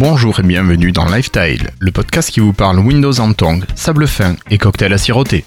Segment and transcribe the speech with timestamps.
[0.00, 4.36] Bonjour et bienvenue dans Lifestyle, le podcast qui vous parle Windows en tongs, sable fin
[4.48, 5.44] et cocktail à siroter.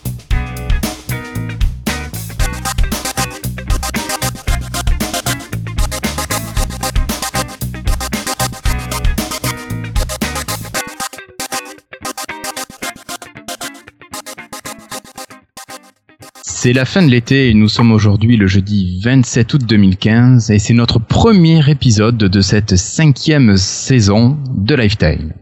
[16.63, 20.59] C'est la fin de l'été et nous sommes aujourd'hui le jeudi 27 août 2015 et
[20.59, 25.33] c'est notre premier épisode de cette cinquième saison de Lifetime.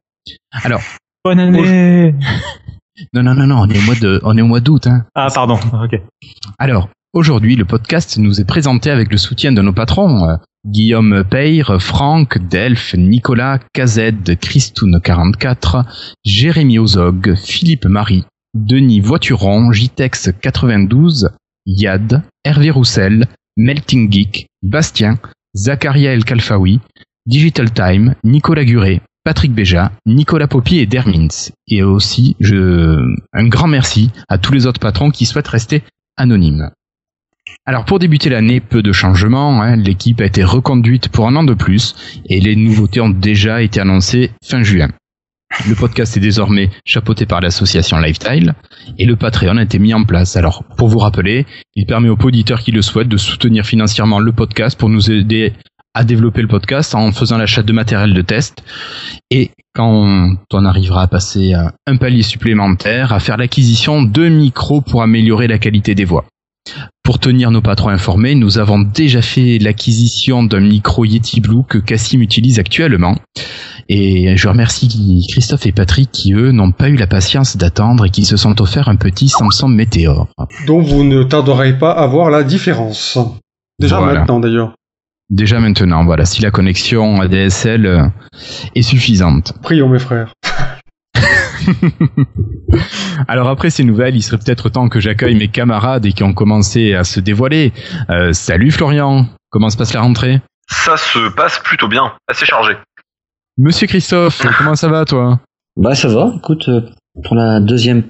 [0.64, 0.80] Alors.
[1.26, 2.16] Bonne année
[3.14, 5.08] Non, non, non, non, on est au mois de, on est au mois d'août, hein.
[5.14, 6.02] Ah, pardon, ok.
[6.58, 11.26] Alors, aujourd'hui, le podcast nous est présenté avec le soutien de nos patrons, euh, Guillaume
[11.30, 15.84] Peyre, Franck, Delph, Nicolas, Kazed, Christoun44,
[16.23, 18.23] Jérémy Ozog, Philippe Marie,
[18.55, 21.30] Denis Voituron, JTEX 92,
[21.67, 23.27] Yad, Hervé Roussel,
[23.58, 25.19] Melting Geek, Bastien,
[25.56, 26.80] Zacharia El Kalfaoui,
[27.28, 31.52] Digital Time, Nicolas Guré, Patrick Béja, Nicolas Poppy et Dermins.
[31.67, 32.97] Et aussi, je,
[33.33, 35.84] un grand merci à tous les autres patrons qui souhaitent rester
[36.17, 36.72] anonymes.
[37.66, 39.75] Alors pour débuter l'année, peu de changements, hein.
[39.75, 43.80] l'équipe a été reconduite pour un an de plus et les nouveautés ont déjà été
[43.80, 44.89] annoncées fin juin.
[45.67, 48.53] Le podcast est désormais chapeauté par l'association Lifestyle
[48.97, 50.38] et le Patreon a été mis en place.
[50.38, 54.31] Alors, pour vous rappeler, il permet aux auditeurs qui le souhaitent de soutenir financièrement le
[54.31, 55.53] podcast pour nous aider
[55.95, 58.64] à développer le podcast en faisant l'achat de matériel de test
[59.31, 65.02] et quand on arrivera à passer un palier supplémentaire, à faire l'acquisition de micros pour
[65.02, 66.25] améliorer la qualité des voix.
[67.03, 71.80] Pour tenir nos patrons informés, nous avons déjà fait l'acquisition d'un micro Yeti Blue que
[71.80, 73.16] Cassim utilise actuellement.
[73.92, 78.12] Et je remercie Christophe et Patrick qui, eux, n'ont pas eu la patience d'attendre et
[78.12, 80.28] qui se sont offerts un petit Samsung Meteor.
[80.68, 83.18] Donc vous ne tarderez pas à voir la différence.
[83.80, 84.73] Déjà maintenant d'ailleurs.
[85.31, 88.06] Déjà maintenant, voilà, si la connexion ADSL euh,
[88.75, 89.53] est suffisante.
[89.62, 90.34] Prions mes frères.
[93.28, 96.34] Alors après ces nouvelles, il serait peut-être temps que j'accueille mes camarades et qui ont
[96.34, 97.74] commencé à se dévoiler.
[98.09, 100.42] Euh, salut Florian, comment se passe la rentrée?
[100.69, 102.75] Ça se passe plutôt bien, assez chargé.
[103.59, 105.42] Monsieur Christophe, comment ça va toi
[105.78, 106.81] Bah ça va, écoute, euh,
[107.24, 108.03] pour la deuxième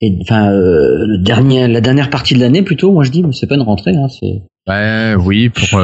[0.00, 3.32] et enfin euh, le dernier, la dernière partie de l'année plutôt, moi je dis, mais
[3.32, 4.42] c'est pas une rentrée, hein, c'est.
[4.68, 5.80] Ouais, oui, pour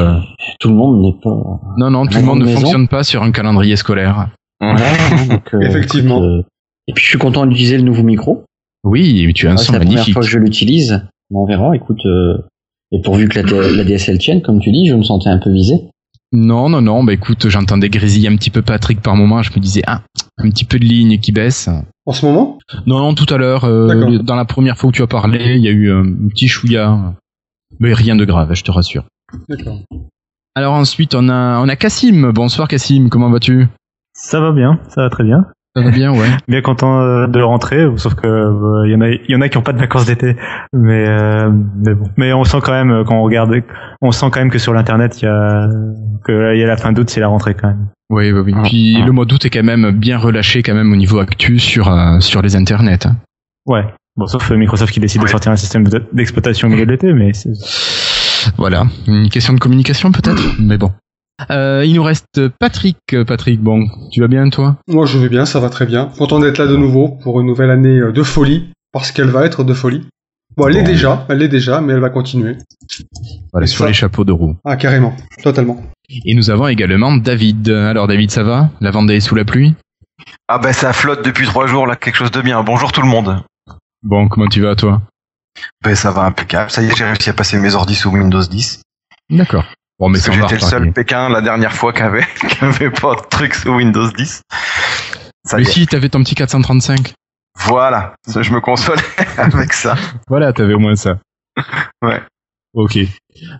[0.60, 1.60] tout le monde n'est pas.
[1.76, 4.30] Non, non, tout le monde ne fonctionne pas sur un calendrier scolaire.
[4.60, 4.80] Voilà,
[5.12, 6.18] hein, Effectivement.
[6.18, 6.46] écoute,
[6.88, 8.44] et puis je suis content d'utiliser le nouveau micro.
[8.82, 10.14] Oui, tu as un Ouais, son c'est la première magnifique.
[10.14, 11.02] fois que je l'utilise.
[11.32, 12.04] On verra, écoute.
[12.06, 12.38] euh,
[12.90, 15.52] et pourvu que la, la DSL tienne, comme tu dis, je me sentais un peu
[15.52, 15.74] visé.
[16.32, 19.60] Non, non, non, bah écoute, j'entendais grésiller un petit peu Patrick par moment, je me
[19.60, 20.02] disais, ah,
[20.36, 21.70] un petit peu de ligne qui baisse.
[22.04, 22.58] En ce moment?
[22.86, 25.62] Non, non, tout à l'heure, euh, dans la première fois où tu as parlé, il
[25.62, 27.14] y a eu euh, un petit chouïa.
[27.80, 29.04] Mais rien de grave, je te rassure.
[29.48, 29.80] D'accord.
[30.54, 32.32] Alors ensuite, on a, on a Cassim.
[32.32, 33.68] Bonsoir Cassim, comment vas-tu?
[34.12, 35.46] Ça va bien, ça va très bien.
[35.76, 36.28] Ça va bien, ouais.
[36.48, 39.40] Bien content euh, de rentrer, sauf que euh, il y en a, il y en
[39.40, 40.36] a qui ont pas de vacances d'été,
[40.72, 41.50] mais euh,
[41.84, 42.08] mais bon.
[42.16, 43.52] Mais on sent quand même euh, quand on regarde,
[44.00, 45.68] on sent quand même que sur l'internet il y a
[46.24, 47.86] que là, il y a la fin d'août, c'est la rentrée quand même.
[48.10, 48.54] Oui, oui, oui.
[48.64, 51.92] Puis le mois d'août est quand même bien relâché quand même au niveau actu sur,
[51.92, 53.06] euh, sur les internets.
[53.06, 53.16] hein.
[53.66, 53.84] Ouais.
[54.16, 56.90] Bon, sauf euh, Microsoft qui décide de sortir un système de- d'exploitation au milieu de
[56.90, 57.52] l'été, mais c'est-
[58.56, 60.90] Voilà, une question de communication peut-être, mais bon.
[61.50, 62.98] Euh, il nous reste Patrick.
[63.26, 64.76] Patrick, bon, tu vas bien toi?
[64.88, 66.06] Moi je vais bien, ça va très bien.
[66.18, 69.44] Content d'être là de nouveau pour une nouvelle année euh, de folie, parce qu'elle va
[69.46, 70.06] être de folie.
[70.56, 70.86] Bon, elle est Bon.
[70.88, 72.56] déjà, elle est déjà, mais elle va continuer.
[73.52, 74.56] Voilà, sur ça- les chapeaux de roue.
[74.64, 75.80] Ah, carrément, totalement.
[76.24, 77.68] Et nous avons également David.
[77.68, 78.70] Alors David, ça va?
[78.80, 79.74] La Vendée est sous la pluie?
[80.48, 82.62] Ah bah ça flotte depuis trois jours là, quelque chose de bien.
[82.64, 83.42] Bonjour tout le monde.
[84.02, 85.02] Bon, comment tu vas toi?
[85.84, 86.70] Ben ça va impeccable.
[86.70, 88.82] Ça y est, j'ai réussi à passer mes ordis sous Windows 10.
[89.30, 89.64] D'accord.
[89.98, 90.92] Bon, mais j'étais le seul reparler.
[90.92, 92.24] Pékin la dernière fois qui avait,
[92.60, 94.42] avait pas de truc sous Windows 10.
[95.44, 97.12] Ça Mais si, t'avais ton petit 435.
[97.66, 98.14] Voilà.
[98.26, 99.02] Ça, je me consolais
[99.38, 99.96] avec ça.
[100.28, 101.18] Voilà, t'avais au moins ça.
[102.02, 102.20] Ouais.
[102.74, 102.98] Ok.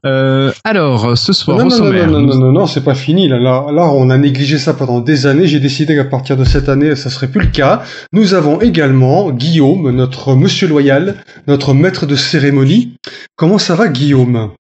[0.05, 2.67] Euh, alors, ce soir, non, au non, non, sommaire, non, non, nous- non, non, non,
[2.67, 3.27] c'est pas fini.
[3.27, 5.47] Là, là, là, on a négligé ça pendant des années.
[5.49, 7.83] J'ai décidé qu'à partir de cette année, ça serait plus le cas.
[8.12, 11.17] Nous avons également Guillaume, notre monsieur loyal,
[11.49, 12.95] notre maître de cérémonie.
[13.35, 14.53] Comment ça va, Guillaume?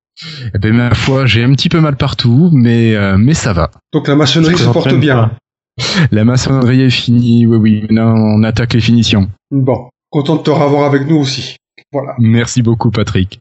[0.54, 3.70] Eh ben, ma foi, j'ai un petit peu mal partout, mais, euh, mais ça va.
[3.92, 5.14] Donc la maçonnerie se porte bien.
[5.16, 5.32] pas.
[6.10, 7.80] La maçonnerie est finie, oui, oui.
[7.82, 9.30] Maintenant, on attaque les finitions.
[9.52, 11.56] Bon, content de te revoir avec nous aussi.
[11.92, 12.14] Voilà.
[12.18, 13.38] Merci beaucoup, Patrick.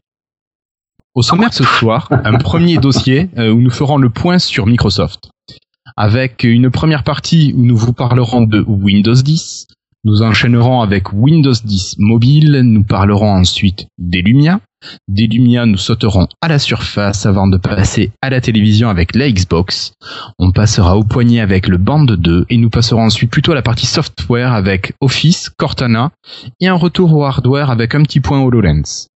[1.14, 5.30] Au sommaire ce soir, un premier dossier euh, où nous ferons le point sur Microsoft.
[5.96, 9.66] Avec une première partie où nous vous parlerons de Windows 10.
[10.04, 12.60] Nous enchaînerons avec Windows 10 mobile.
[12.62, 14.60] Nous parlerons ensuite des Lumia.
[15.08, 19.30] Des Lumia, nous sauterons à la surface avant de passer à la télévision avec la
[19.30, 19.92] Xbox.
[20.38, 23.62] On passera au poignet avec le Band 2 et nous passerons ensuite plutôt à la
[23.62, 26.10] partie software avec Office, Cortana
[26.60, 29.08] et un retour au hardware avec un petit point HoloLens.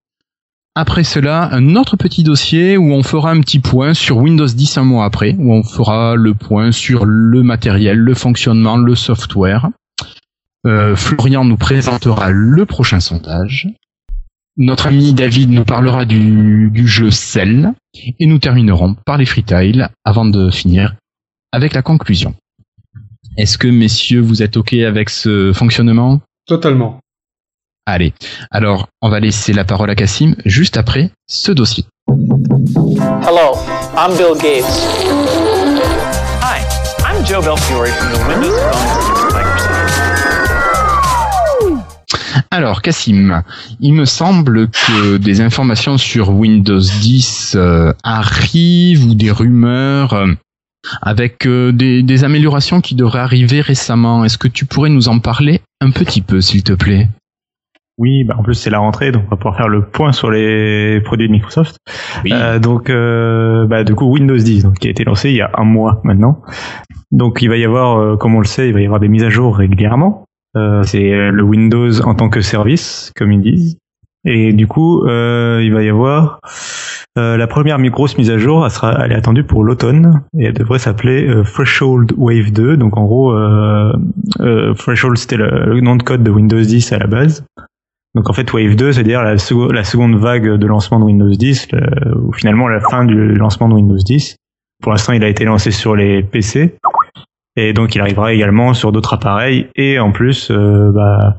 [0.74, 4.78] Après cela, un autre petit dossier où on fera un petit point sur Windows 10
[4.78, 9.68] un mois après, où on fera le point sur le matériel, le fonctionnement, le software.
[10.66, 13.68] Euh, Florian nous présentera le prochain sondage.
[14.58, 17.72] Notre ami David nous parlera du, du jeu Cell.
[18.18, 20.94] Et nous terminerons par les freetiles avant de finir
[21.52, 22.34] avec la conclusion.
[23.38, 26.20] Est-ce que messieurs, vous êtes OK avec ce fonctionnement?
[26.46, 27.00] Totalement.
[27.86, 28.12] Allez,
[28.50, 31.84] alors on va laisser la parole à Cassim juste après ce dossier.
[32.08, 33.56] Hello,
[33.96, 34.86] I'm Bill Gates.
[36.42, 36.60] Hi,
[37.00, 39.21] I'm Joe Belfiore from the Windows Phone
[42.50, 43.42] Alors Cassim,
[43.80, 50.32] il me semble que des informations sur Windows 10 euh, arrivent ou des rumeurs euh,
[51.00, 54.24] avec euh, des, des améliorations qui devraient arriver récemment.
[54.24, 57.08] Est-ce que tu pourrais nous en parler un petit peu, s'il te plaît?
[57.98, 60.30] Oui, bah en plus c'est la rentrée, donc on va pouvoir faire le point sur
[60.30, 61.76] les produits de Microsoft.
[62.30, 65.42] Euh, donc, euh, bah, du coup, Windows 10, donc, qui a été lancé il y
[65.42, 66.40] a un mois maintenant.
[67.10, 69.08] Donc, il va y avoir, euh, comme on le sait, il va y avoir des
[69.08, 70.24] mises à jour régulièrement.
[70.56, 73.76] Euh, c'est euh, le Windows en tant que service, comme ils disent.
[74.24, 76.38] Et du coup, euh, il va y avoir
[77.16, 78.64] la première mi- grosse mise à jour.
[78.64, 82.76] Elle, sera, est attendue pour l'automne et elle devrait s'appeler Threshold Wave 2.
[82.76, 83.34] Donc, en gros,
[84.76, 87.44] Threshold c'était le, le nom de code de Windows 10 à la base.
[88.14, 91.30] Donc en fait Wave 2, c'est-à-dire la, sec- la seconde vague de lancement de Windows
[91.30, 94.36] 10, le- ou finalement la fin du lancement de Windows 10.
[94.82, 96.74] Pour l'instant, il a été lancé sur les PC,
[97.56, 101.36] et donc il arrivera également sur d'autres appareils, et en plus, euh, bah,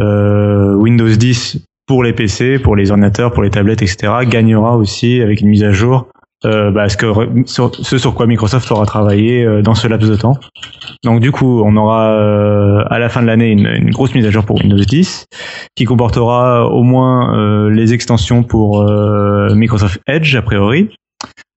[0.00, 5.20] euh, Windows 10 pour les PC, pour les ordinateurs, pour les tablettes, etc., gagnera aussi
[5.20, 6.08] avec une mise à jour.
[6.46, 10.38] Euh, bah, ce, sur, quoi Microsoft aura travaillé dans ce laps de temps.
[11.04, 12.14] Donc du coup, on aura
[12.86, 15.26] à la fin de l'année une, grosse mise à jour pour Windows 10
[15.74, 18.90] qui comportera au moins les extensions pour
[19.54, 20.88] Microsoft Edge a priori,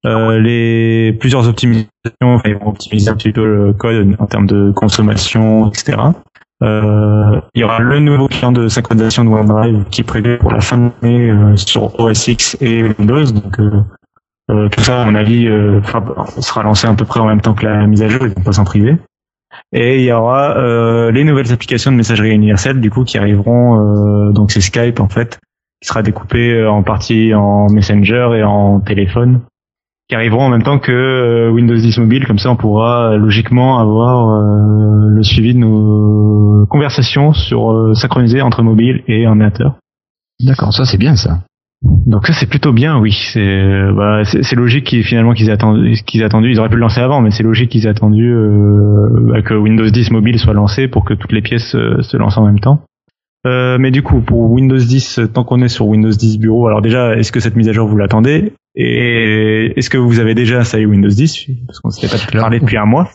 [0.06, 1.88] euh, les plusieurs optimisations,
[2.22, 5.98] enfin, ils vont optimiser un petit peu le code en termes de consommation, etc.
[6.64, 10.52] Euh, il y aura le nouveau client de synchronisation de OneDrive qui est prévu pour
[10.52, 13.26] la fin de l'année euh, sur OS X et Windows.
[13.32, 15.48] Donc euh, tout ça, à mon avis,
[16.40, 18.22] sera lancé à peu près en même temps que la mise à jour.
[18.24, 18.98] Ils vont pas s'en priver.
[19.72, 20.56] Et il y aura
[21.12, 24.32] les nouvelles applications de messagerie universelle du coup qui arriveront.
[24.32, 25.40] donc c'est Skype en fait
[25.82, 29.42] qui sera découpé en partie en Messenger et en téléphone
[30.10, 32.26] qui arriveront en même temps que euh, Windows 10 mobile.
[32.26, 37.94] Comme ça, on pourra euh, logiquement avoir euh, le suivi de nos conversations sur euh,
[37.94, 39.76] synchronisées entre mobile et ordinateur.
[40.42, 41.40] D'accord, ça c'est bien ça.
[42.06, 43.12] Donc ça c'est plutôt bien, oui.
[43.34, 44.22] C'est euh, bah,
[44.56, 46.50] logique qu'ils finalement qu'ils aient attendu, qu'ils aient attendu.
[46.50, 49.54] Ils auraient pu le lancer avant, mais c'est logique qu'ils aient attendu euh, bah, que
[49.54, 52.82] Windows 10 mobile soit lancé pour que toutes les pièces se lancent en même temps.
[53.46, 56.68] Euh, mais du coup, pour Windows 10, euh, tant qu'on est sur Windows 10 Bureau,
[56.68, 58.54] alors déjà, est-ce que cette mise à jour vous l'attendez?
[58.76, 62.42] Et est-ce que vous avez déjà installé Windows 10 Parce qu'on ne s'était pas Alors,
[62.46, 63.10] parlé depuis un mois.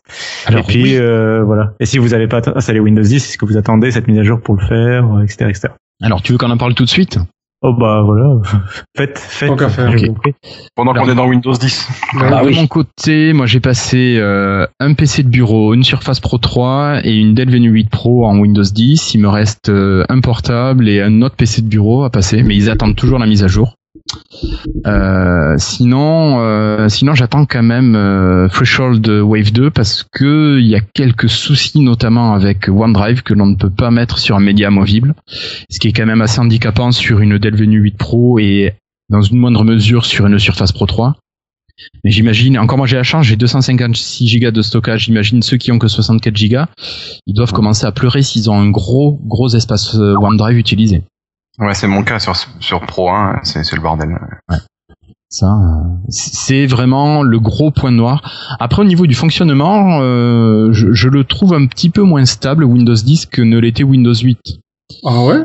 [0.46, 0.96] Alors, Et puis oui.
[0.96, 1.72] euh, voilà.
[1.80, 4.22] Et si vous n'avez pas installé Windows 10, est-ce que vous attendez cette mise à
[4.22, 5.68] jour pour le faire, etc., etc.
[6.00, 7.18] Alors tu veux qu'on en parle tout de suite?
[7.60, 8.36] Oh bah voilà,
[8.96, 9.48] faites, faites.
[9.48, 9.98] Tant qu'à faire.
[9.98, 10.32] j'ai compris.
[10.76, 11.88] Pendant qu'on est dans Windows 10.
[12.20, 12.54] Bah de oui.
[12.54, 17.16] mon côté, moi j'ai passé euh, un PC de bureau, une Surface Pro 3 et
[17.16, 19.12] une Dell Venue 8 Pro en Windows 10.
[19.14, 22.54] Il me reste euh, un portable et un autre PC de bureau à passer, mais
[22.54, 23.74] ils attendent toujours la mise à jour.
[24.86, 30.74] Euh, sinon, euh, sinon j'attends quand même euh, Threshold Wave 2 parce que il y
[30.74, 34.68] a quelques soucis notamment avec OneDrive que l'on ne peut pas mettre sur un média
[34.68, 35.14] amovible,
[35.70, 38.74] ce qui est quand même assez handicapant sur une Dell Venue 8 Pro et
[39.08, 41.16] dans une moindre mesure sur une Surface Pro 3.
[42.02, 45.04] Mais j'imagine, encore moi j'ai la chance, j'ai 256 Go de stockage.
[45.04, 46.62] J'imagine ceux qui ont que 64 Go,
[47.26, 51.02] ils doivent commencer à pleurer s'ils ont un gros, gros espace OneDrive utilisé.
[51.58, 54.16] Ouais, c'est mon cas sur, sur Pro 1, c'est c'est le bordel.
[55.30, 58.56] Ça, euh, c'est vraiment le gros point noir.
[58.60, 62.64] Après, au niveau du fonctionnement, euh, je, je le trouve un petit peu moins stable
[62.64, 64.38] Windows 10 que ne l'était Windows 8.
[65.04, 65.40] Ah ouais?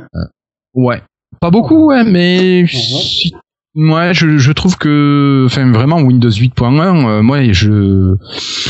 [0.73, 1.01] Ouais,
[1.41, 3.33] pas beaucoup, ouais, mais si-
[3.75, 8.15] ouais, je, je trouve que, enfin, vraiment Windows 8.1, euh, moi, je,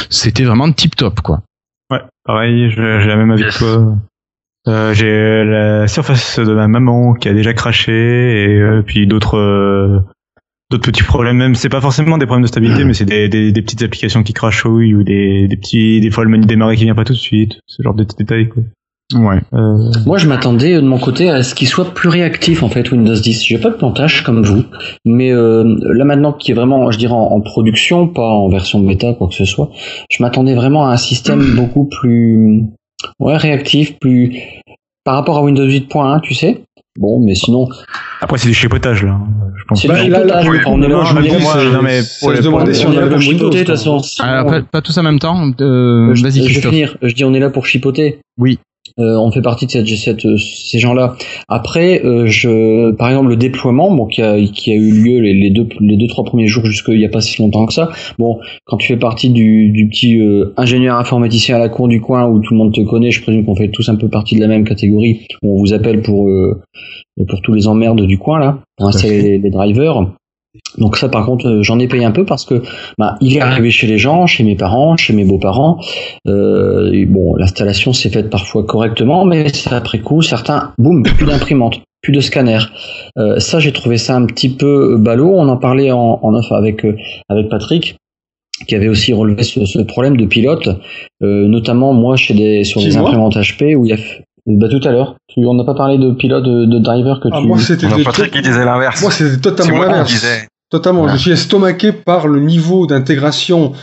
[0.10, 1.44] c'était vraiment tip top, quoi.
[1.92, 3.54] Ouais, pareil, j'ai la même avis Yes.
[3.58, 3.96] que toi.
[4.68, 9.38] Euh, j'ai la surface de ma maman qui a déjà craché et euh, puis d'autres
[9.38, 10.00] euh,
[10.72, 13.52] d'autres petits problèmes même c'est pas forcément des problèmes de stabilité mais c'est des, des,
[13.52, 16.86] des petites applications qui crachouillent ou des, des petits des fois le menu démarrer qui
[16.86, 18.64] vient pas tout de suite ce genre de petits détails quoi.
[19.14, 19.42] Ouais.
[19.54, 22.70] Euh, Moi, je m'attendais euh, de mon côté à ce qu'il soit plus réactif en
[22.70, 23.44] fait Windows 10.
[23.46, 24.64] J'ai pas de plantage comme vous,
[25.06, 28.80] mais euh, là maintenant qui est vraiment, je dirais en, en production, pas en version
[28.80, 29.70] bêta quoi que ce soit,
[30.10, 32.64] je m'attendais vraiment à un système beaucoup plus
[33.20, 34.38] ouais réactif, plus
[35.04, 36.64] par rapport à Windows 8.1, tu sais.
[37.00, 37.68] Bon, mais sinon,
[38.22, 39.20] Après, c'est du chipotage, là.
[39.58, 40.04] Je pense c'est pas.
[40.04, 41.82] du là, chipotage, oui, mais on est non, là, je me on est dis, non,
[41.82, 44.02] mais pour les- demander pour si on est là pour chipoter de toute façon.
[44.20, 45.52] Ah, pas, tous en même temps.
[45.60, 46.98] Euh, je, Vas-y, je vais finir.
[47.02, 48.20] Je dis on est là pour chipoter.
[48.38, 48.60] Oui.
[49.00, 51.16] Euh, on fait partie de cette, cette- ces gens-là.
[51.48, 55.34] Après, euh, je, par exemple, le déploiement, bon, qui a, qui a eu lieu les,
[55.34, 57.90] les deux, les deux trois premiers jours jusqu'il n'y a pas si longtemps que ça.
[58.20, 62.02] Bon, quand tu fais partie du, du petit euh, ingénieur informaticien à la cour du
[62.02, 64.36] coin où tout le monde te connaît, je présume qu'on fait tous un peu partie
[64.36, 65.26] de la même catégorie.
[65.42, 66.62] Où on vous appelle pour euh,
[67.28, 70.12] pour tous les emmerdes du coin là, pour installer les, les drivers.
[70.78, 72.62] Donc ça, par contre, euh, j'en ai payé un peu parce que
[72.98, 75.80] bah, il est arrivé chez les gens, chez mes parents, chez mes beaux-parents.
[76.28, 81.82] Euh, bon, l'installation s'est faite parfois correctement, mais c'est après coup, certains, boum, plus d'imprimante,
[82.02, 82.60] plus de scanner.
[83.18, 85.34] Euh, ça, j'ai trouvé ça un petit peu ballot.
[85.34, 86.96] On en parlait en, en off avec euh,
[87.30, 87.98] avec Patrick
[88.68, 90.70] qui avait aussi relevé ce, ce problème de pilote,
[91.22, 93.98] euh, notamment moi chez des sur des imprimantes HP où il y a
[94.46, 95.16] bah, tout à l'heure.
[95.28, 97.48] Tu- On n'a pas parlé de pilote de, de driver que Ah, tu.
[97.48, 99.02] moi, c'était Patrick qui disait l'inverse.
[99.02, 100.26] moi, c'était C'est totalement l'inverse.
[100.70, 101.06] Totalement.
[101.08, 101.12] Ah.
[101.14, 103.74] Je suis estomaqué par le niveau d'intégration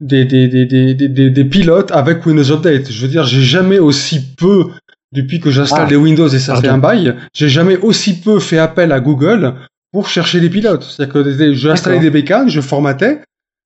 [0.00, 2.90] des, des, des, des, des, des- des pilotes avec Windows Update.
[2.90, 4.64] Je veux dire, j'ai jamais aussi peu,
[5.12, 5.90] depuis que j'installe Ah.
[5.90, 9.54] les Windows et ça fait un bail, j'ai jamais aussi peu fait appel à Google
[9.92, 10.82] pour chercher les pilotes.
[10.84, 13.20] C'est-à-dire que des- je installais des bécanes, je formatais,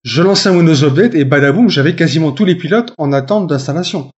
[0.05, 4.11] je lançais un Windows Update et badaboum, j'avais quasiment tous les pilotes en attente d'installation.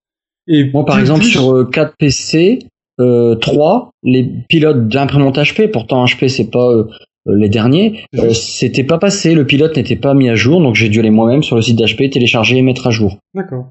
[0.49, 2.61] Et Moi, par exemple, plus- sur euh, 4 PC,
[3.01, 6.85] euh, 3, les pilotes d'imprimante HP, pourtant HP, c'est pas euh,
[7.27, 10.89] les derniers, euh, c'était pas passé, le pilote n'était pas mis à jour, donc j'ai
[10.89, 13.19] dû aller moi-même sur le site d'HP, télécharger et mettre à jour.
[13.35, 13.67] D'accord.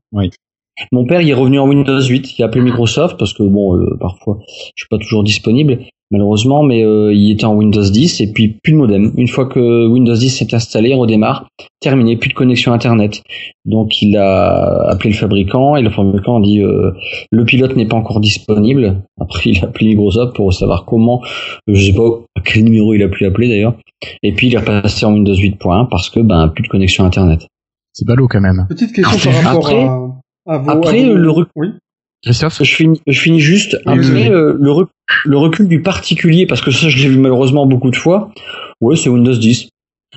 [0.92, 3.78] Mon père, il est revenu en Windows 8, il a appelé Microsoft, parce que bon,
[3.78, 4.40] euh, parfois,
[4.76, 5.80] je suis pas toujours disponible,
[6.12, 9.12] malheureusement, mais euh, il était en Windows 10, et puis plus de modem.
[9.18, 11.48] Une fois que Windows 10 s'est installé, il redémarre,
[11.80, 13.22] terminé, plus de connexion Internet.
[13.66, 16.92] Donc il a appelé le fabricant, et le fabricant a dit, euh,
[17.32, 19.02] le pilote n'est pas encore disponible.
[19.20, 21.22] Après, il a appelé Microsoft pour savoir comment,
[21.68, 22.08] je sais pas
[22.38, 23.76] à quel numéro il a pu appeler d'ailleurs,
[24.24, 27.48] et puis il est repassé en Windows 8.1 parce que, ben, plus de connexion Internet.
[27.94, 28.66] C'est ballot quand même.
[28.70, 29.84] Petite question Après- par rapport après-
[30.48, 31.68] à, à vos, après, à vos- le rec- Oui.
[32.26, 34.30] Christophe Je finis, je finis juste après oui, oui.
[34.30, 34.72] euh, le,
[35.26, 38.32] le recul du particulier, parce que ça je l'ai vu malheureusement beaucoup de fois.
[38.82, 39.70] Ouais, c'est Windows 10.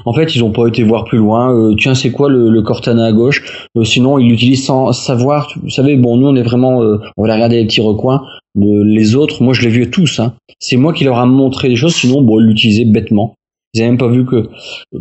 [0.05, 1.53] En fait, ils n'ont pas été voir plus loin.
[1.53, 3.43] Euh, tiens, c'est quoi le, le Cortana à gauche?
[3.77, 5.53] Euh, Sinon, ils l'utilisent sans savoir.
[5.63, 8.23] Vous savez, bon, nous on est vraiment, euh, on va regarder les petits recoins.
[8.55, 10.21] Le- les autres, moi je les vu tous.
[10.21, 10.35] Hein.
[10.61, 11.95] C'est moi qui leur a montré des choses.
[11.95, 13.35] Sinon, bon, ils l'utilisaient bêtement.
[13.75, 14.49] Ils avaient même pas vu que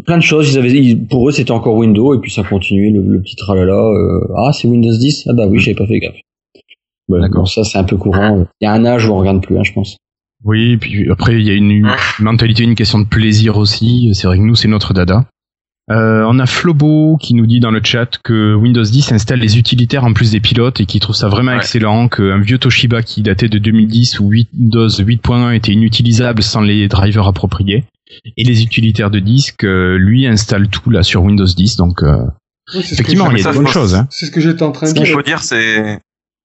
[0.05, 0.51] plein de choses.
[0.51, 3.35] Ils avaient, ils- pour eux, c'était encore Windows et puis ça continuait le, le petit
[3.35, 3.73] tralala.
[3.73, 5.27] euh, ah, c'est Windows 10.
[5.29, 6.15] Ah bah oui, j'avais pas fait gaffe.
[7.09, 7.47] Ouais, D'accord.
[7.47, 8.45] ça c'est un peu courant.
[8.61, 9.97] Il y a un âge où on regarde plus, hein, je pense.
[10.43, 14.11] Oui, puis après, il y a une, une mentalité, une question de plaisir aussi.
[14.13, 15.25] C'est vrai que nous, c'est notre dada.
[15.89, 19.57] Euh, on a Flobo qui nous dit dans le chat que Windows 10 installe les
[19.57, 21.57] utilitaires en plus des pilotes et qui trouve ça vraiment Ouais.
[21.57, 26.87] excellent, qu'un vieux Toshiba qui datait de 2010 où Windows 8.1 était inutilisable sans les
[26.89, 27.85] drivers appropriés.
[28.35, 31.77] Et les utilitaires de disque, euh, lui, installe tout là sur Windows 10.
[31.77, 32.17] Donc, euh,
[32.73, 33.95] Oui, effectivement, il y a des bonnes choses.
[33.95, 34.07] Hein.
[34.11, 35.13] C'est ce que j'étais en train de Ce qu'il dire.
[35.13, 35.99] faut dire, c'est,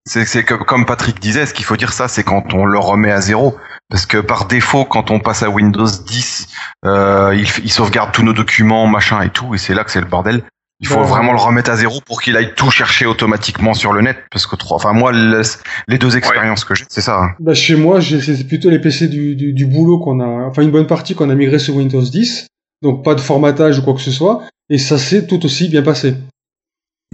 [0.07, 3.21] c'est, comme Patrick disait, ce qu'il faut dire ça, c'est quand on le remet à
[3.21, 3.57] zéro.
[3.89, 6.49] Parce que par défaut, quand on passe à Windows 10,
[6.87, 10.01] euh, il, il sauvegarde tous nos documents, machin et tout, et c'est là que c'est
[10.01, 10.43] le bordel.
[10.81, 11.07] Il faut Ouais.
[11.07, 14.17] vraiment le remettre à zéro pour qu'il aille tout chercher automatiquement sur le net.
[14.33, 15.43] Parce que trop, enfin, moi, le-
[15.87, 17.21] les deux expériences que j'ai, c'est ça.
[17.23, 17.29] hein.
[17.39, 20.73] Bah, chez moi, c'est plutôt les PC du, du, du boulot qu'on a, enfin une
[20.73, 22.49] bonne partie qu'on a migré sur Windows 10,
[22.83, 25.83] donc pas de formatage ou quoi que ce soit, et ça s'est tout aussi bien
[25.83, 26.15] passé.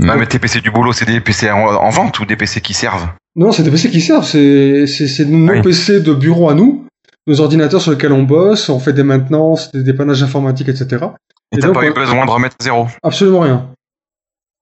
[0.06, 2.60] Ah, mais tes PC du boulot, c'est des PC en, en vente ou des PC
[2.60, 5.62] qui servent Non, c'est des PC qui servent, c'est c'est nos Oui.
[5.62, 6.84] PC de bureau à nous,
[7.26, 11.06] nos ordinateurs sur lesquels on bosse, on fait des maintenances, des dépannages informatiques, etc.
[11.52, 13.70] Et Et t'as pas eu besoin de remettre à zéro Absolument rien.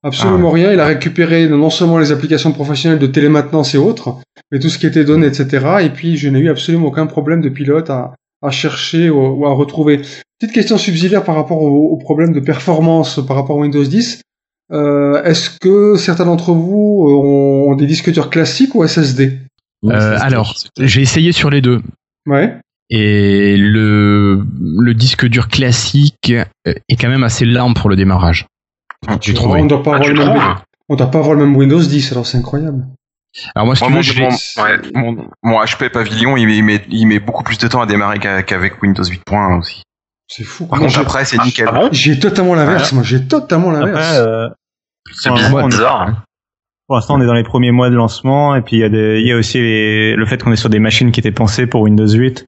[0.02, 0.72] Absolument rien.
[0.72, 4.18] Il a récupéré non seulement les applications professionnelles de télémaintenance et autres,
[4.52, 5.66] mais tout ce qui était donné, etc.
[5.82, 9.46] Et puis, je n'ai eu absolument aucun problème de pilote à, à chercher ou, ou
[9.46, 10.02] à retrouver.
[10.38, 14.20] Petite question subsidiaire par rapport au, au problème de performance par rapport à Windows 10.
[14.72, 19.38] Euh, Est-ce que certains d'entre vous ont, ont des disques durs classiques ou SSD
[19.84, 21.80] Euh, alors, j'ai essayé sur les deux.
[22.26, 22.56] Ouais.
[22.90, 24.44] Et le,
[24.78, 28.46] le disque dur classique euh, est quand même assez lent pour le démarrage.
[29.20, 29.60] J'ai trouvé.
[29.60, 30.54] On doit pas Ah, avoir tu le même, trouves
[30.88, 32.86] on doit pas avoir le même Windows 10, alors c'est incroyable.
[33.54, 36.62] Alors moi, si Moi, tu mon, veux, mon- ouais, mon- mon HP Pavilion, il, il
[36.64, 39.82] met, il met beaucoup plus de temps à démarrer qu'a- qu'avec Windows 8.1 aussi.
[40.28, 40.66] C'est fou.
[40.66, 41.66] Par Moi, contre, j'ai- après, c'est nickel.
[41.68, 44.16] Ah bon J'ai totalement l'inverse, moi j'ai totalement l'inverse.
[44.18, 44.48] Euh,
[45.12, 45.66] C'est bizarre.
[45.68, 46.02] bizarre.
[46.02, 46.16] hein.
[46.88, 48.88] Pour l'instant, on est dans les premiers mois de lancement, et puis il y a,
[48.88, 51.32] des, il y a aussi les- le fait qu'on est sur des machines qui étaient
[51.32, 52.44] pensées pour Windows 8.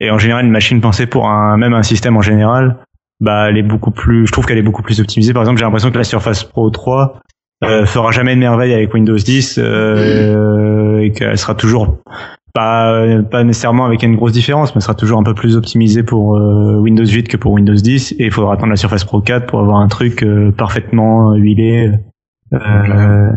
[0.00, 2.78] Et en général, une machine pensée pour un, même un système en général,
[3.20, 5.32] bah, elle est beaucoup plus, je trouve qu'elle est beaucoup plus optimisée.
[5.32, 7.20] Par exemple, j'ai l'impression que la Surface Pro 3
[7.64, 11.98] euh, fera jamais de merveille avec Windows 10 euh, et qu'elle sera toujours
[12.54, 16.36] pas pas nécessairement avec une grosse différence, mais sera toujours un peu plus optimisée pour
[16.36, 19.46] euh, Windows 8 que pour Windows 10 et il faudra attendre la Surface Pro 4
[19.46, 21.92] pour avoir un truc euh, parfaitement huilé
[22.52, 22.58] euh,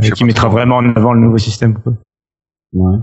[0.02, 0.58] et pas qui mettra trop.
[0.58, 1.76] vraiment en avant le nouveau système.
[1.76, 1.94] quoi.
[2.74, 2.98] Ouais.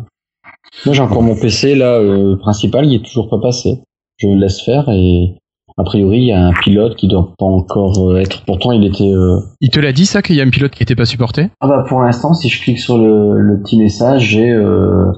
[0.87, 3.83] Moi, j'ai encore mon PC là euh, principal, il est toujours pas passé.
[4.19, 5.37] Je le laisse faire et
[5.79, 8.45] a priori, il y a un pilote qui doit pas encore euh, être.
[8.45, 9.05] Pourtant, il était.
[9.11, 11.49] euh, Il te l'a dit ça qu'il y a un pilote qui était pas supporté?
[11.61, 15.13] Ah bah pour l'instant, si je clique sur le, le petit message, j'ai, euh, euh,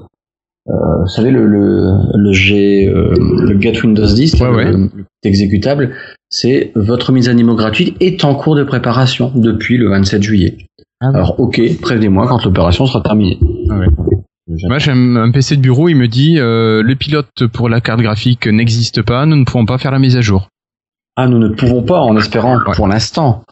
[0.65, 4.71] vous savez, le, le, le G, euh, le Get Windows 10, Ouais, le, ouais.
[4.71, 4.87] le
[5.21, 5.93] petit exécutable,
[6.29, 10.57] c'est votre mise à niveau gratuite est en cours de préparation depuis le 27 juillet.
[11.01, 11.15] Ah ouais.
[11.15, 13.37] Alors ok, prévenez-moi quand l'opération sera terminée.
[13.69, 13.81] Ah.
[14.67, 17.81] Moi j'ai un, un PC de bureau, il me dit euh, le pilote pour la
[17.81, 20.47] carte graphique n'existe pas, nous ne pouvons pas faire la mise à jour.
[21.15, 22.73] Ah, nous ne pouvons pas, en espérant, Ouais.
[22.75, 23.43] pour l'instant.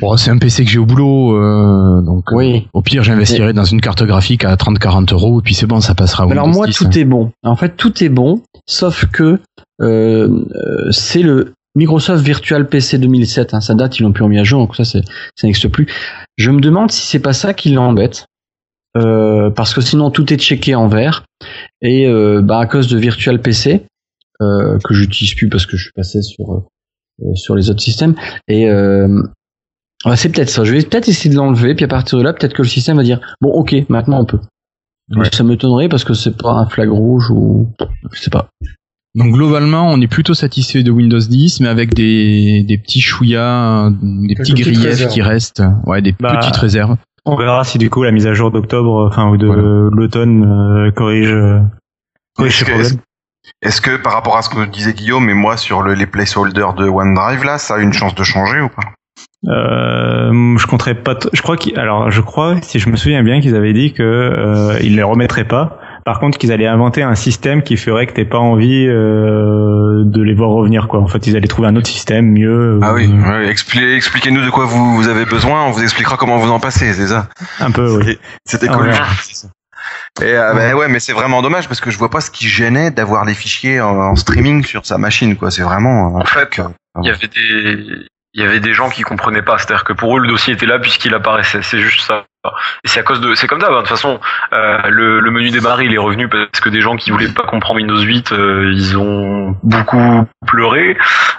[0.00, 2.68] Bon, c'est un PC que j'ai au boulot, euh, donc euh, Oui.
[2.72, 5.94] au pire j'investirai dans une carte graphique à 30-40 euros et puis c'est bon, ça
[5.96, 6.24] passera.
[6.24, 6.90] à Alors moi, 10, tout hein.
[6.94, 7.32] est bon.
[7.42, 9.40] En fait, tout est bon, sauf que
[9.82, 10.44] euh,
[10.92, 13.54] c'est le Microsoft Virtual PC 2007.
[13.54, 15.02] Hein, ça date, ils l'ont plus remis à jour, donc ça, c'est,
[15.34, 15.86] ça n'existe plus.
[16.36, 18.26] Je me demande si c'est pas ça qui l'embête.
[18.96, 21.22] Euh, parce que sinon tout est checké en vert
[21.80, 23.82] et euh, bah à cause de Virtual PC
[24.40, 28.14] euh, que j'utilise plus parce que je suis passé sur euh, sur les autres systèmes
[28.48, 29.22] et euh,
[30.06, 32.32] ouais, c'est peut-être ça je vais peut-être essayer de l'enlever puis à partir de là
[32.32, 34.40] peut-être que le système va dire bon ok maintenant on peut
[35.16, 35.28] Ouais.
[35.32, 37.68] ça m'étonnerait parce que c'est pas un flag rouge ou
[38.12, 38.48] je sais pas
[39.16, 43.90] Donc globalement, on est plutôt satisfait de Windows 10, mais avec des, des petits chouïas,
[44.00, 45.64] des petits griefs qui restent.
[45.84, 46.96] Ouais, des Bah, petites réserves.
[47.24, 49.62] On verra si du coup la mise à jour d'octobre, enfin ou de Voilà.
[49.90, 51.58] l'automne euh, corrige, euh,
[52.36, 53.00] corrige que, problèmes.
[53.62, 56.74] Est-ce que par rapport à ce que disait Guillaume et moi sur le- les placeholders
[56.74, 58.82] de OneDrive là, ça a une chance de changer ou pas?
[59.48, 61.14] Euh, je compterais pas.
[61.32, 61.78] Je crois qu'ils.
[61.78, 65.02] Alors, je crois, si je me souviens bien, qu'ils avaient dit que euh, ils les
[65.02, 65.78] remettraient pas.
[66.04, 70.22] Par contre, qu'ils allaient inventer un système qui ferait que t'aies pas envie euh, de
[70.22, 71.00] les voir revenir, quoi.
[71.00, 72.80] En fait, ils allaient trouver un autre système mieux.
[72.82, 76.16] Ah euh, oui, ouais, expli- expliquez-nous de quoi vous, vous avez besoin, on vous expliquera
[76.16, 77.28] comment vous en passez, c'est ça?
[77.60, 78.18] Un peu, oui.
[78.46, 78.88] C'était Ah, cool.
[78.88, 78.94] ouais.
[80.20, 82.48] Et euh, ben ouais, mais c'est vraiment dommage parce que je vois pas ce qui
[82.48, 85.50] gênait d'avoir les fichiers en, en streaming sur sa machine, quoi.
[85.50, 86.16] C'est vraiment.
[86.16, 86.68] un En fait, euh,
[87.02, 89.58] il y avait des il y avait des gens qui comprenaient pas.
[89.58, 91.62] C'est-à-dire que pour eux le dossier était là puisqu'il apparaissait.
[91.62, 92.24] C'est juste ça.
[92.84, 94.18] Et c'est à cause de c'est comme ça de toute façon
[94.54, 97.42] euh, le, le menu démarrer il est revenu parce que des gens qui voulaient pas
[97.42, 100.96] comprendre Windows 8 euh, ils ont beaucoup pleuré.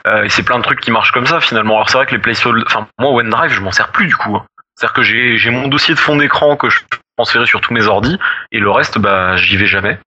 [0.07, 1.75] Euh, et c'est plein de trucs qui marchent comme ça finalement.
[1.75, 4.35] Alors c'est vrai que les placeholders enfin moi OneDrive je m'en sers plus du coup
[4.35, 4.45] hein.
[4.75, 6.79] c'est-à-dire que j'ai j'ai mon dossier de fond d'écran que je
[7.17, 8.17] peux transférer sur tous mes ordis
[8.51, 9.99] et le reste bah j'y vais jamais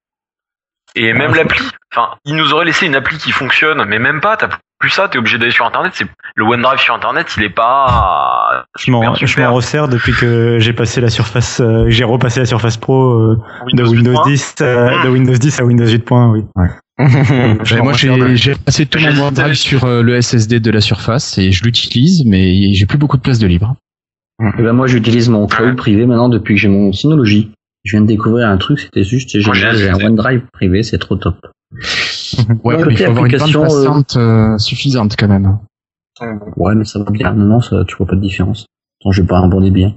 [0.96, 4.36] et même l'appli, enfin, ils nous auraient laissé une appli qui fonctionne, mais même pas,
[4.36, 7.50] t'as plus ça, t'es obligé d'aller sur internet, c'est, le OneDrive sur internet, il est
[7.50, 12.46] pas, Je m'en, je resserre depuis que j'ai passé la Surface, euh, j'ai repassé la
[12.46, 13.40] Surface Pro euh,
[13.72, 14.24] de Windows 8.1.
[14.24, 16.44] 10, euh, de Windows 10 à Windows 8.1, oui.
[17.82, 17.92] Moi,
[18.34, 22.24] j'ai passé tout mon OneDrive sur euh, le SSD de la Surface et je l'utilise,
[22.24, 23.74] mais j'ai plus beaucoup de place de libre.
[24.42, 27.51] Et ben moi j'utilise mon cloud privé maintenant depuis que j'ai mon Synology.
[27.85, 29.94] Je viens de découvrir un truc c'était juste génial j'ai un.
[29.94, 31.37] OneDrive privé c'est trop top.
[32.64, 35.59] Ouais, Ouais, mais il faut avoir une bande euh, passante euh, suffisante quand même.
[36.57, 37.33] ouais mais ça va bien.
[37.33, 38.66] Non non ça, tu vois pas de différence.
[39.01, 39.94] Attends, je vais pas abonder bien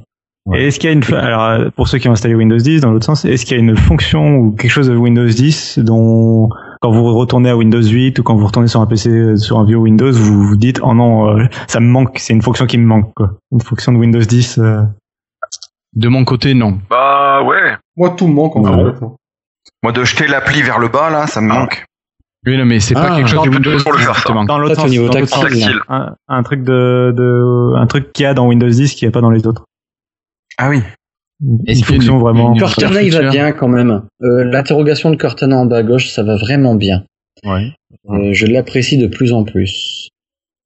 [0.56, 2.58] Et est-ce qu'il y a une, fa- alors euh, pour ceux qui ont installé Windows
[2.58, 5.26] 10 dans l'autre sens, est-ce qu'il y a une fonction ou quelque chose de Windows
[5.26, 6.50] 10 dont
[6.81, 9.57] quand vous retournez à Windows 8 ou quand vous retournez sur un PC euh, sur
[9.59, 12.65] un vieux Windows, vous vous dites oh non euh, ça me manque, c'est une fonction
[12.65, 14.59] qui me manque quoi, une fonction de Windows 10.
[14.59, 14.81] euh.
[15.95, 16.79] De mon côté, non.
[16.89, 17.75] Bah ouais.
[17.95, 18.99] Moi, tout me manque en Ah fait.
[18.99, 19.15] bon?
[19.81, 21.85] Moi, de jeter l'appli vers le bas, là, ça me manque.
[22.45, 24.33] Oui, non, mais c'est pas Ah, quelque chose de Windows toujours le 10, faire, ça.
[24.45, 25.81] Dans l'autre sens, niveau dans l'autre tactile, sens, tactile.
[25.89, 29.09] un, un truc de, de un truc qu'il y a dans Windows 10 qui n'y
[29.09, 29.65] a pas dans les autres.
[30.59, 30.83] Ah oui.
[31.67, 32.56] Est-ce fonction vraiment.
[32.56, 36.23] Cortana il va bien quand même Euh, l'interrogation de Cortana en bas à gauche ça
[36.23, 37.04] va vraiment bien
[37.45, 37.71] Ouais.
[38.10, 40.10] Euh, je l'apprécie de plus en plus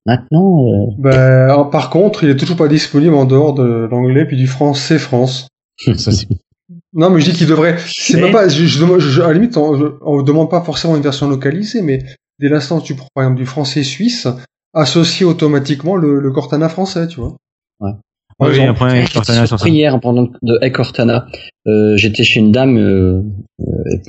[0.06, 1.12] maintenant euh, Ben,
[1.50, 4.98] alors, par contre, il est toujours pas disponible en dehors de l'anglais puis du français
[4.98, 5.48] France.
[5.96, 6.10] Ça,
[6.94, 7.76] Non, mais je dis qu'il devrait.
[7.86, 8.48] C'est Mais- pas.
[8.48, 11.28] Je, je, demande- je- à la limite, on, je- on demande pas forcément une version
[11.28, 12.00] localisée, mais
[12.38, 14.26] dès l'instant où tu prends par exemple du français suisse,
[14.74, 17.36] associe automatiquement le, le Cortana français, tu vois.
[17.80, 17.92] Ouais.
[18.42, 18.70] Par Oui, exemple.
[18.82, 19.68] après, Cortana sur ça.
[19.68, 21.26] Hier, en parlant de Hey Cortana,
[21.66, 23.22] euh, j'étais chez une dame, euh,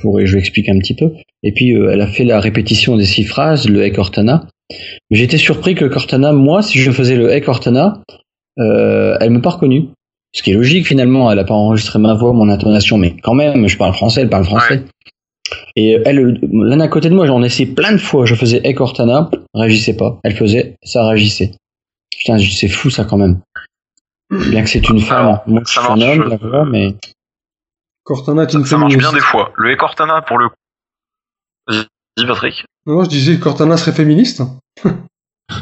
[0.00, 2.40] pour, et je lui explique un petit peu, et puis euh, elle a fait la
[2.40, 4.46] répétition des six phrases, le Hey Cortana.
[5.10, 8.02] J'étais surpris que Cortana, moi, si je faisais le Hey Cortana,
[8.58, 9.88] euh, elle m'a pas reconnu.
[10.32, 13.34] Ce qui est logique finalement, elle a pas enregistré ma voix, mon intonation, mais quand
[13.34, 14.82] même, je parle français, elle parle français.
[15.76, 18.24] Et elle, l'un à côté de moi, j'en ai essayé plein de fois.
[18.24, 20.18] Je faisais Hey Cortana, réagissait pas.
[20.24, 21.52] Elle faisait, ça réagissait.
[22.18, 23.40] Putain, c'est fou ça quand même.
[24.30, 26.96] Bien que c'est une femme, Alors, moi je ça suis un homme, la voix, mais
[28.04, 29.52] Cortana est une Ça marche bien des fois.
[29.56, 30.54] Le E Cortana, pour le coup.
[31.68, 32.64] Vas-y, Patrick.
[32.86, 34.42] Non, je disais que Cortana serait féministe.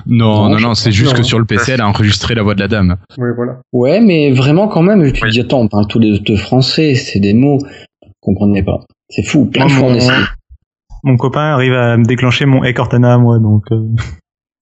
[0.07, 1.19] Non, Non, non, c'est juste non.
[1.19, 2.99] que sur le PC, elle a enregistré la voix de la dame.
[3.19, 3.59] Oui, voilà.
[3.73, 5.33] ouais, mais vraiment quand même, tu te Oui.
[5.33, 8.79] dis attends, on parle tous les deux français, c'est des mots, vous comprenez pas.
[9.11, 10.23] C'est fou, plein de fois on mon- essaie.
[11.03, 13.65] Mon copain arrive à me déclencher mon Hey Cortana à moi, donc.
[13.73, 13.85] euh,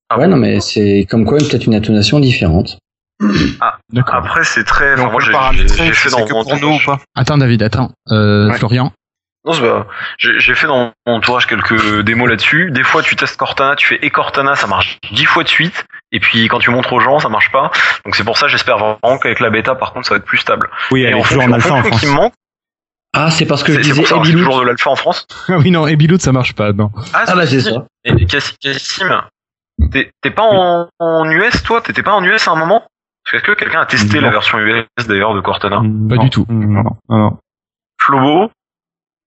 [0.08, 2.78] Ah Ouais, bon non, mais c'est comme quoi peut-être une intonation différente.
[3.92, 4.14] D'accord.
[4.16, 4.94] Après, c'est très.
[4.94, 6.98] Enfin, moi, j'ai fait dans mon entourage- pas?
[7.14, 7.92] Attends, David, attends.
[8.10, 8.56] Euh, Ouais.
[8.58, 8.92] Florian?
[9.46, 9.86] Non, c'est pas.
[10.18, 12.70] J'ai fait dans mon entourage quelques démos là-dessus.
[12.70, 15.86] Des fois, tu testes Cortana, tu fais et Cortana, ça marche dix fois de suite.
[16.12, 17.70] Et puis, quand tu montres aux gens, ça marche pas.
[18.04, 20.38] Donc, c'est pour ça, j'espère vraiment qu'avec la bêta, par contre, ça va être plus
[20.38, 20.68] stable.
[20.90, 22.00] Oui, et elle en est toujours en alpha en France.
[22.00, 22.32] qui me manque,
[23.14, 25.26] Ah, c'est parce que je disais c'est toujours de l'alpha en France.
[25.48, 26.90] Ah oui, non, Ebilout, ça marche pas, non.
[27.14, 27.86] Ah bah c'est ça.
[28.04, 29.22] Et Cassim,
[29.90, 31.80] t'es t'es pas en, en US, toi?
[31.80, 32.84] T'étais pas en US à un moment?
[33.32, 34.22] Est-ce que quelqu'un a testé Non.
[34.26, 36.44] la version US d'ailleurs de Cortana Pas du tout.
[36.48, 37.38] Non, non, non.
[38.00, 38.50] Flobo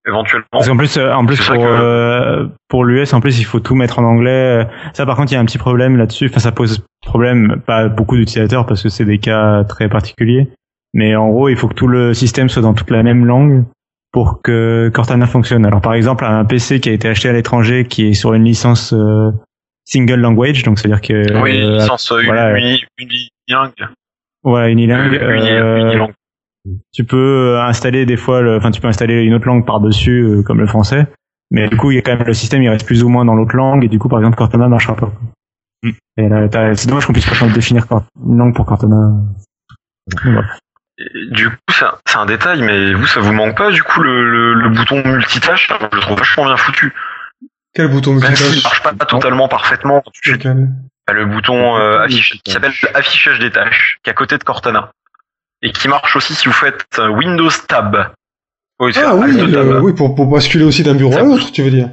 [0.06, 0.46] Éventuellement.
[0.52, 3.40] Parce qu'en plus, euh, en plus C'est ça pour, que- euh, pour l'US, en plus,
[3.40, 4.68] il faut tout mettre en anglais.
[4.92, 6.26] Ça, par contre, il y a un petit problème là-dessus.
[6.30, 10.50] Enfin, ça pose problème, pas beaucoup d'utilisateurs parce que c'est des cas très particuliers.
[10.94, 13.64] Mais en gros, il faut que tout le système soit dans toute la même langue
[14.12, 15.66] pour que Cortana fonctionne.
[15.66, 18.44] Alors, par exemple, un PC qui a été acheté à l'étranger, qui est sur une
[18.44, 19.32] licence euh,
[19.86, 22.58] single language, donc c'est-à-dire que oui, euh, licence euh, voilà.
[22.58, 23.74] uni- unilingue.
[24.44, 26.14] voilà, unilingue, Uni- euh, unilingue.
[26.94, 30.22] tu peux euh, installer des fois, le- enfin tu peux installer une autre langue par-dessus
[30.24, 31.08] euh, comme le français,
[31.52, 33.26] mais du coup il y a quand même le système il reste plus ou moins
[33.26, 35.12] dans l'autre langue et du coup par exemple Cortana marchera pas.
[35.84, 35.90] Mm.
[36.18, 37.86] Et là, t'as- c'est dommage qu'on puisse pas définir
[38.26, 39.12] une langue pour Cortana.
[40.24, 40.44] Voilà.
[41.32, 44.02] Du coup, c'est un, c'est un détail, mais vous, ça vous manque pas, du coup,
[44.02, 45.68] le, le, le bouton multitâche?
[45.70, 46.94] Je le trouve vachement bien foutu.
[47.74, 50.38] Quel bouton Même s'il multitâche marche pas totalement parfaitement, tu
[51.12, 54.92] le bouton euh, affiche, qui s'appelle affichage des tâches, qui est à côté de Cortana.
[55.62, 58.12] Et qui marche aussi si vous faites euh, Windows Tab.
[58.80, 59.54] Oui, Ah oui, Tab.
[59.56, 61.90] euh, oui, pour, pour basculer aussi d'un bureau à l'autre, tu veux dire.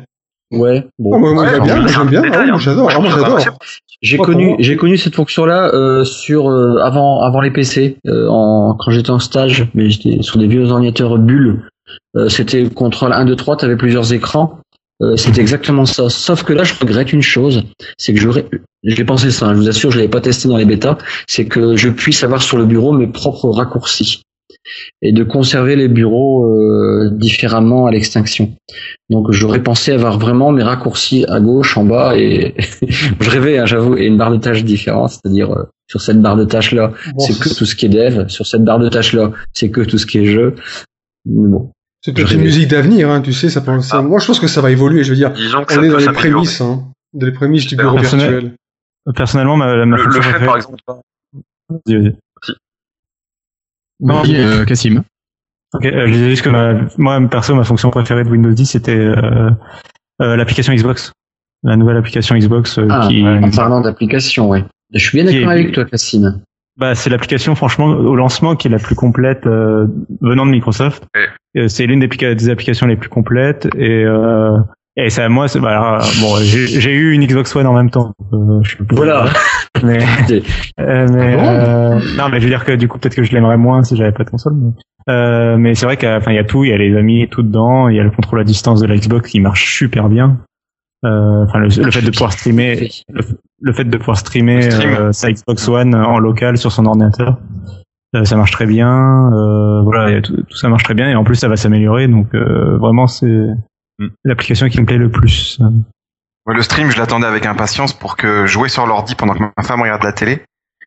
[0.52, 0.84] Ouais.
[0.86, 1.18] Ah, Bon.
[1.18, 2.22] moi, moi, Ouais, j'aime bien, j'aime bien.
[2.32, 2.58] Ah, hein.
[2.58, 3.58] j'adore, ah, j'adore.
[4.02, 8.74] J'ai connu, j'ai connu cette fonction-là euh, sur euh, avant avant les PC, euh, en,
[8.78, 11.68] quand j'étais en stage, mais j'étais sur des vieux ordinateurs bulles.
[12.16, 14.58] Euh, c'était contrôle 1, 2, 3, t'avais plusieurs écrans.
[15.02, 16.10] Euh, c'était exactement ça.
[16.10, 17.64] Sauf que là, je regrette une chose,
[17.96, 18.46] c'est que j'aurais,
[18.84, 21.46] j'ai pensé ça, hein, je vous assure, je l'avais pas testé dans les bêtas, c'est
[21.46, 24.22] que je puisse avoir sur le bureau mes propres raccourcis
[25.00, 28.52] et de conserver les bureaux euh, différemment à l'extinction.
[29.08, 32.54] Donc j'aurais pensé avoir vraiment mes raccourcis à gauche, en bas et
[32.88, 36.36] je rêvais, hein, j'avoue, et une barre de tâches différente, c'est-à-dire euh, sur cette barre
[36.36, 38.88] de tâches là, Bon, c'est que tout ce qui est dev, sur cette barre de
[38.88, 40.54] tâches là, c'est que tout ce qui est jeu.
[41.24, 41.70] Mais bon,
[42.02, 43.50] C'est peut-être une musique d'avenir, hein, tu sais.
[43.50, 44.02] Ça peut, ça- Ah.
[44.02, 45.04] Moi, je pense que ça va évoluer.
[45.04, 47.66] Je veux dire, Disons que on ça est dans les prémices, hein, dans les prémices
[47.66, 48.54] du bureau Personnel- virtuel.
[49.14, 52.16] Personnellement, ma, ma Le, fonction le fait, préférée- par exemple, Vas-y, vas-y.
[54.00, 55.02] Non, Oui, euh, Cassim.
[55.74, 58.66] Ok, euh, je disais juste que ma, moi, perso, ma fonction préférée de Windows 10,
[58.66, 59.50] c'était euh,
[60.22, 61.12] euh, l'application Xbox.
[61.62, 64.64] La nouvelle application Xbox euh, ah, qui, en parlant d'application, ouais.
[64.94, 66.42] Je suis bien d'accord avec toi, Cassine.
[66.76, 69.86] bah, c'est l'application, franchement, au lancement, qui est la plus complète euh,
[70.22, 71.04] venant de Microsoft.
[71.56, 74.56] Euh, C'est l'une des, applica- des applications les plus complètes et euh,
[74.96, 77.90] et ça, moi, c'est- bah, alors, bon, j'ai j'ai eu une Xbox One en même
[77.90, 78.12] temps.
[78.32, 79.24] Euh, je suis un peu- Voilà.
[79.82, 79.98] Mais,
[80.80, 83.22] euh, mais Ah bon euh, non, mais je veux dire que du coup, peut-être que
[83.22, 84.52] je l'aimerais moins si j'avais pas de console.
[84.56, 84.72] Mais,
[85.14, 87.88] euh, mais c'est vrai qu'il y a tout, il y a les amis, tout dedans.
[87.88, 90.38] Il y a le contrôle à distance de la Xbox qui marche super bien.
[91.06, 93.22] Euh, Enfin, le, le fait de pouvoir streamer, le,
[93.62, 94.90] le fait de pouvoir streamer stream.
[94.98, 97.72] euh, sa Xbox One en local sur son ordinateur, euh,
[98.24, 99.28] ça marche très bien.
[99.32, 102.08] Euh, voilà, tout, tout ça marche très bien et en plus ça va s'améliorer.
[102.08, 103.46] Donc euh, vraiment, c'est
[104.24, 105.58] l'application qui me plaît le plus.
[106.46, 109.62] Ouais, Le stream, je l'attendais avec impatience pour que jouer sur l'ordi pendant que ma
[109.62, 110.42] femme regarde la télé.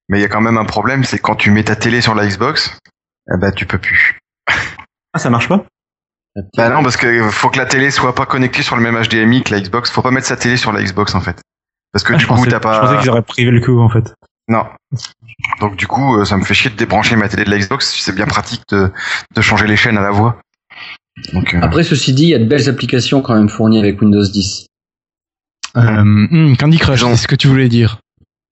[0.09, 2.13] Mais il y a quand même un problème, c'est quand tu mets ta télé sur
[2.13, 2.77] la Xbox,
[3.33, 4.19] eh ben tu peux plus.
[5.13, 5.63] Ah, ça marche pas?
[6.57, 9.43] Bah non, parce que faut que la télé soit pas connectée sur le même HDMI
[9.43, 9.91] que la Xbox.
[9.91, 11.39] Faut pas mettre sa télé sur la Xbox en fait.
[11.93, 12.97] Parce que Ah, du je coup t'as je pensais pas.
[12.99, 14.13] qu'ils auraient privé le coup en fait.
[14.49, 14.63] Non.
[15.61, 17.95] Donc du coup, euh, ça me fait chier de débrancher ma télé de la Xbox.
[17.99, 18.91] C'est bien pratique de,
[19.35, 20.39] de changer les chaînes à la voix.
[21.33, 24.01] Donc euh, Après, ceci dit, il y a de belles applications quand même fournies avec
[24.01, 24.67] Windows 10.
[25.75, 27.97] Euh, hum, Candy Crush, c'est ce que tu voulais dire?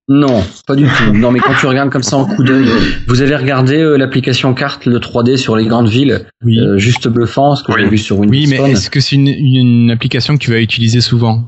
[0.08, 1.12] Non, pas du tout.
[1.13, 2.67] Non, mais quand tu regardes comme ça en coup d'œil,
[3.08, 6.60] vous avez regardé euh, l'application carte, le 3D sur les grandes villes, Oui.
[6.60, 7.82] euh, juste bluffant, ce que Oui.
[7.84, 10.60] j'ai vu sur Windows oui, mais est-ce que c'est une, une application que tu vas
[10.60, 11.47] utiliser souvent?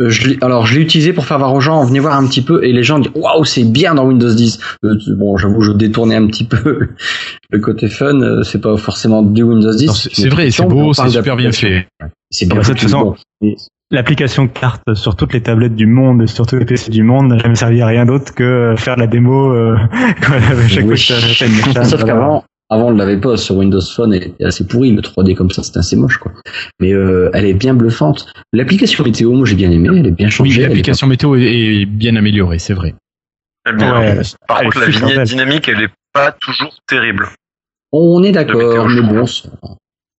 [0.00, 2.26] Euh, je l'ai- alors, je l'ai utilisé pour faire voir aux gens, venez voir un
[2.26, 4.58] petit peu, et les gens disent waouh, c'est bien dans Windows 10.
[4.84, 6.88] Euh, bon, j'avoue, je détournais un petit peu
[7.50, 8.20] le côté fun.
[8.20, 9.86] euh, C'est pas forcément du Windows 10.
[9.86, 11.86] Non, C'est vrai, c'est beau, c'est super bien fait.
[12.30, 12.62] C'est bien
[13.04, 13.14] bon.
[13.42, 13.56] Et-
[13.90, 17.28] L'application carte sur toutes les tablettes du monde, et sur tous les PC du monde,
[17.28, 19.76] n'a jamais servi à rien d'autre que faire la démo euh,
[20.68, 21.84] chaque fois que fait.
[21.84, 25.02] Sauf qu'avant, avant, on ne l'avait pas sur Windows Phone, elle était assez pourrie, le
[25.02, 26.32] 3D comme ça, c'était assez moche, quoi.
[26.80, 28.26] Mais euh, elle est bien bluffante.
[28.52, 30.62] L'application météo, moi j'ai bien aimé, elle est bien Oui, changée.
[30.62, 32.94] est l'application météo est, est bien améliorée, c'est vrai.
[33.66, 33.98] Elle bien.
[33.98, 35.26] Ouais, Par elle contre, la vignette belle.
[35.26, 37.28] dynamique, elle est pas toujours terrible.
[37.92, 39.24] On est d'accord, mais bon,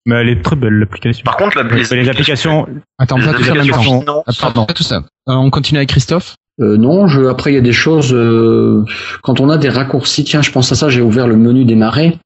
[0.05, 1.23] Mais elle est très belle l'application.
[1.23, 4.83] Par contre, la, Mais les applications, Attends, les pas tout ça en pardon, pas tout
[4.83, 4.97] ça.
[5.27, 6.35] Euh, on continue avec Christophe?
[6.61, 8.13] Euh, non, je, après il y a des choses.
[8.13, 8.83] euh,
[9.23, 10.87] quand on a des raccourcis, tiens, je pense à ça.
[10.89, 12.17] J'ai ouvert le menu démarrer.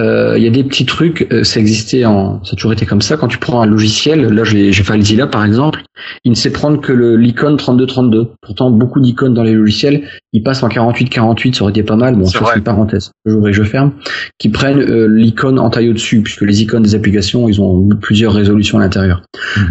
[0.00, 1.28] Euh, Il y a des petits trucs.
[1.32, 3.16] euh, ça existait en, ça a toujours été comme ça.
[3.16, 5.82] Quand tu prends un logiciel, là j'ai fait Alzilla par exemple,
[6.24, 8.30] il ne sait prendre que l'icône 3232.
[8.42, 10.02] Pourtant, beaucoup d'icônes dans les logiciels,
[10.32, 11.54] ils passent en 4848.
[11.54, 12.16] Ça aurait été pas mal.
[12.16, 13.12] Bon, C'est ça c'est une parenthèse.
[13.24, 13.92] Je j'ouvre et je ferme.
[14.38, 18.32] Qui prennent euh, l'icône en taille au-dessus, puisque les icônes des applications, ils ont plusieurs
[18.32, 19.22] résolutions à l'intérieur.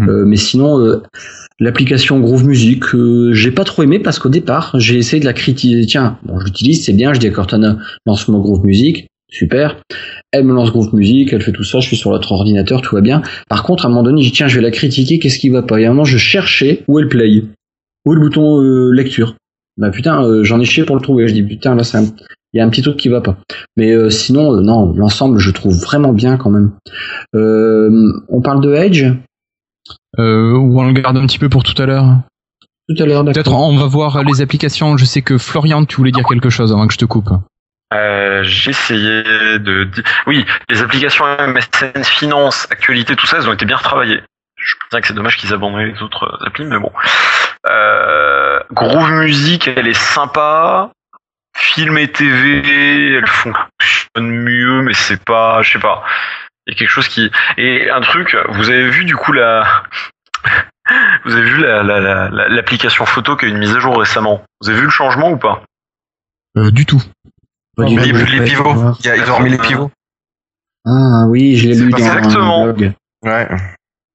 [0.08, 1.02] Euh, mais sinon, euh,
[1.60, 5.34] l'application Groove Music, euh, j'ai pas trop aimé parce qu'au départ, j'ai essayé de la
[5.34, 5.86] critiquer.
[5.86, 7.14] Tiens, bon, je l'utilise, c'est bien.
[7.14, 9.08] Je dis à Cortana, lance-moi Groove Music.
[9.32, 9.78] Super.
[10.32, 12.96] Elle me lance Groove Music, elle fait tout ça, je suis sur l'autre ordinateur, tout
[12.96, 13.22] va bien.
[13.48, 15.62] Par contre, à un moment donné, j'ai tiens, je vais la critiquer, qu'est-ce qui va
[15.62, 15.80] pas?
[15.80, 17.44] Et à un moment, je cherchais où est le play,
[18.06, 19.36] où est le bouton euh, lecture?
[19.78, 21.28] Bah putain, euh, j'en ai chié pour le trouver.
[21.28, 22.00] Je dis, putain, là, c'est
[22.54, 23.38] il y a un petit truc qui va pas.
[23.78, 26.72] Mais euh, sinon, non, l'ensemble, je trouve vraiment bien quand même.
[27.34, 29.06] On parle de Edge?
[30.18, 32.06] Euh, Ou on le garde un petit peu pour tout à l'heure
[32.90, 33.44] tout à l'heure, d'accord.
[33.44, 34.98] Peut-être on va voir les applications.
[34.98, 37.30] Je sais que Florian, tu voulais dire quelque chose avant que je te coupe.
[37.92, 39.24] Euh, j'ai essayé
[39.58, 39.90] de
[40.28, 44.22] oui les applications MSN finance actualité tout ça elles ont été bien retravaillées
[44.58, 46.92] je pense que c'est dommage qu'ils abandonnent les autres euh, applis mais bon
[47.68, 50.92] euh, Groove Music elle est sympa
[51.58, 53.64] film et TV elle fonctionne
[54.18, 56.04] mieux mais c'est pas je sais pas
[56.70, 59.66] il y a quelque chose qui et un truc vous avez vu du coup la
[61.26, 63.80] vous avez vu la- la- la- la- l'application photo qui a eu une mise à
[63.80, 64.44] jour récemment?
[64.62, 65.64] Vous avez vu le changement ou pas?
[66.58, 67.02] Euh, du tout.
[67.76, 68.12] Pas du les,
[68.44, 68.96] pivots.
[69.00, 69.92] Il y a- ils ont remis les pivots.
[70.86, 72.64] Ah oui, je l'ai C'est lu dans exactement.
[72.64, 72.94] un blog.
[73.24, 73.48] Ouais.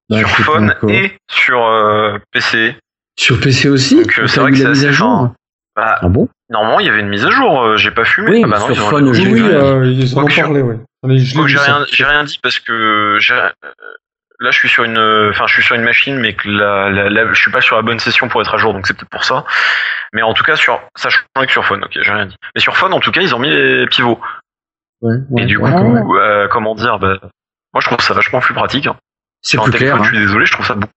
[0.09, 2.75] Bah, sur phone et sur euh, PC.
[3.17, 3.95] Sur PC aussi?
[4.03, 5.33] Donc, euh, c'est vrai que la mise à jour?
[5.75, 6.27] Bah, Ah bon?
[6.49, 7.77] normalement, il y avait une mise à jour.
[7.77, 8.29] J'ai pas fumé.
[8.31, 10.61] Oui, ah bah non, sur ils ont phone, ont- Oui, euh, ils en ont parlé,
[10.61, 10.77] ouais.
[11.17, 13.49] Je j'ai rien, j'ai rien dit parce que j'ai- euh,
[14.39, 16.89] là, je suis sur une, euh, enfin, je suis sur une machine, mais que la,
[16.89, 18.93] la, la- je suis pas sur la bonne session pour être à jour, donc c'est
[18.95, 19.45] peut-être pour ça.
[20.13, 21.83] Mais en tout cas, sur, ça change que sur phone.
[21.83, 22.35] Ok, j'ai rien dit.
[22.55, 24.19] Mais sur phone, en tout cas, ils ont mis les pivots.
[25.01, 26.21] Ouais, ouais, Et du coup, ouais.
[26.21, 27.17] euh, comment dire, bah,
[27.73, 28.87] moi, je trouve ça vachement plus pratique.
[28.87, 28.95] hein.
[29.41, 29.95] c'est plus clair.
[29.95, 30.03] hein.
[30.03, 30.91] je suis désolé, je trouve ça beaucoup.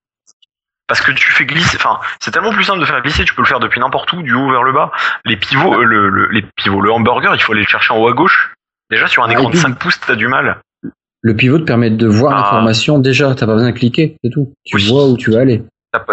[0.86, 3.42] Parce que tu fais glisser, enfin, c'est tellement plus simple de faire glisser, tu peux
[3.42, 4.90] le faire depuis n'importe où, du haut vers le bas.
[5.26, 7.98] Les pivots, euh, le, le- les pivots, le hamburger, il faut aller le chercher en
[7.98, 8.54] haut à gauche.
[8.90, 10.60] Déjà, sur un Ah, écran de puis- 5 pouces, t'as du mal.
[11.22, 12.36] Le pivot te permet de voir Ah.
[12.42, 14.52] l'information déjà, t'as pas besoin de cliquer, c'est tout.
[14.64, 14.88] Tu Oui.
[14.88, 15.62] vois où tu vas aller.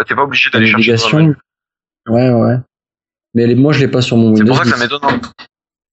[0.06, 1.34] T'es pas obligé d'aller chercher dans un.
[2.08, 2.56] Ouais, ouais.
[3.34, 4.54] Mais moi, je l'ai pas sur mon C'est Windows.
[4.54, 4.92] pour ça que ça 10.
[4.94, 5.20] m'étonne.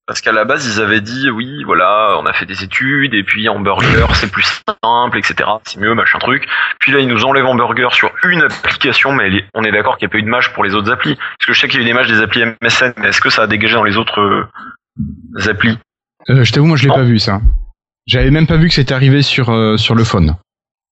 [0.06, 3.24] Parce qu'à la base, ils avaient dit, oui, voilà, on a fait des études, et
[3.24, 4.44] puis hamburger, c'est plus
[4.84, 5.50] simple, etc.
[5.64, 6.46] C'est mieux, machin truc.
[6.80, 10.12] Puis là, ils nous enlèvent hamburger sur une application, mais on est d'accord qu'il n'y
[10.12, 11.16] a pas eu de match pour les autres applis.
[11.16, 13.22] Parce que je sais qu'il y a eu des matchs des applis MSN, mais est-ce
[13.22, 15.78] que ça a dégagé dans les autres euh, applis?
[16.30, 16.96] Euh, je t'avoue, moi je l'ai Non.
[16.96, 17.42] pas vu ça.
[18.06, 20.36] J'avais même pas vu que c'était arrivé sur euh, sur le phone.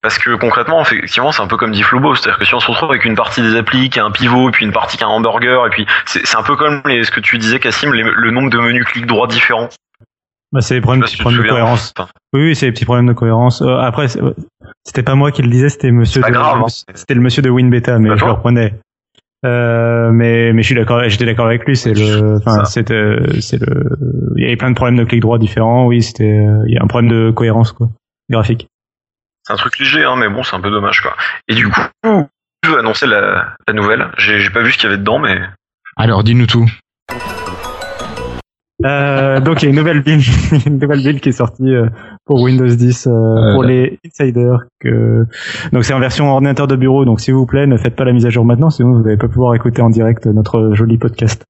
[0.02, 2.68] Parce que concrètement, effectivement, c'est un peu comme dit Flobo, c'est-à-dire que si on se
[2.72, 5.04] retrouve avec une partie des applis qui a un pivot, et puis une partie qui
[5.04, 7.94] a un hamburger, et puis c'est un peu comme les, ce que tu disais, Cassim,
[7.94, 9.70] les- le nombre de menus clic droit différents.
[10.54, 11.94] Bah, c'est les problèmes, si petits problèmes de cohérence.
[11.98, 13.62] Enfin, Oui, oui, c'est les petits problèmes de cohérence.
[13.62, 14.20] Euh, après, c'est-
[14.84, 16.22] c'était pas moi qui le disais, c'était monsieur.
[16.26, 16.66] hein.
[16.96, 18.74] C'était le monsieur de WinBeta, mais Pas je le reprenais.
[19.44, 21.76] Euh, mais mais je suis d'accord, j'étais d'accord avec lui.
[21.76, 23.84] C'est le, enfin, c'était, c'est le,
[24.36, 25.86] il y avait plein de problèmes de clic droit différents.
[25.88, 27.90] Oui, c'était, il y a un problème de cohérence quoi,
[28.30, 28.68] graphique.
[29.44, 31.16] C'est un truc léger, hein, mais bon, c'est un peu dommage, quoi.
[31.48, 34.12] Et du coup, je veux annoncer la, la nouvelle?
[34.18, 35.40] J'ai j'ai pas vu ce qu'il y avait dedans, mais
[35.98, 36.70] Alors dis-nous tout.
[38.86, 40.24] Euh, donc il y a une nouvelle build,
[40.66, 41.88] une nouvelle build qui est sortie euh,
[42.32, 44.60] pour Windows 10 euh, pour les insiders.
[44.80, 45.26] Que...
[45.74, 47.04] Donc c'est en version ordinateur de bureau.
[47.04, 49.18] Donc s'il vous plaît, ne faites pas la mise à jour maintenant, sinon vous n'allez
[49.18, 51.44] pas pouvoir écouter en direct notre joli podcast.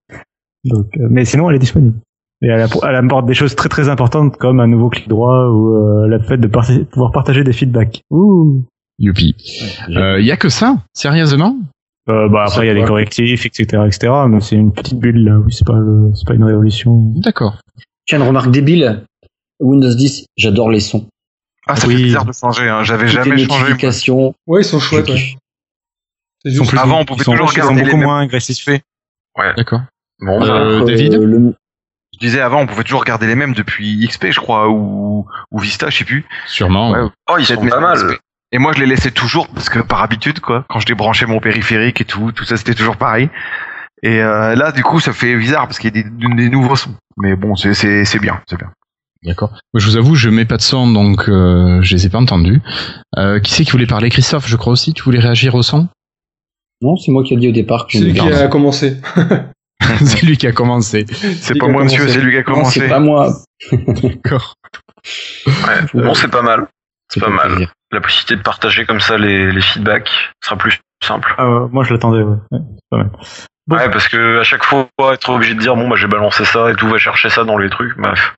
[0.66, 1.98] Donc, euh, mais sinon elle est disponible.
[2.42, 5.46] Et elle, app- elle apporte des choses très très importantes comme un nouveau clic droit
[5.50, 8.02] ou euh, le fait de par- pouvoir partager des feedbacks.
[8.10, 8.64] Ouh.
[8.98, 9.36] Youpi.
[9.96, 11.56] Euh, y a que ça Sérieusement?
[12.10, 12.88] Euh, bah après il y a des Ouais.
[12.88, 14.12] correctifs, etc., etc.
[14.28, 15.38] Mais c'est une petite build là.
[15.38, 15.78] Oui, c'est pas
[16.16, 17.14] c'est pas une révolution.
[17.24, 17.58] D'accord.
[18.08, 19.04] Tiens, une remarque débile.
[19.62, 21.08] Windows 10, j'adore les sons.
[21.68, 21.96] Ah, ça Oui.
[21.98, 22.84] fait bizarre de changer, hein.
[22.84, 23.62] J'avais jamais les changé.
[23.64, 24.34] notifications.
[24.48, 25.18] Ouais, ils sont chouettes, ouais.
[25.18, 25.38] juste.
[26.70, 28.06] plus- Avant, on ils pouvait sont- toujours ils sont regarder les beaucoup mêmes.
[28.08, 28.68] moins agressifs.
[29.56, 29.82] D'accord.
[30.20, 31.56] Bon, bah, Euh, David Euh, le-
[32.14, 35.60] Je disais avant, on pouvait toujours garder les mêmes depuis XP, je crois, ou, ou
[35.60, 36.26] Vista, je sais plus.
[36.46, 36.92] Sûrement.
[36.92, 37.98] Ouais, oh, ils sont pas mal.
[37.98, 38.20] XP.
[38.52, 40.66] Et moi, je les laissais toujours parce que par habitude, quoi.
[40.70, 43.30] Quand je débranchais mon périphérique et tout, tout ça, c'était toujours pareil.
[44.04, 46.76] Et euh, là, du coup, ça fait bizarre parce qu'il y a des, des nouveaux
[46.76, 46.94] sons.
[47.18, 48.72] Mais bon, c'est c'est c'est bien, c'est bien.
[49.24, 49.50] D'accord.
[49.74, 52.18] Moi, je vous avoue, je mets pas de son, donc euh, je les ai pas
[52.18, 52.62] entendus.
[53.18, 54.10] Euh, qui c'est qui voulait parler?
[54.10, 54.94] Christophe, je crois aussi.
[54.94, 55.88] Tu voulais réagir au son?
[56.82, 58.98] Non, c'est moi qui ai dit au départ que C'est lui qui a commencé.
[60.06, 61.06] C'est lui qui a commencé.
[61.10, 62.80] C'est pas moi, monsieur, c'est lui qui a Non, commencé.
[62.82, 63.34] c'est pas moi.
[63.72, 64.54] D'accord.
[65.48, 65.80] Ouais.
[65.94, 66.68] Bon, c'est pas mal.
[67.12, 67.48] C'est pas mal.
[67.50, 67.74] plaisir.
[67.92, 70.10] La possibilité de partager comme ça les, les feedbacks
[70.44, 71.34] sera plus simple.
[71.38, 72.22] Ah, ouais, moi, je l'attendais.
[72.22, 72.38] Ouais.
[72.52, 73.12] Ouais, c'est pas mal.
[73.68, 73.76] Bon.
[73.78, 76.72] Ouais, parce que à chaque fois, être obligé de dire bon bah j'ai balancé ça
[76.72, 77.96] et tout, va chercher ça dans les trucs.
[77.98, 78.34] Bref.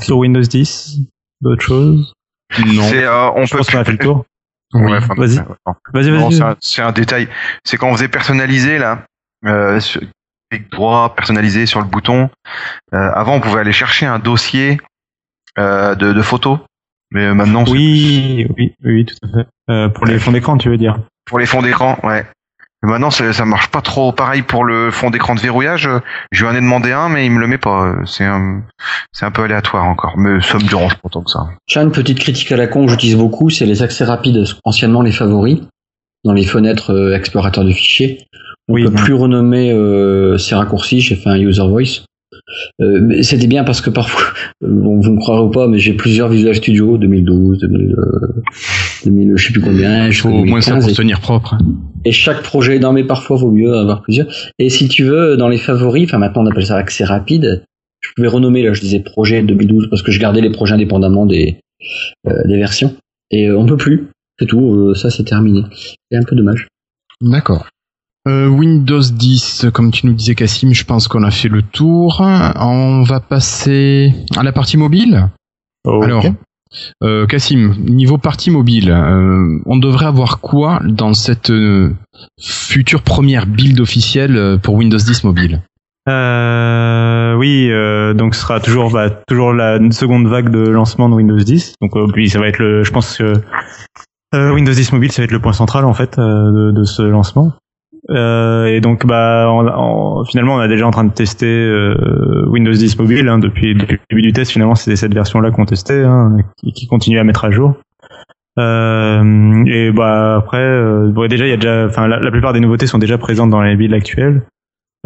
[0.00, 0.98] Sur Windows 10,
[1.40, 2.12] d'autres choses?
[2.58, 2.90] Non.
[2.92, 4.24] Euh, on Je peut pense qu'on a fait le tour.
[4.74, 4.82] Oui.
[4.90, 5.36] Ouais, enfin, Vas-y.
[5.92, 6.56] Vas-y, vas-y.
[6.60, 7.28] c'est un, détail.
[7.64, 9.04] C'est quand on faisait personnaliser là,
[9.44, 10.00] euh, sur-
[10.50, 12.30] clic droit, personnaliser sur le bouton.
[12.94, 14.80] Euh, avant, on pouvait aller chercher un dossier
[15.58, 16.58] euh, de, de photos,
[17.10, 19.48] mais maintenant, Oui, oui, oui, tout à fait.
[19.70, 20.98] Euh, pour les fonds d'écran, tu veux dire?
[21.24, 22.26] Pour les fonds d'écran, ouais.
[22.86, 24.12] Mais maintenant, ça, ça marche pas trop.
[24.12, 25.88] Pareil pour le fond d'écran de verrouillage.
[25.88, 25.98] euh,
[26.30, 27.86] Je lui en ai demandé un, mais il me le met pas.
[27.88, 28.62] Euh, C'est un,
[29.12, 31.48] c'est un peu aléatoire encore, mais ça me dérange pas tant que ça.
[31.66, 35.02] Tiens, une petite critique à la con que j'utilise beaucoup, c'est les accès rapides, anciennement
[35.02, 35.62] les favoris,
[36.24, 38.26] dans les fenêtres euh, explorateurs de fichiers.
[38.68, 42.04] On Oui, peut plus renommer euh, ces raccourcis, j'ai fait un user voice.
[42.80, 44.22] Euh, C'était bien parce que parfois,
[44.64, 48.42] euh, bon, vous me croirez ou pas, mais j'ai plusieurs Visual Studio, 2012, 2000, euh,
[49.04, 51.00] 2000 je sais plus combien, Il jusqu'en faut au moins ça 2015, pour et- se
[51.02, 51.54] tenir propre.
[51.54, 51.58] hein.
[52.04, 54.26] et chaque projet, non mais parfois vaut mieux avoir plusieurs.
[54.58, 57.64] Et si tu veux, dans les favoris, enfin maintenant on appelle ça accès rapide,
[58.00, 61.26] je pouvais renommer, là je disais projet 2012 parce que je gardais les projets indépendamment
[61.26, 61.56] des,
[62.28, 62.94] euh, des versions.
[63.32, 64.06] Et on peut plus,
[64.38, 65.62] c'est tout, ça c'est terminé.
[66.10, 66.68] C'est un peu dommage.
[67.20, 67.66] D'accord.
[68.26, 72.20] Euh, Windows 10, comme tu nous disais Cassim, je pense qu'on a fait le tour.
[72.20, 75.28] On va passer à la partie mobile.
[75.84, 76.04] Ok.
[76.04, 76.24] Alors,
[77.04, 81.94] euh, Cassim, niveau partie mobile, euh, on devrait avoir quoi dans cette euh,
[82.40, 85.62] future première build officielle pour Windows 10 mobile?
[86.08, 91.14] Euh, oui, euh, donc ce sera toujours bah, toujours la seconde vague de lancement de
[91.14, 91.74] Windows 10.
[91.80, 93.32] Donc euh, oui, ça va être le, je pense que
[94.32, 97.52] Windows 10 mobile, ça va être le point central en fait de, de ce lancement.
[98.10, 102.44] Euh, et donc bah on- on- finalement on est déjà en train de tester euh,
[102.48, 104.52] Windows 10 mobile hein, depuis, depuis le début du test.
[104.52, 106.36] Finalement c'est cette version là qu'on testait, hein,
[106.74, 107.74] qui, continue à mettre à jour.
[108.58, 112.52] Euh, et bah après, euh, bon, déjà il y a déjà, enfin la, la plupart
[112.52, 114.42] des nouveautés sont déjà présentes dans les builds actuelles.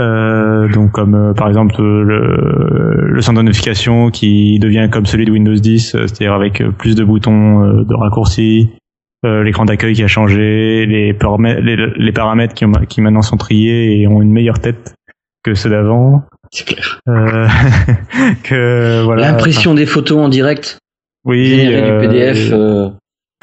[0.00, 5.24] Euh, donc comme euh, par exemple le, le centre de notification qui devient comme celui
[5.24, 8.70] de Windows 10, euh, c'est-à-dire avec plus de boutons de raccourcis,
[9.26, 13.22] euh, l'écran d'accueil qui a changé, les, paramètres- les, les paramètres qui, ont- qui maintenant
[13.22, 14.94] sont triés et ont une meilleure tête
[15.42, 16.22] que ceux d'avant.
[16.52, 17.00] C'est clair.
[17.08, 17.46] Euh,
[18.42, 19.30] que voilà.
[19.30, 20.78] L'impression des photos en direct,
[21.24, 22.88] oui, générer euh, du PDF euh,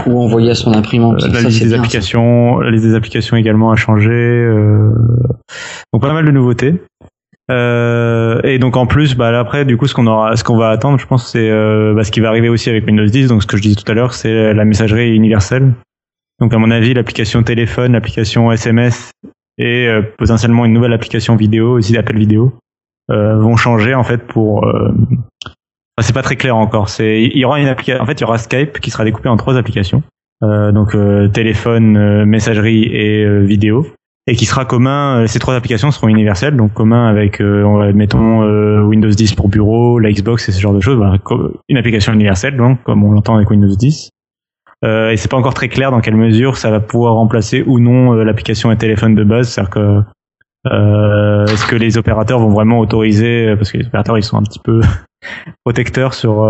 [0.06, 1.24] ou envoyer à son imprimante.
[1.24, 1.78] Euh, la ça liste c'est des bien.
[1.78, 1.84] ça.
[1.84, 4.10] applications, la liste des applications également a changé.
[4.12, 4.92] euh,
[5.94, 6.76] donc pas mal de nouveautés.
[7.50, 10.70] Euh, et donc en plus, bah après, du coup, ce qu'on aura, ce qu'on va
[10.70, 13.28] attendre, je pense, c'est euh, bah, ce qui va arriver aussi avec Windows 10.
[13.30, 15.74] Donc ce que je disais tout à l'heure, c'est la messagerie universelle.
[16.40, 19.12] Donc à mon avis, l'application téléphone, l'application SMS
[19.58, 22.54] et euh, potentiellement une nouvelle application vidéo, aussi d'appel vidéo,
[23.10, 24.66] euh, vont changer en fait pour.
[24.66, 26.90] euh, enfin, c'est pas très clair encore.
[26.90, 28.02] C'est, il y aura une application.
[28.02, 30.04] En fait, il y aura Skype qui sera découpé en trois applications.
[30.44, 30.96] Euh, donc
[31.34, 33.88] téléphone, messagerie et vidéo,
[34.28, 35.22] et qui sera commun.
[35.24, 39.48] euh, ces trois applications seront universelles, donc commun avec, euh, mettons euh, Windows 10 pour
[39.48, 40.98] bureau, la Xbox et ce genre de choses.
[40.98, 41.18] Voilà,
[41.70, 44.10] une application universelle, donc comme on l'entend avec Windows 10.
[44.86, 47.80] Euh, et c'est pas encore très clair dans quelle mesure ça va pouvoir remplacer ou
[47.80, 50.02] non euh, l'application et téléphone de base, c'est-à-dire que
[50.72, 54.44] euh, est-ce que les opérateurs vont vraiment autoriser, parce que les opérateurs ils sont un
[54.44, 54.82] petit peu
[55.66, 56.46] protecteurs sur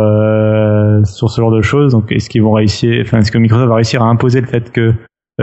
[1.06, 1.92] sur ce genre de choses.
[1.94, 4.72] Donc, est-ce qu'ils vont réussir, enfin, est-ce que Microsoft va réussir à imposer le fait
[4.72, 4.94] que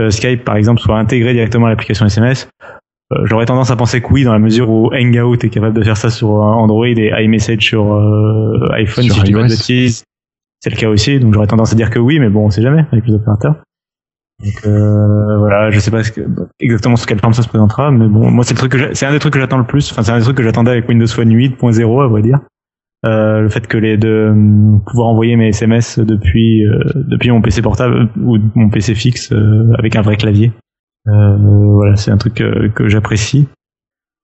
[0.09, 2.49] Skype, par exemple, soit intégré directement à l'application SMS
[3.13, 5.83] Euh, J'aurais tendance à penser que oui, dans la mesure où Hangout est capable de
[5.83, 9.43] faire ça sur euh, Android et iMessage sur euh, iPhone, Sur si je dis pas
[9.43, 9.49] de iOS.
[9.49, 10.03] bêtises.
[10.61, 12.63] C'est le cas aussi, donc j'aurais tendance à dire que oui, mais bon, on sait
[12.63, 13.55] jamais avec les opérateurs.
[14.43, 16.21] Donc euh, voilà, je sais pas ce que,
[16.59, 18.93] exactement sur quelle forme ça se présentera, mais bon, moi c'est le truc que j'ai-
[18.95, 19.91] c'est un des trucs que j'attends le plus.
[19.91, 22.39] Enfin, c'est un des trucs que j'attendais avec Windows Phone 8.0 à vrai dire.
[23.05, 27.41] Euh, le fait que les de euh, pouvoir envoyer mes SMS depuis euh, depuis mon
[27.41, 30.51] PC portable ou mon PC fixe euh, avec un vrai clavier.
[31.07, 31.37] Euh,
[31.73, 33.47] voilà, c'est un truc que, j'apprécie.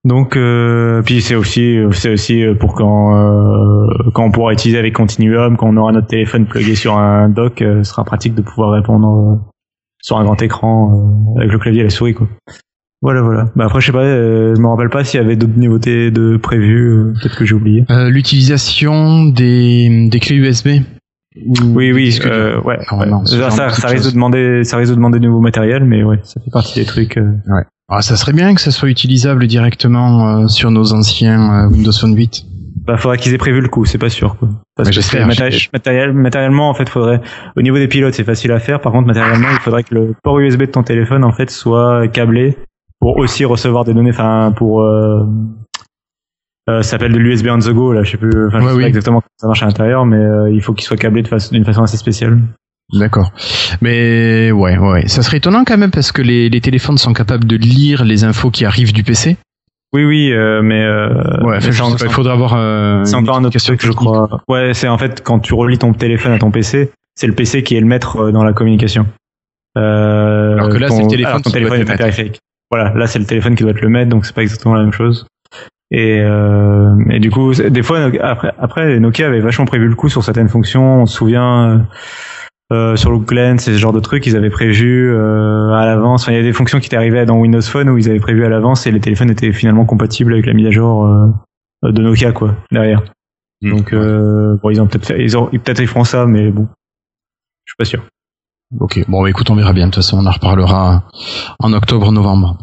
[0.04, 4.94] Donc, euh, puis c'est aussi c'est aussi pour quand euh, quand on pourra utiliser avec
[4.94, 8.42] Continuum, quand on aura notre téléphone plugué sur un dock, euh, ce sera pratique de
[8.42, 9.38] pouvoir répondre
[10.00, 10.90] sur un grand écran
[11.36, 12.26] euh, avec le clavier et la souris quoi.
[13.02, 13.46] Voilà voilà.
[13.56, 16.10] Bah après je sais pas, euh, je me rappelle pas s'il y avait d'autres nouveautés
[16.12, 17.84] de prévues, euh, peut-être que j'ai oublié.
[17.90, 20.68] Euh, L'utilisation des, des clés USB.
[21.64, 22.78] Oui oui, euh, ouais.
[22.92, 23.06] Ouais.
[23.06, 25.84] non, ce ça, ça, ça risque de demander ça risque de demander de nouveaux matériels,
[25.84, 27.16] mais ouais, ça fait partie des trucs.
[27.16, 27.32] euh.
[27.88, 32.14] Ah, ça serait bien que ça soit utilisable directement euh, sur nos anciens Windows Phone
[32.14, 32.44] 8.
[32.86, 34.48] Bah, faudrait qu'ils aient prévu le coup, c'est pas sûr, quoi.
[34.76, 37.20] Parce Ouais, que matéri- matériel- matériellement, en fait, faudrait,
[37.56, 38.80] au niveau des pilotes, c'est facile à faire.
[38.80, 42.08] Par contre, matériellement, il faudrait que le port USB de ton téléphone, en fait, soit
[42.08, 42.56] câblé
[43.02, 45.24] pour aussi recevoir des données, enfin, pour, euh,
[46.70, 48.70] euh, ça s'appelle de l'USB on the go, là, je sais plus, enfin, je Ouais,
[48.70, 48.82] sais oui.
[48.84, 51.52] pas exactement comment ça marche à l'intérieur, mais euh, il faut qu'il soit câblé façon-
[51.52, 52.38] d'une façon assez spéciale.
[52.92, 53.32] D'accord.
[53.80, 57.44] Mais ouais, ouais, ça serait étonnant quand même parce que les, les téléphones sont capables
[57.44, 59.36] de lire les infos qui arrivent du PC.
[59.92, 61.08] Oui, oui, euh, mais, euh,
[61.44, 62.54] Ouais, mais je pas, il faudrait avoir.
[62.54, 63.96] euh, C'est encore un autre truc, je technique.
[63.96, 64.40] crois.
[64.48, 67.62] Ouais, c'est en fait quand tu relis ton téléphone à ton PC, c'est le PC
[67.64, 69.06] qui est le maître euh, dans la communication.
[69.76, 72.38] Euh, Alors que là, c'est le téléphone alors ton téléphone est périphérique.
[72.72, 74.82] Voilà, là c'est le téléphone qui doit être le maître, donc c'est pas exactement la
[74.82, 75.26] même chose.
[75.90, 80.08] Et, euh, et du coup, des fois, après, après, Nokia avait vachement prévu le coup
[80.08, 81.02] sur certaines fonctions.
[81.02, 81.78] On se souvient euh,
[82.72, 86.22] euh, sur Look Lens et ce genre de trucs, ils avaient prévu euh, à l'avance.
[86.22, 88.20] Enfin, il y a des fonctions qui étaient arrivées dans Windows Phone où ils avaient
[88.20, 91.26] prévu à l'avance et les téléphones étaient finalement compatibles avec la mise à jour euh,
[91.92, 93.02] de Nokia, quoi, derrière.
[93.60, 96.66] Donc, euh, bon, ils ont peut-être ils ont, peut-être ils feront ça, mais bon,
[97.66, 98.02] je suis pas sûr.
[98.80, 99.86] Ok, bon, écoute, on verra bien.
[99.86, 101.04] De toute façon, on en reparlera
[101.58, 102.56] en octobre-novembre.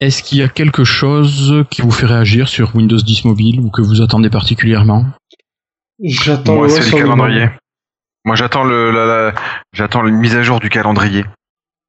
[0.00, 3.70] Est-ce qu'il y a quelque chose qui vous fait réagir sur Windows 10 mobile ou
[3.70, 5.06] que vous attendez particulièrement?
[6.02, 7.48] J'attends Moi, le c'est sur le calendrier.
[8.24, 9.34] Moi, j'attends le, la, la-
[9.72, 11.24] j'attends une mise à jour du calendrier.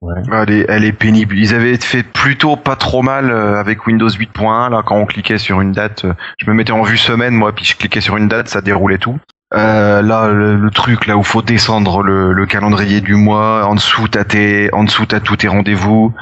[0.01, 0.16] Ouais.
[0.32, 1.38] Elle est, elle est pénible.
[1.38, 4.72] Ils avaient fait plutôt pas trop mal euh, avec Windows 8.1.
[4.72, 7.53] Là, quand on cliquait sur une date, euh, je me mettais en vue semaine, moi,
[7.53, 9.20] puis je cliquais sur une date, ça déroulait tout.
[9.56, 13.76] Euh, là, le, le truc là où faut descendre le, le calendrier du mois, en
[13.76, 16.14] dessous t'as tes, en dessous t'as tous tes rendez-vous.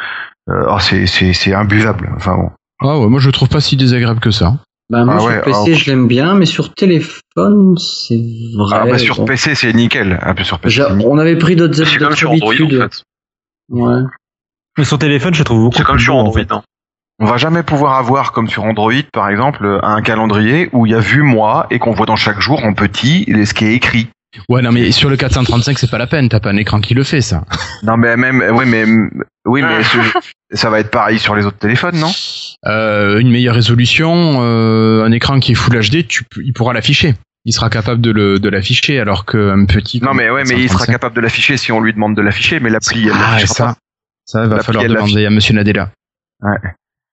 [0.49, 2.09] Euh, oh, c'est, c'est, c'est imbuvable.
[2.15, 2.49] Enfin bon.
[2.79, 4.57] Ah ouais, moi je le trouve pas si désagréable que ça.
[4.89, 8.21] Bah, moi, Ah sur ouais, PC, ah, je l'aime bien, mais sur téléphone, c'est
[8.57, 8.77] vrai.
[8.79, 9.25] Ah, bah, sur bon.
[9.25, 10.17] PC, c'est nickel.
[10.21, 10.81] Un peu sur PC.
[10.87, 12.81] C'est on avait pris d'autres C'est comme sur Android en habitudes.
[12.81, 13.03] fait.
[13.69, 14.01] Ouais.
[14.77, 16.39] Mais sur téléphone, je le trouve beaucoup C'est comme plus sur Android.
[16.39, 16.47] fait.
[17.19, 20.95] On va jamais pouvoir avoir, comme sur Android, par exemple, un calendrier où il y
[20.95, 24.07] a vu moi et qu'on voit dans chaque jour en petit ce qui est écrit.
[24.49, 26.29] Ouais, non, mais sur le 435, c'est pas la peine.
[26.29, 27.43] T'as pas un écran qui le fait, ça.
[27.83, 28.85] Non, mais même, oui, mais,
[29.45, 32.11] oui, mais ce- ça va être pareil sur les autres téléphones, non?
[32.67, 37.15] Euh, une meilleure résolution, euh, un écran qui est Full HD, tu, il pourra l'afficher.
[37.45, 40.01] Il sera capable de le de l'afficher, alors qu'un petit.
[40.03, 42.21] Non, mais ouais, mais il sera 435, capable de l'afficher si on lui demande de
[42.21, 43.75] l'afficher, mais l'appli, elle Ah, l'affichera ça, pas.
[44.25, 45.89] ça va falloir demander à Monsieur Nadella.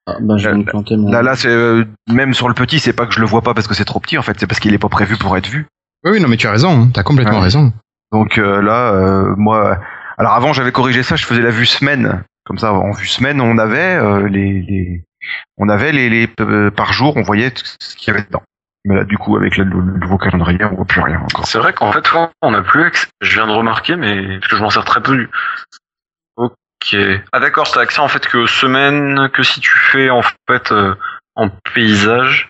[0.07, 1.11] Ah, bah, je vais Là, me planter mon.
[1.11, 3.55] Là, là, c'est euh, même sur le petit, c'est pas que je le vois pas
[3.55, 5.49] parce que c'est trop petit, en fait, c'est parce qu'il est pas prévu pour être
[5.49, 5.67] vu.
[6.05, 6.83] Oui, oui, non, mais tu as raison.
[6.83, 7.45] hein, T'as complètement Ouais.
[7.45, 7.73] raison.
[8.13, 9.79] Donc euh, là, euh, moi,
[10.19, 12.23] alors avant j'avais corrigé ça, je faisais la vue semaine.
[12.45, 15.05] Comme ça, en vue semaine, on avait euh, les, les,
[15.57, 18.43] on avait les, les euh, par jour, on voyait ce qu'il y avait dedans.
[18.85, 21.47] Mais là, du coup, avec le, le nouveau calendrier, on voit plus rien encore.
[21.47, 22.05] C'est vrai qu'en fait,
[22.43, 23.07] on n'a plus accès.
[23.23, 25.27] Je viens de remarquer, mais parce que je m'en sers très peu.
[26.93, 26.99] Ok.
[27.33, 30.71] Ah d'accord, t'as accès en fait que aux semaines, que si tu fais en fait
[30.73, 30.95] euh,
[31.35, 32.49] en paysage.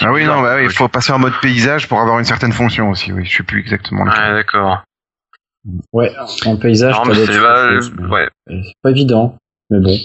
[0.00, 0.36] Ah oui, bizarre.
[0.36, 3.12] non, bah il faut passer en mode paysage pour avoir une certaine fonction aussi.
[3.12, 4.04] Oui, je sais plus exactement.
[4.04, 4.20] lequel.
[4.22, 4.82] Ouais, d'accord.
[5.92, 6.12] Ouais,
[6.46, 7.72] en paysage, Non, mais c'est pas-
[8.08, 8.28] ouais.
[8.48, 9.36] C'est pas évident,
[9.70, 9.96] mais bon.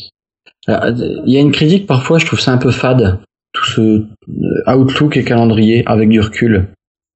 [0.69, 0.91] Euh,
[1.25, 3.19] Il y a une critique parfois, je trouve ça un peu fade,
[3.53, 6.67] tout ce euh, Outlook et calendrier avec du recul.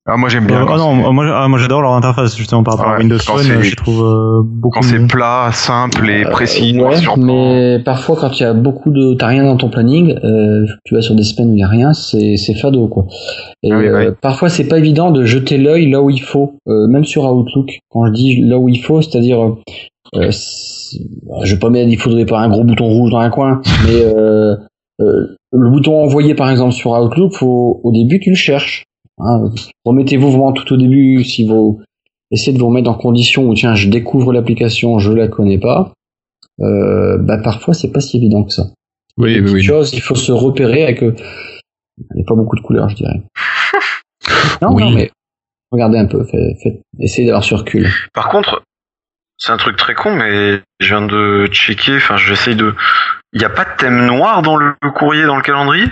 [0.08, 0.60] Ah, moi j'aime bien.
[0.62, 3.18] Ah quand non, moi, ah, moi j'adore leur interface justement par rapport Ouais, à Windows
[3.18, 7.80] Phone, je trouve euh, beaucoup quand c'est plat, simple et Euh, précis, noir ouais, mais
[7.84, 11.01] parfois quand il y a beaucoup de, t'as rien dans ton planning, euh, tu vas
[11.01, 13.08] sur des semaines où il y a rien, c'est c'est fado quoi.
[13.64, 14.16] Et Ah oui, euh, oui.
[14.22, 17.80] parfois c'est pas évident de jeter l'œil là où il faut, euh, même sur Outlook.
[17.89, 19.41] Quand je dis là où il faut, c'est-à-dire,
[20.14, 20.99] euh, c'est-
[21.41, 24.03] je vais pas mettre, il faudrait pas un gros bouton rouge dans un coin, mais
[24.03, 24.56] euh,
[25.01, 28.84] euh, le bouton envoyé par exemple sur Outlook, faut, au début tu le cherches.
[29.20, 29.49] Hein,
[29.86, 31.82] Remettez-vous vraiment tout au début si vous
[32.32, 35.93] essayez de vous remettre en condition où tiens je découvre l'application, je la connais pas.
[36.61, 38.63] Euh, bah parfois c'est pas si évident que ça.
[39.18, 39.63] Oui, oui, oui.
[39.63, 41.16] choses, il faut se repérer avec euh,
[41.97, 43.22] il n'y a pas beaucoup de couleurs je dirais.
[44.61, 44.84] non, Oui.
[44.84, 45.11] non mais
[45.72, 46.26] regardez un peu,
[46.99, 47.89] essayez d'avoir ce recul.
[48.13, 48.63] Par contre,
[49.38, 51.97] c'est un truc très con, mais je viens de checker.
[51.97, 52.74] Enfin, j'essaye de.
[53.34, 55.86] Il n'y a pas de thème noir dans le courrier, dans le calendrier?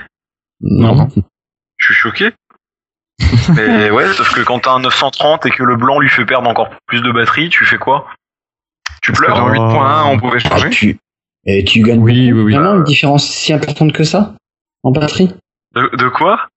[0.62, 1.10] Non.
[1.76, 2.30] Je suis choqué.
[3.56, 6.50] Mais ouais, sauf que quand t'as un 930 et que le blanc lui fait perdre
[6.50, 8.08] encore plus de batterie, tu fais quoi?
[9.02, 10.70] Tu pleures dans 8.1, on pouvait Ah, changer.
[10.70, 10.98] tu,
[11.46, 12.38] et tu gagnes Oui, beaucoup.
[12.40, 12.54] oui, oui.
[12.54, 14.34] Vraiment une différence si importante que ça
[14.84, 15.34] en batterie?
[15.76, 16.48] De, de quoi?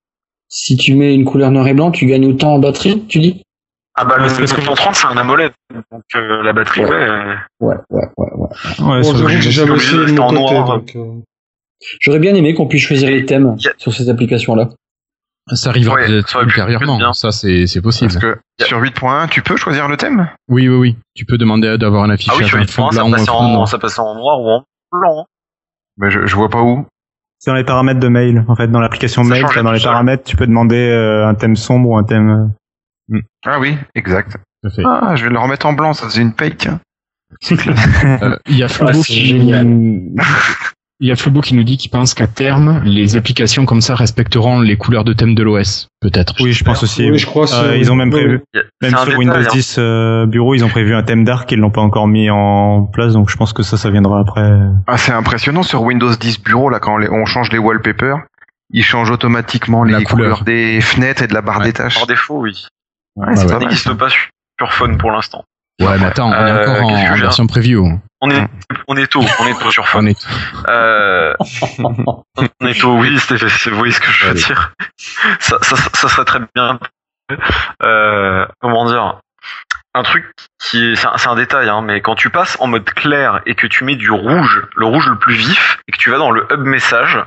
[0.48, 3.42] Si tu mets une couleur noir et blanc, tu gagnes autant en batterie, tu dis?
[3.98, 5.52] Ah bah le Parce que- 730 c'est un AMOLED,
[5.90, 6.90] donc euh, la batterie ouais.
[6.90, 8.30] Ouais, ouais, ouais, ouais.
[8.36, 8.48] Ouais,
[8.78, 10.66] Bon, sur- j'avoue que j'ai jamais obligé essayé de d'acheter mon en côté, noir.
[10.78, 11.22] donc, euh,
[12.00, 14.68] J'aurais bien aimé qu'on puisse choisir les thèmes a- sur ces applications-là.
[15.52, 17.12] Ça arrivera Ouais, ça ultérieurement.
[17.12, 18.12] Ça, c'est c'est possible.
[18.12, 20.28] Parce que sur 8.1, tu peux choisir le thème?
[20.48, 20.96] Oui, oui, oui.
[21.14, 23.30] Tu peux demander d'avoir un Ah affichage oui, sur en fond points, ça blanc ou
[23.30, 23.68] en noir.
[23.68, 25.20] ça passait en noir ou en blanc.
[25.20, 25.24] hein.
[25.98, 26.84] Mais je, je vois pas où.
[27.38, 28.44] C'est dans les paramètres de mail.
[28.48, 31.54] En fait, dans l'application Ça mail, dans les paramètres, tu peux demander euh, un thème
[31.54, 32.52] sombre ou un thème.
[33.12, 34.36] euh, Ah oui, exact.
[34.84, 36.80] Ah, je vais le remettre en blanc, ça faisait une paye, tiens.
[38.22, 39.52] Euh, Il y a Flobo Ah, c'est qui.
[40.98, 43.94] Il y a Flobo qui nous dit qu'il pense qu'à terme, les applications comme ça
[43.94, 46.34] respecteront les couleurs de thème de l'OS, peut-être.
[46.40, 47.10] Oui, je pense aussi.
[47.10, 47.52] oui, je crois.
[47.52, 48.40] Euh, ils ont même prévu,
[48.80, 49.46] même sur Windows hein.
[49.52, 52.84] 10 euh, Bureau, ils ont prévu un thème dark, ils l'ont pas encore mis en
[52.90, 54.50] place, donc je pense que ça, ça viendra après.
[54.86, 58.16] Ah, c'est impressionnant sur Windows 10 Bureau, là, quand on, change les wallpapers,
[58.70, 60.08] il change automatiquement les couleur.
[60.08, 61.66] couleurs des fenêtres et de la barre Ouais.
[61.66, 61.96] des tâches.
[61.98, 62.64] Par défaut, oui.
[63.16, 63.48] Ouais, c'est ouais.
[63.48, 65.44] Ça n'existe pas sur phone pour l'instant.
[65.78, 67.98] Ouais, mais attends, on est Euh, encore en, en version preview.
[68.22, 68.46] On est,
[68.88, 70.08] on est tôt, on est tôt sur On phone.
[70.08, 70.26] est
[70.68, 71.34] Euh,
[71.78, 74.72] on est tôt, oui, c'est, c'est- vous voyez ce que je veux dire.
[75.38, 76.78] Ça, ça, ça serait très bien.
[77.82, 79.18] Euh, comment dire?
[79.94, 80.26] Un truc
[80.58, 83.66] qui est, c'est un, détail, hein, mais quand tu passes en mode clair et que
[83.66, 86.46] tu mets du rouge, le rouge le plus vif, et que tu vas dans le
[86.50, 87.18] hub message,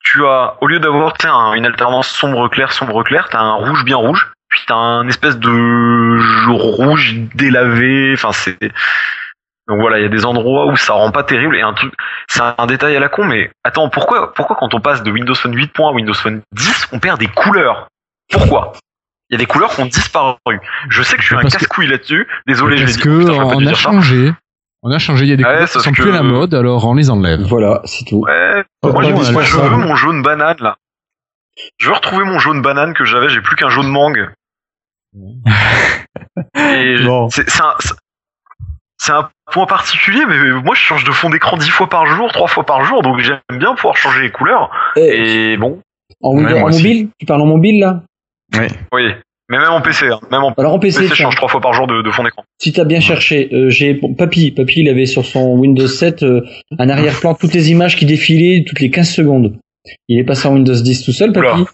[0.00, 3.84] tu as, au lieu d'avoir un- une alternance sombre clair sombre clair, t'as un rouge
[3.84, 8.12] bien rouge, puis t'as un espèce de rouge délavé.
[8.14, 8.58] Enfin, c'est
[9.68, 11.92] donc voilà, il y a des endroits où ça rend pas terrible et un truc,
[12.28, 15.34] c'est un détail à la con, mais attends, pourquoi, pourquoi quand on passe de Windows
[15.34, 17.88] Phone 8 à Windows Phone 10, on perd des couleurs?
[18.30, 18.72] Pourquoi?
[19.30, 20.36] Il y a des couleurs qui ont disparu.
[20.90, 22.28] Je sais que je suis un Parce casse-couille là-dessus.
[22.46, 23.20] Désolé, je que.
[23.20, 23.74] Putain, on a ça.
[23.74, 24.32] changé.
[24.82, 25.24] On a changé.
[25.24, 26.94] Il y a des Ouais, couleurs qui sont que- plus à la mode, alors on
[26.94, 27.40] les enlève.
[27.40, 28.18] Voilà, c'est tout.
[28.26, 28.62] Ouais.
[28.82, 29.70] Pas Moi, je, moi, je dispensable.
[29.70, 30.76] veux mon jaune banane là.
[31.78, 33.30] Je veux retrouver mon jaune banane que j'avais.
[33.30, 34.28] J'ai plus qu'un jaune mangue.
[36.56, 37.28] Et Bon.
[37.30, 37.74] c'est c'est un,
[39.06, 42.30] c'est- un point particulier, mais moi je change de fond d'écran dix fois par jour,
[42.32, 44.70] trois fois par jour, donc j'aime bien pouvoir changer les couleurs.
[44.96, 45.80] Eh, Et bon,
[46.22, 48.02] en Ouais, mobile Tu parles en mobile là?
[48.92, 49.04] Oui.
[49.50, 50.20] Mais même en PC, hein.
[50.30, 52.44] même en Alors en PC, PC, change trois fois par jour de, de fond d'écran.
[52.58, 56.22] si t'as bien cherché, euh, j'ai bon, Papy, Papy, il avait sur son Windows 7
[56.22, 56.46] euh,
[56.78, 59.58] un arrière-plan, toutes les images qui défilaient toutes les 15 secondes.
[60.08, 61.64] Il est passé en Windows 10 tout seul, Papy?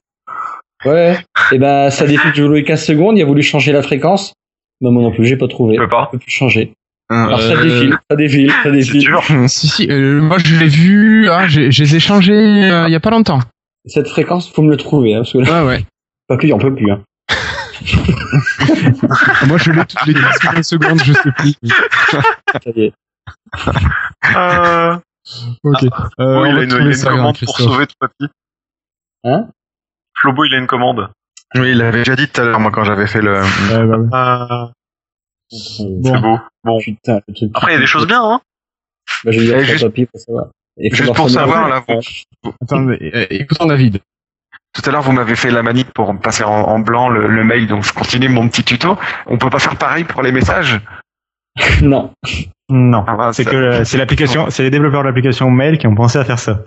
[0.84, 1.16] Ouais.
[1.52, 3.16] Et ben ça défile toujours les 15 secondes.
[3.16, 4.32] Il a voulu changer la fréquence.
[4.80, 5.76] Ben, moi non plus, j'ai pas trouvé.
[5.76, 6.08] Je peux pas.
[6.10, 6.72] Je peux plus changer.
[7.12, 9.00] Hein, Alors ça Euh, défile, ça défile, ça défile.
[9.00, 9.22] dur.
[9.48, 12.32] si, si, euh, moi je l'ai vu, ah, j'ai- je les ai changés
[12.70, 13.40] euh, il y a pas longtemps.
[13.86, 15.86] Cette fréquence, faut me le trouver, hein, parce que là, Ouais, ouais.
[16.28, 16.90] Papy, on peut plus.
[16.90, 17.02] Hein.
[19.46, 21.54] moi je l'ai toutes les 10 secondes, je sais plus.
[21.70, 22.92] Ça y est.
[24.36, 24.96] Euh,
[25.64, 25.82] Ok.
[26.18, 27.72] Euh, il a une, il a une ça, commande pour Christophe.
[27.72, 28.32] sauver ton papy.
[29.24, 29.48] Hein?
[30.18, 31.10] Flobo, il a une commande.
[31.56, 33.40] Oui, il l'avait déjà dit tout à l'heure, moi, quand j'avais fait le.
[33.42, 34.08] Ouais, bah, ouais.
[34.12, 34.70] Ah,
[35.52, 35.58] Bon.
[36.14, 36.38] c'est beau.
[36.64, 36.78] Bon.
[36.80, 37.50] Putain, le truc.
[37.54, 38.40] Après, il y a des choses bien, hein.
[39.24, 40.46] Bah, je vais Eh, juste- pour savoir.
[40.78, 43.98] Et Juste pour savoir, là, vous, Attends, mais, euh, écoutons David.
[44.72, 47.44] tout à l'heure, vous m'avez fait la manip pour passer en, en blanc le, le
[47.44, 48.96] mail, donc je continue mon petit tuto.
[49.26, 50.80] On peut pas faire pareil pour les messages?
[51.82, 52.12] Non.
[52.68, 53.04] Non.
[53.06, 55.94] Ah, bah, C'est que euh, c'est l'application, c'est les développeurs de l'application mail qui ont
[55.96, 56.62] pensé à faire ça.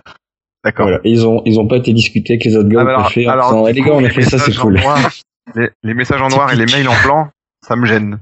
[0.66, 0.88] D'accord.
[0.88, 1.00] Voilà.
[1.06, 2.92] Ils ont, ils ont pas été discutés avec les autres gars Ah, bah
[3.32, 4.80] alors- Eh, les gars, on a fait ça, c'est cool.
[4.80, 4.98] noir,
[5.56, 7.30] les, les messages en noir et les mails en blanc,
[7.66, 8.20] ça me gêne.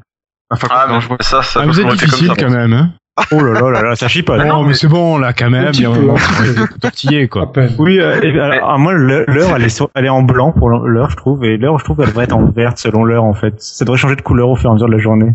[0.51, 2.35] Enfin, Ah, non, je vois- ça, ça Ah, peut vous êtes comme difficile ça.
[2.37, 2.91] quand même, hein.
[3.31, 4.43] Oh là là là là, ça chipote.
[4.45, 5.71] non, mais c'est bon, là, quand même.
[5.73, 7.51] Il y a un À quoi.
[7.77, 10.69] Oui, euh, et, alors, ah, moi l'heure elle est sur, elle est en blanc pour
[10.69, 13.33] l'heure je trouve et l'heure je trouve elle devrait être en verte selon l'heure en
[13.33, 13.53] fait.
[13.61, 15.31] Ça devrait changer de couleur au fur et à mesure de la journée.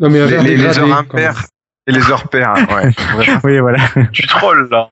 [0.00, 1.44] Non, mais les, les- heures impaires
[1.86, 2.90] et les heures paires, ouais.
[3.44, 3.78] Oui voilà.
[4.12, 4.88] Tu trolls, là.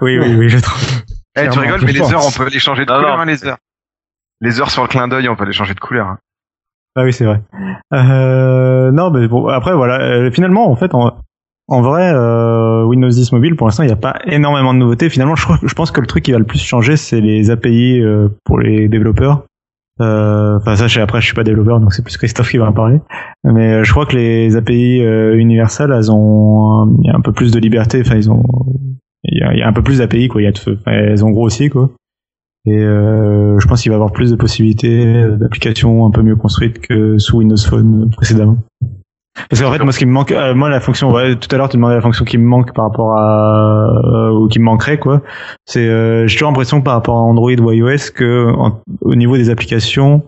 [0.00, 0.82] Oui oui oui je trouve.
[1.36, 3.22] Eh, tu rigoles, mais les heures, on peut les changer de Non, couleur, non.
[3.22, 3.58] hein, les heures.
[4.40, 6.16] Les heures sur le clin d'œil, on peut les changer de couleur.
[7.00, 7.40] Ah oui c'est vrai.
[7.94, 11.12] Euh, non mais bon après voilà euh, finalement en fait en,
[11.68, 15.08] en vrai euh, Windows 10 mobile pour l'instant il n'y a pas énormément de nouveautés.
[15.08, 18.00] Finalement je, je pense que le truc qui va le plus changer c'est les API
[18.00, 19.44] euh, pour les développeurs.
[20.00, 22.72] Euh, Enfin ça après je suis pas développeur donc c'est plus Christophe qui va en
[22.72, 22.98] parler.
[23.44, 27.32] Mais euh, je crois que les API universelles elles ont il y a un peu
[27.32, 28.02] plus de liberté.
[28.04, 28.42] Enfin ils ont
[29.22, 30.42] il y a, y a un peu plus d'API quoi.
[30.42, 30.52] Il y a
[30.92, 31.90] elles ont grossi quoi.
[32.68, 36.36] Et euh, je pense qu'il va avoir plus de possibilités euh, d'applications un peu mieux
[36.36, 38.58] construites que sous Windows Phone précédemment.
[39.48, 41.68] Parce qu'en fait, moi, ce qui me manque, euh, moi, la fonction, tout à l'heure,
[41.68, 44.98] tu demandais la fonction qui me manque par rapport à, euh, ou qui me manquerait,
[44.98, 45.22] quoi.
[45.64, 48.52] C'est, euh, j'ai toujours l'impression par rapport à Android ou iOS que,
[49.00, 50.24] au niveau des applications,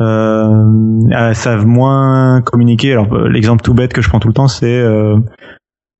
[0.00, 2.92] euh, elles savent moins communiquer.
[2.92, 5.18] Alors, euh, l'exemple tout bête que je prends tout le temps, c'est, euh,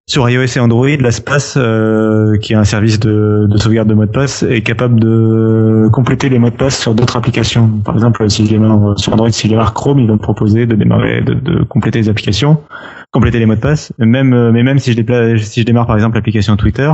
[0.06, 4.04] sur iOS et Android, LastPass, euh, qui est un service de, de sauvegarde de mots
[4.04, 7.68] de passe, est capable de compléter les mots de passe sur d'autres applications.
[7.84, 10.66] Par exemple, si je démarre sur Android, si je démarre Chrome, il va me proposer
[10.66, 12.60] de démarrer, de, de compléter les applications,
[13.12, 13.92] compléter les mots de passe.
[13.98, 16.92] Même, euh, mais même si je, si je démarre par exemple l'application Twitter,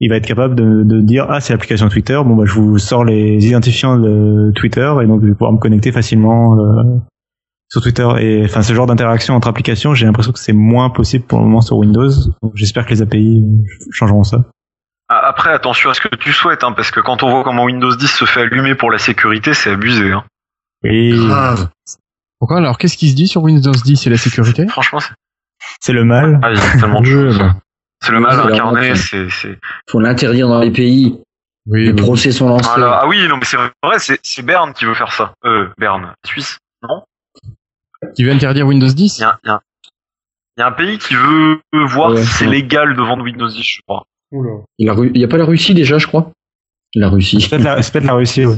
[0.00, 2.78] il va être capable de, de dire ah c'est l'application Twitter, bon bah je vous
[2.78, 6.82] sors les identifiants de Twitter et donc je vais pouvoir me connecter facilement euh,
[7.74, 11.24] sur Twitter et enfin ce genre d'interaction entre applications, j'ai l'impression que c'est moins possible
[11.24, 12.08] pour le moment sur Windows.
[12.42, 13.42] Donc, J'espère que les API
[13.90, 14.44] changeront ça.
[15.08, 17.64] Ah, Après, attention à ce que tu souhaites, hein, parce que quand on voit comment
[17.64, 20.12] Windows 10 se fait allumer pour la sécurité, c'est abusé.
[20.12, 20.24] Hein.
[20.84, 21.68] Et Grave.
[22.38, 22.58] Pourquoi?
[22.58, 24.66] Alors Qu'est-ce qui se dit sur Windows 10 et la sécurité?
[24.68, 25.12] Franchement, c'est
[25.80, 26.40] c'est le mal.
[26.42, 27.38] ah, il y a tellement de Ouais, choses.
[27.38, 27.56] bah,
[28.02, 29.28] C'est le mal incarné, vraiment- c'est...
[29.30, 29.58] c'est-
[29.90, 31.18] Faut l'interdire dans les pays.
[31.66, 32.68] Oui, Les bah, procès sont lancés.
[32.76, 33.00] Voilà.
[33.02, 35.32] Ah oui, non, mais c'est vrai, c'est, c'est Berne qui veut faire ça.
[35.46, 37.02] Euh, Berne, Suisse, non?
[38.14, 41.58] Qui veut interdire Windows 10 Il y a, y y un pays qui veut
[41.88, 42.52] voir Ouais, si c'est ouais.
[42.52, 44.04] légal de vendre Windows 10, je crois.
[44.78, 46.32] Il n'y a pas la Russie déjà, je crois?
[46.94, 47.40] La Russie.
[47.40, 48.46] C'est peut-être la, Russie.
[48.46, 48.56] ouais.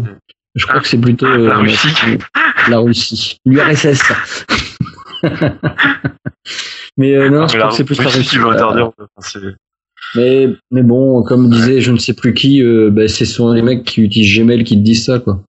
[0.54, 1.88] Je crois que c'est plutôt euh, La Russie.
[2.68, 3.38] La Russie.
[3.46, 4.02] L'URSS.
[6.96, 8.30] mais euh, non, je crois que c'est plus la Russie Russie.
[8.30, 8.88] qui veut interdire.
[8.98, 9.57] Enfin, c'est-
[10.14, 13.62] Mais, mais bon, comme disait je ne sais plus qui, euh, bah, ce sont les
[13.62, 15.42] mecs qui utilisent Gmail qui te disent ça, quoi.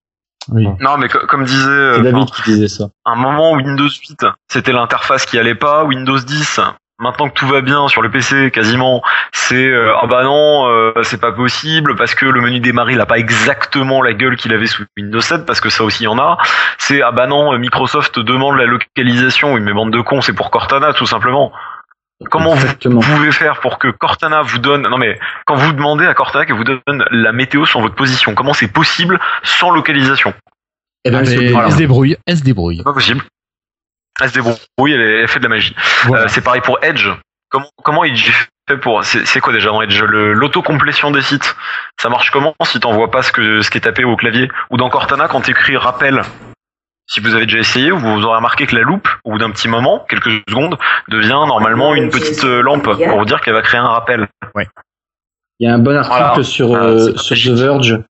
[0.80, 2.84] Non, mais co- comme disait, euh, C'est David qui disait ça.
[3.04, 5.84] un moment Windows 8, c'était l'interface qui allait pas.
[5.84, 6.60] Windows 10,
[7.00, 10.92] maintenant que tout va bien sur le PC, quasiment, c'est euh, ah bah non, euh,
[11.02, 14.52] c'est pas possible parce que le menu démarrer il a pas exactement la gueule qu'il
[14.52, 16.38] avait sous Windows 7 parce que ça aussi il y en a.
[16.78, 19.52] C'est ah bah non, Microsoft demande la localisation.
[19.54, 21.52] Oui, mais bande de cons, c'est pour Cortana tout simplement.
[22.30, 26.14] Comment vous pouvez faire pour que Cortana vous donne non mais quand vous demandez à
[26.14, 26.80] Cortana qu'elle vous donne
[27.12, 30.34] la météo sur votre position, comment c'est possible sans localisation?
[31.04, 31.66] Eh ben, Ah, voilà.
[31.68, 32.78] Elle se débrouille, elle se débrouille.
[32.78, 33.22] C'est pas possible.
[34.20, 35.76] Elle se débrouille, elle, elle fait de la magie.
[36.04, 36.24] Voilà.
[36.24, 37.08] Euh, c'est pareil pour Edge.
[37.50, 38.30] Comment, comment Edge
[38.68, 40.02] fait pour c'est, quoi déjà dans Edge?
[40.02, 41.56] L'autocomplétion des sites
[42.00, 44.50] Ça marche comment si t'envoies pas ce que ce qui est tapé au clavier?
[44.70, 46.22] Ou dans Cortana quand t'écris rappel
[47.08, 49.66] si vous avez déjà essayé, vous aurez remarqué que la loupe, au bout d'un petit
[49.68, 50.76] moment, quelques secondes,
[51.08, 54.28] devient normalement une petite euh, lampe pour vous dire qu'elle va créer un rappel.
[55.60, 56.42] Il y a un bon article Voilà.
[56.44, 58.00] sur, Voilà, euh, sur The Verge,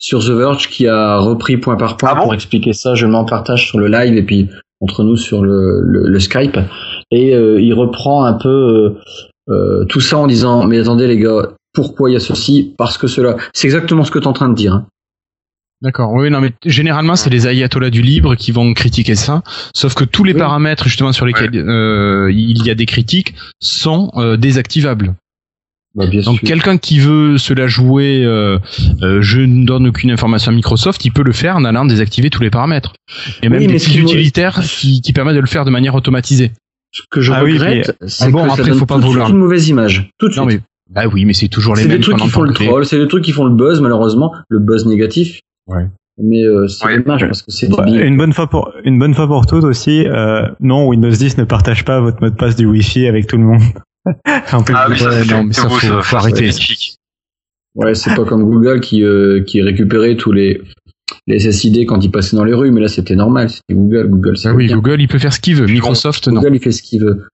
[0.00, 2.94] sur The Verge qui a repris point par point Ah bon pour expliquer ça.
[2.94, 4.50] Je m'en partage sur le live et puis
[4.80, 6.58] entre nous sur le, le, le Skype.
[7.12, 8.98] Et euh, il reprend un peu euh,
[9.52, 12.74] euh, tout ça en disant mais attendez les gars, pourquoi il y a ceci?
[12.76, 13.36] Parce que cela.
[13.52, 14.74] C'est exactement ce que tu es en train de dire.
[14.74, 14.86] hein.
[15.82, 16.12] D'accord.
[16.14, 19.42] Oui, non, mais généralement, c'est les ayatollahs du libre qui vont critiquer ça.
[19.74, 20.38] Sauf que tous les Oui.
[20.38, 25.14] paramètres, justement, sur lesquels euh, il y a des critiques, sont euh, désactivables.
[25.94, 28.58] Bah, bien Donc, quelqu'un qui veut se la jouer, euh,
[29.02, 32.28] euh, je ne donne aucune information à Microsoft, il peut le faire en allant désactiver
[32.30, 32.92] tous les paramètres.
[33.42, 36.52] Et même Oui, des petits utilitaires qui, qui permettent de le faire de manière automatisée.
[36.92, 38.96] Ce que je Ah oui, regrette, c'est Ah bon, que ça après, donne faut pas
[38.96, 39.28] tout vouloir.
[39.30, 40.10] une mauvaise image.
[40.18, 40.42] Tout de suite.
[40.42, 40.60] Non, mais
[40.90, 42.98] bah oui, mais c'est toujours les c'est mêmes des trucs qui font le troll, c'est
[42.98, 45.40] des trucs qui font le buzz malheureusement, le buzz négatif.
[45.66, 45.86] Ouais.
[46.22, 46.98] Mais euh, c'est Ouais.
[47.00, 48.02] dommage parce que c'est Bah, débile.
[48.06, 50.06] une bonne fois pour une bonne fois pour toutes aussi.
[50.06, 53.36] Euh, non, Windows 10 ne partage pas votre mot de passe du Wi-Fi avec tout
[53.36, 53.60] le monde.
[54.26, 56.50] Un peu Ah oui, ça non, mais ça, beau, faut- ça, faut ça, arrêter.
[57.74, 60.62] Ouais, c'est pas comme Google qui euh, qui récupérait tous les
[61.26, 64.36] les SSID quand ils passaient dans les rues, mais là c'était normal, c'était Google, Google
[64.38, 64.76] c'est Ah oui, bien.
[64.76, 65.66] Google, il peut faire ce qu'il veut.
[65.66, 66.40] Microsoft, non.
[66.40, 67.26] Google il fait ce qu'il veut.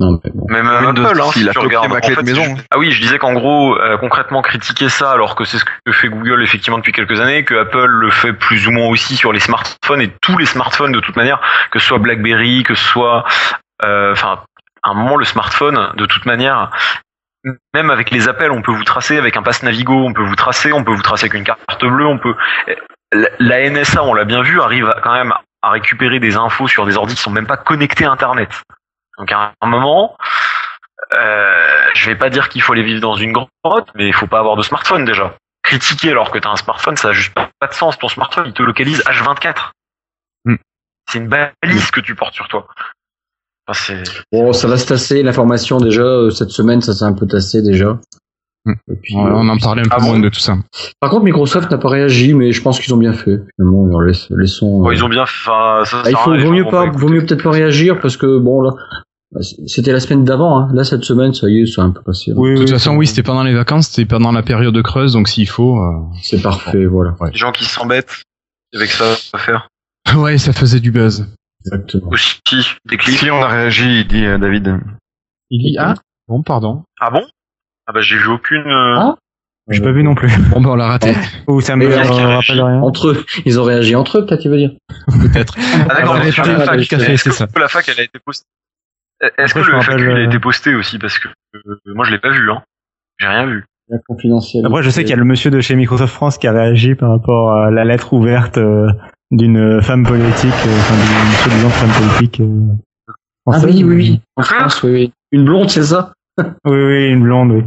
[0.00, 0.46] Non mais bon.
[0.48, 1.88] Même euh, Apple, hein, 10, si tu regardes.
[1.90, 2.44] ma En clé de fait, maison.
[2.56, 5.64] je- Ah oui, je disais qu'en gros, euh, concrètement, critiquer ça, alors que c'est ce
[5.64, 9.16] que fait Google effectivement depuis quelques années, que Apple le fait plus ou moins aussi
[9.16, 11.40] sur les smartphones et tous les smartphones de toute manière,
[11.72, 13.24] que ce soit BlackBerry, que ce soit,
[13.84, 14.40] euh, enfin,
[14.84, 16.70] à un moment le smartphone, de toute manière,
[17.74, 20.36] même avec les appels, on peut vous tracer avec un pass Navigo, on peut vous
[20.36, 22.34] tracer, on peut vous tracer avec une carte bleue, on peut.
[23.40, 25.32] La, NSA, on l'a bien vu, arrive quand même
[25.62, 28.62] à récupérer des infos sur des ordi qui sont même pas connectés à Internet.
[29.18, 30.16] Donc à un moment,
[31.14, 34.26] euh, je vais pas dire qu'il faut les vivre dans une grotte, mais il faut
[34.26, 35.34] pas avoir de smartphone déjà.
[35.62, 37.98] Critiquer alors que tu as un smartphone, ça a juste pas, pas de sens.
[37.98, 39.70] Ton smartphone, il te localise H24.
[40.44, 40.54] Hmm.
[41.10, 42.66] C'est une balise que tu portes sur toi.
[43.66, 44.02] Enfin,
[44.32, 47.60] Bon, ça va se tasser l'information déjà euh, cette semaine, ça s'est un peu tassé
[47.62, 47.98] déjà.
[48.64, 48.72] Hmm.
[48.90, 50.56] Et puis, Ouais, euh, on en parlait un peu Ah moins de tout ça.
[51.00, 53.38] Par contre, Microsoft n'a pas réagi, mais je pense qu'ils ont bien fait.
[53.56, 54.86] Finalement, laisse- laissons.
[54.86, 55.44] Euh, ils ont bien fait.
[55.44, 58.70] ça Ah, il faut, mieux pas, vaut mieux peut-être pas réagir parce que bon là,
[59.66, 60.58] c'était la semaine d'avant.
[60.58, 60.68] Hein.
[60.72, 62.30] Là cette semaine, ça y est, c'est un peu passé.
[62.30, 62.34] hein.
[62.36, 64.82] Oui, De toute oui, façon, oui, c'était pendant les vacances, c'était pendant la période de
[64.82, 65.78] creuse, donc s'il faut.
[65.78, 67.14] euh, C'est parfait, voilà.
[67.32, 68.22] Les gens qui s'embêtent
[68.74, 69.68] avec ça à faire.
[70.16, 71.26] Ouais, ça faisait du buzz.
[71.66, 72.10] Exactement.
[72.12, 72.38] Aussi,
[72.86, 73.18] des clics.
[73.18, 74.78] Si on a réagi, il dit euh, David.
[75.50, 75.94] Il dit ah
[76.28, 76.82] bon, pardon.
[77.00, 77.26] Ah bon?
[77.86, 78.66] Ah bah j'ai vu aucune.
[78.66, 79.16] euh, Ah.
[79.70, 80.30] J'ai pas vu non plus.
[80.50, 81.12] Bon, ben on l'a raté.
[81.46, 82.80] Ou ça me Et euh, rappelle rien.
[82.80, 84.70] Entre eux, ils ont réagi entre eux, peut-être, tu veux dire
[85.08, 85.54] Peut-être.
[85.58, 87.46] Ah d'accord, Ah, la fac, c'est ça.
[87.54, 88.46] la fac, elle a été postée.
[89.38, 92.30] Est-ce que le FAQ a été posté aussi Parce que euh, moi je l'ai pas
[92.30, 92.62] vu, hein.
[93.18, 93.64] J'ai rien vu.
[93.88, 94.66] La confidentielle.
[94.66, 96.94] Après, je sais qu'il y a le monsieur de chez Microsoft France qui a réagi
[96.94, 98.86] par rapport à la lettre ouverte euh,
[99.30, 102.40] d'une femme politique, euh, enfin d'une soi-disant femme politique.
[102.40, 102.66] euh,
[103.50, 104.20] Ah oui, oui, oui.
[104.36, 105.12] En France, oui, oui.
[105.32, 106.12] Une blonde, c'est ça?
[106.38, 106.44] Oui,
[106.84, 107.64] oui, une blonde, oui.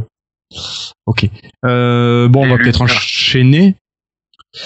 [1.06, 1.28] Ok.
[1.66, 3.76] Euh, bon, on va peut-être enchaîner.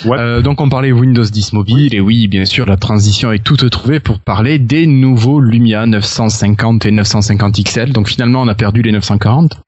[0.04, 0.18] Ouais.
[0.18, 3.70] Euh, donc on parlait Windows 10 mobile et oui bien sûr la transition est toute
[3.70, 8.82] trouvée pour parler des nouveaux Lumia 950 et 950 XL donc finalement on a perdu
[8.82, 9.60] les 940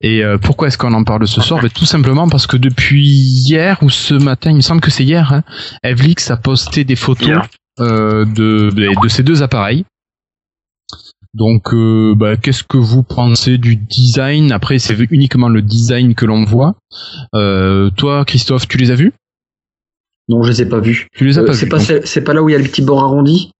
[0.00, 1.60] et euh, pourquoi est-ce qu'on en parle ce soir?
[1.60, 5.04] Ben, tout simplement parce que depuis hier ou ce matin il me semble que c'est
[5.04, 5.42] hier hein,
[5.82, 7.42] Evlix a posté des photos
[7.80, 9.84] euh, de, de, de ces deux appareils.
[11.34, 14.52] Donc euh, bah, qu'est-ce que vous pensez du design?
[14.52, 16.76] Après c'est uniquement le design que l'on voit.
[17.34, 19.12] Euh, toi Christophe tu les as vus?
[20.28, 21.06] Non, je les ai pas vus.
[21.14, 22.58] tu les as Euh, pas c'est vus c'est c'est pas là où il y a
[22.58, 23.50] le petit bord arrondi?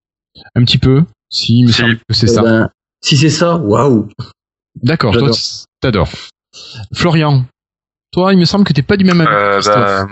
[0.54, 1.04] Un petit peu.
[1.30, 1.80] Si, il me Si.
[1.82, 2.42] semble que c'est Eh ça.
[2.42, 2.70] ben,
[3.02, 4.08] si c'est ça, waouh.
[4.82, 5.30] D'accord, toi,
[5.80, 6.10] t'adores.
[6.94, 7.44] Florian,
[8.12, 9.30] toi, il me semble que t'es pas du même avis.
[9.32, 10.06] Euh, bah,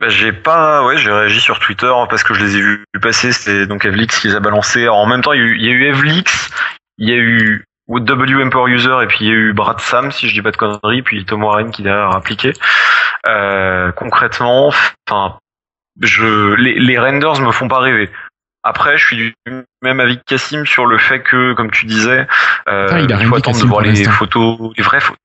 [0.00, 3.32] bah, j'ai pas, ouais, j'ai réagi sur Twitter parce que je les ai vus passer.
[3.32, 4.82] C'était donc Evlix qui les a balancés.
[4.82, 6.50] Alors, en même temps, il y a eu, il y a eu Evlix,
[6.98, 10.10] il y a eu W Empower User et puis il y a eu Brad Sam,
[10.10, 12.52] si je dis pas de conneries, puis Tom Warren qui derrière a appliqué.
[13.28, 14.70] Euh, concrètement,
[15.08, 15.38] enfin,
[16.00, 18.10] je, les, les renders me font pas rêver.
[18.62, 19.34] Après, je suis du
[19.82, 22.26] même avis que Cassim sur le fait que, comme tu disais,
[22.66, 25.18] euh, Ah, il faut attendre de voir les photos, les vraies photos.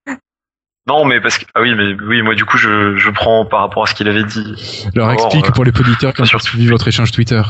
[0.88, 3.60] Non, mais parce que ah oui, mais oui, moi du coup, je, je prends par
[3.62, 4.88] rapport à ce qu'il avait dit.
[4.96, 7.42] Alors or, explique euh, pour les auditeurs qui ont sur suivi votre échange Twitter.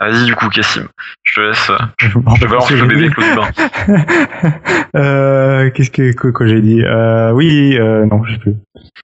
[0.00, 0.86] Vas-y, du coup, Cassim,
[1.24, 1.70] je te laisse.
[1.98, 3.10] Je me Je rappelle balance le bébé.
[3.10, 3.48] Claude Bain.
[4.96, 6.82] euh, qu'est-ce que, que, que j'ai dit?
[6.84, 8.54] Euh, Oui, euh, non, je sais plus.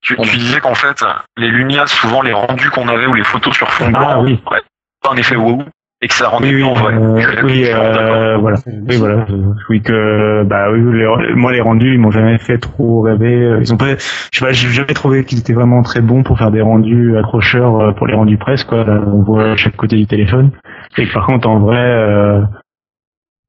[0.02, 1.04] Tu, tu disais qu'en fait,
[1.36, 4.40] les Lumia, souvent les rendus qu'on avait ou les photos sur fond blanc, Ah, oui.
[4.50, 4.60] ouais,
[5.02, 5.64] pas un effet wow,
[6.04, 8.58] et que ça rendait Oui, euh, oui, euh, voilà.
[8.66, 9.24] Oui, voilà.
[9.30, 13.56] euh, Oui, que, bah oui, les- moi, les rendus, ils m'ont jamais fait trop rêver.
[13.60, 16.36] Ils ont pas, je sais pas, j'ai jamais trouvé qu'ils étaient vraiment très bons pour
[16.38, 18.84] faire des rendus accrocheurs euh, pour les rendus presse, quoi.
[18.84, 20.50] Là, on voit chaque côté du téléphone.
[20.98, 22.42] Et que par contre, en vrai, euh,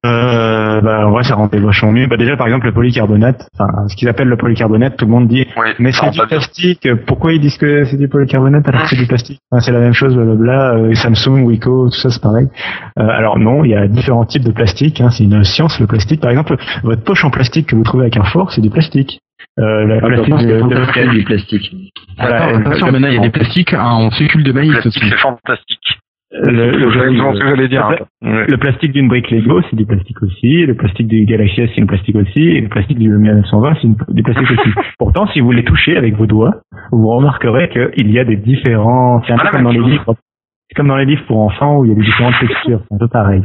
[0.06, 2.06] euh, bah, en vrai, ça rendait vachement mieux.
[2.06, 5.28] Bah, déjà, par exemple, le polycarbonate, enfin, ce qu'ils appellent le polycarbonate, tout le monde
[5.28, 6.26] dit, Oui, mais c'est rend du bien.
[6.26, 6.88] plastique.
[7.06, 9.80] Pourquoi ils disent que c'est du polycarbonate alors que c'est du plastique Enfin, C'est la
[9.80, 10.74] même chose, blablabla.
[10.76, 12.48] Euh, Samsung, Wiko, tout ça, c'est pareil.
[12.98, 15.00] Euh, alors non, il y a différents types de plastique.
[15.00, 16.20] Hein, c'est une science le plastique.
[16.20, 19.20] Par exemple, votre poche en plastique que vous trouvez avec un fork, c'est du plastique.
[19.58, 21.72] Euh, la Ah, plastique c'est de- de- fantastique du plastique.
[22.18, 25.02] voilà, Attends, euh, attention, maintenant il y a des plastiques en fécule de maïs plastique,
[25.08, 25.98] c'est fantastique.
[26.44, 27.90] Le, le- C'est exactement ce que j'allais dire.
[28.22, 30.66] le- le plastique d'une brique Lego, c'est du plastique aussi.
[30.66, 32.40] Le plastique du Galaxy S, c'est du plastique aussi.
[32.42, 34.70] Et le plastique du Lumia 920, c'est du plastique aussi.
[34.98, 36.56] Pourtant, si vous les touchez avec vos doigts,
[36.92, 39.22] vous remarquerez qu'il y a des différents.
[39.26, 40.14] C'est un peu comme dans les livres.
[40.68, 42.80] C'est comme dans les livres pour enfants où il y a des différentes textures.
[42.88, 43.42] C'est un peu pareil.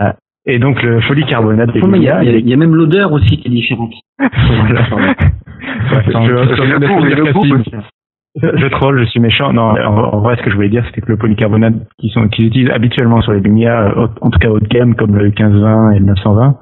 [0.00, 0.12] Euh,
[0.46, 3.50] Et donc le polycarbonate Oh, il y, a- y y même l'odeur aussi qui est
[3.50, 3.92] différente.
[4.20, 4.82] Voilà.
[4.94, 5.14] Ouais,
[6.08, 6.26] Attends,
[8.42, 9.52] je- troll, je suis méchant.
[9.52, 12.12] Non, en, vrai, ce que je voulais dire, c'était que le polycarbonate qu'ils
[12.44, 15.92] utilisent habituellement sur les Lumia, euh, en tout cas haut de gamme, comme le 1520
[15.92, 16.56] et le 920,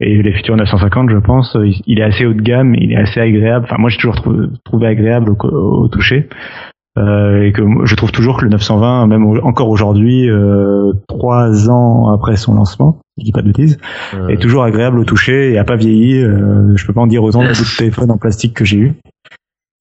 [0.00, 2.96] et les futurs 950, je pense, euh, il, est assez haut de gamme, il est
[2.96, 3.64] assez agréable.
[3.68, 6.28] Enfin, moi, j'ai toujours trou- trouvé agréable au, toucher.
[6.98, 12.12] Euh, et que je trouve toujours que le 920, même encore aujourd'hui, euh, trois ans
[12.12, 13.78] après son lancement, je dis pas de bêtises,
[14.14, 16.20] Euh, est toujours agréable au toucher et a pas vieilli.
[16.22, 18.92] Je peux pas en dire autant de bouts de téléphone en plastique que j'ai eu.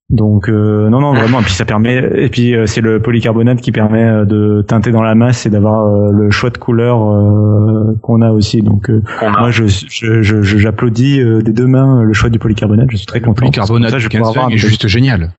[0.09, 3.59] Donc euh, non non vraiment et puis ça permet et puis euh, c'est le polycarbonate
[3.59, 7.03] qui permet euh, de teinter dans la masse et d'avoir euh, le choix de couleurs
[7.03, 9.39] euh, qu'on a aussi donc euh, a.
[9.41, 12.95] moi je je- je- je- j'applaudis euh, des deux mains le choix du polycarbonate je
[12.95, 14.87] suis très le content polycarbonate ça, je vais pouvoir 15 avoir un est téléphone- juste
[14.87, 15.33] génial.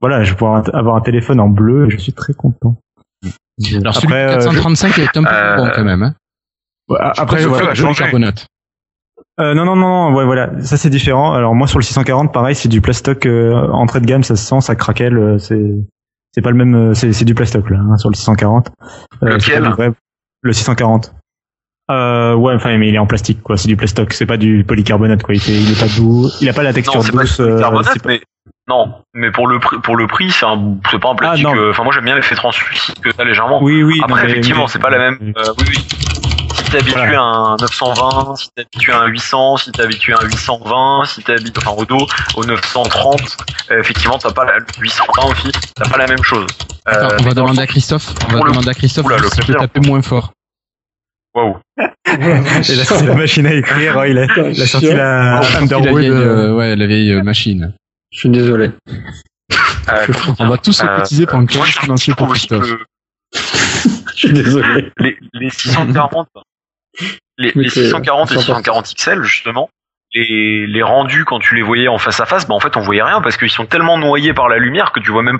[0.00, 2.76] voilà je vais pouvoir avoir un téléphone en bleu et je suis très content
[3.76, 6.02] Alors celui Après, euh, 435 est un peu Euh, bon quand même.
[6.02, 6.14] Hein.
[7.18, 8.46] après je voilà, vois je- le polycarbonate.
[9.40, 11.32] Euh, non, non, non, ouais, voilà, ça c'est différent.
[11.32, 14.44] Alors moi sur le 640, pareil, c'est du plastoc euh, entrée de gamme, ça se
[14.44, 15.62] sent, ça craquelle, euh, c'est
[16.34, 18.70] c'est pas le même, euh, c'est c'est du plastoc là, hein, sur le 640.
[19.22, 19.92] Euh, Lequel vrai-
[20.42, 21.14] Le 640.
[21.90, 23.56] Euh, ouais, enfin, mais il est en plastique, quoi.
[23.56, 25.34] C'est du plastoc, c'est pas du polycarbonate, quoi.
[25.34, 27.40] Il, fait, il est pas doux, il a pas la texture Non, c'est pas douce.
[27.40, 28.20] du carbonate, c'est pas- mais
[28.68, 31.46] non, mais pour le prix, pour le prix, c'est un, c'est pas un plastique.
[31.48, 33.62] Ah, euh, Enfin, moi j'aime bien l'effet translucide que t'as légèrement.
[33.62, 34.00] Oui, oui.
[34.02, 35.18] Après, non, mais- effectivement, c'est pas la même.
[35.38, 36.27] euh, oui, oui.
[36.68, 37.20] Si t'es habitué Voilà.
[37.20, 41.04] à un 920, si t'es habitué à un 800, si t'es habitué à un 820,
[41.06, 42.06] si t'es habitué, enfin, au dos,
[42.36, 43.36] au 930,
[43.70, 46.46] euh, effectivement, t'as pas la, le 820 aussi, t'as pas la même chose.
[46.88, 48.12] Euh, Attends, on mais va demander à Christophe.
[48.28, 50.32] On va demander à Christophe Oula, si tu peux taper moins fort.
[51.34, 51.56] Waouh.
[51.78, 51.84] Et
[52.76, 55.78] là, c'est la machine à écrire, oh, il, a, il a sorti la Oh, la
[55.92, 57.72] vieille, euh, euh, ouais, la vieille euh, machine.
[58.12, 58.72] Je suis désolé.
[59.88, 60.06] Euh,
[60.38, 62.68] On va tous se euh, cotiser pour un trouve- financier pour Christophe.
[64.18, 64.90] Je suis désolé.
[64.98, 66.28] les, les 640,
[67.38, 69.70] Les, les c'est- 640 et c'est 640 XL, justement,
[70.14, 72.80] les, les rendus quand tu les voyais en face à face, bah en fait on
[72.80, 75.38] voyait rien parce qu'ils sont tellement noyés par la lumière que tu vois même.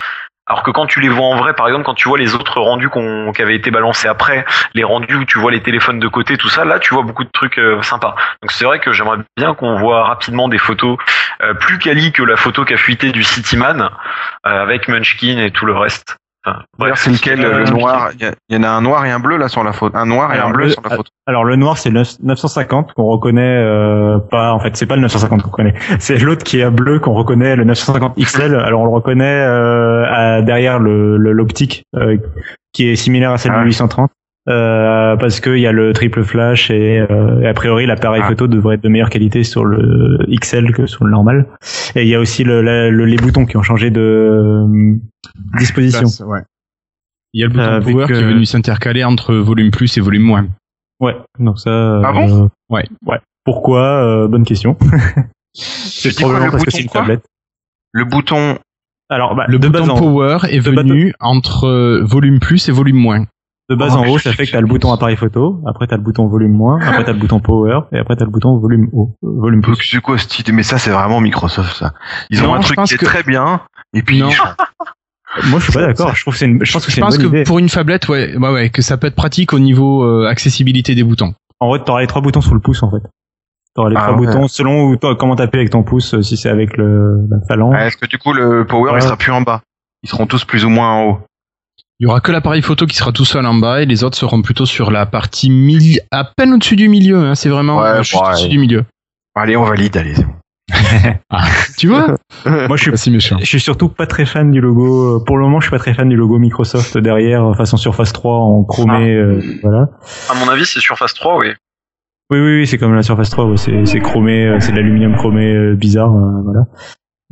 [0.50, 2.58] Alors que quand tu les vois en vrai, par exemple, quand tu vois les autres
[2.60, 6.08] rendus qu'on- qui avaient été balancés après, les rendus où tu vois les téléphones de
[6.08, 8.14] côté, tout ça, là tu vois beaucoup de trucs euh, sympas.
[8.42, 10.96] Donc c'est vrai que j'aimerais bien qu'on voit rapidement des photos
[11.42, 13.88] euh, plus quali que la photo qu'a fuité du Cityman euh,
[14.62, 16.16] avec Munchkin et tout le reste.
[16.46, 16.62] Enfin,
[16.94, 18.10] c'est lequel euh, le noir?
[18.18, 19.96] Il y, en a un noir et un bleu là sur la photo.
[19.96, 21.10] Un noir et Alors, un bleu le- sur la photo.
[21.26, 24.94] Alors le noir c'est le 9- 950 qu'on reconnaît euh, pas en fait c'est pas
[24.96, 28.80] le 950 qu'on reconnaît c'est l'autre qui est bleu qu'on reconnaît le 950 XL alors
[28.82, 32.16] on le reconnaît euh, à- derrière le le- l'optique euh,
[32.72, 33.58] qui est similaire à celle Ah.
[33.60, 34.10] du 830
[34.48, 38.28] euh, parce qu'il y a le triple flash et, euh, et a priori l'appareil Ah.
[38.28, 41.46] photo devrait être de meilleure qualité sur le XL que sur le normal
[41.94, 44.94] et il y a aussi le, la- le- les boutons qui ont changé de euh,
[45.58, 46.40] disposition Place, ouais.
[47.34, 49.70] Il y a le bouton Euh, power avec, qui est euh, venu s'intercaler entre volume
[49.70, 50.46] plus et volume moins.
[51.00, 51.70] ouais donc ça
[52.04, 52.50] Ah euh, bon?
[52.70, 54.76] Ouais ouais pourquoi euh, bonne question
[55.54, 57.24] c'est probablement le parce que bouton c'est une tablette
[57.92, 58.58] Le bouton.
[59.10, 62.72] Alors, bah, Le bouton en, power est de base- venu entre euh, volume plus et
[62.72, 63.24] volume moins.
[63.68, 65.96] De base Oh, en haut, ça fait que t'as le bouton appareil photo, après t'as
[65.96, 68.88] le bouton volume moins, après t'as le bouton power, et après t'as le bouton volume
[68.92, 69.76] haut, euh, volume plus.
[69.76, 70.52] C'est quoi cette idée?
[70.52, 71.92] Mais ça, c'est vraiment Microsoft, ça.
[72.30, 73.60] Ils ont Non, un je truc pense qui est que- très bien,
[73.92, 74.30] et puis Non.
[75.50, 76.14] Moi, je suis pas d'accord.
[76.16, 77.44] Je trouve que c'est une, je pense que Je c'est une pense bonne que idée.
[77.44, 80.94] pour une phablette, ouais, ouais, ouais, que ça peut être pratique au niveau euh, accessibilité
[80.94, 81.34] des boutons.
[81.60, 83.06] En vrai, t'auras les trois boutons sous le pouce, en fait.
[83.74, 84.26] T'auras les Ah trois ouais.
[84.26, 87.36] boutons selon où toi- comment t'appuies avec ton pouce, euh, si c'est avec le, la
[87.46, 87.74] phalange.
[87.78, 88.98] Ah, Est-ce que du coup, le power, Ouais.
[89.00, 89.60] il sera plus en bas?
[90.02, 91.18] Ils seront tous plus ou moins en haut.
[92.00, 94.16] Il y aura que l'appareil photo qui sera tout seul en bas et les autres
[94.16, 97.16] seront plutôt sur la partie mili- à peine au-dessus du milieu.
[97.18, 98.28] Hein, c'est vraiment Ouais, euh, juste ouais.
[98.28, 98.84] au-dessus du milieu.
[99.34, 100.14] Allez, on valide, allez.
[100.14, 100.34] bon.
[101.76, 102.14] Tu vois
[102.46, 103.36] Moi, je suis Pas si méchant.
[103.40, 105.16] Je suis surtout pas très fan du logo.
[105.16, 107.76] euh, Pour le moment, je suis pas très fan du logo Microsoft derrière, euh, façon
[107.76, 109.88] Surface 3 en chromé, euh, voilà.
[110.30, 111.48] À mon avis, c'est Surface 3, oui.
[112.30, 115.52] Oui, oui, oui, c'est comme la Surface 3, ouais, c'est, chromé, c'est de l'aluminium chromé
[115.52, 116.60] euh, bizarre, euh, voilà.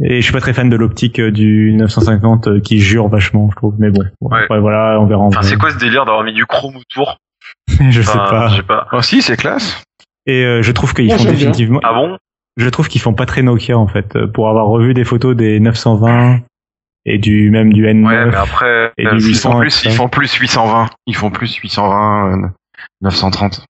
[0.03, 3.49] Et je suis pas très fan de l'optique euh, du 950 euh, qui jure vachement,
[3.51, 3.75] je trouve.
[3.79, 4.43] Mais bon, Ouais.
[4.43, 5.23] après, voilà, on verra.
[5.23, 7.19] en Enfin, c'est quoi ce délire d'avoir mis du chrome autour
[7.91, 8.49] Je sais pas.
[8.49, 8.89] Je sais pas.
[8.93, 9.83] Oh, si, c'est classe.
[10.27, 11.33] Et euh, je trouve qu'ils font bien.
[11.33, 11.81] définitivement.
[11.83, 12.19] Ah bon?
[12.59, 14.17] Je trouve qu'ils font pas très Nokia en fait.
[14.17, 16.41] euh, Pour avoir revu des photos des 920
[17.07, 18.07] et du même du N9.
[18.07, 20.87] Ouais, mais après, Et euh, du Ils 800, font plus, ils font plus 820.
[21.07, 22.47] Ils font plus 820, euh,
[23.03, 23.65] 930.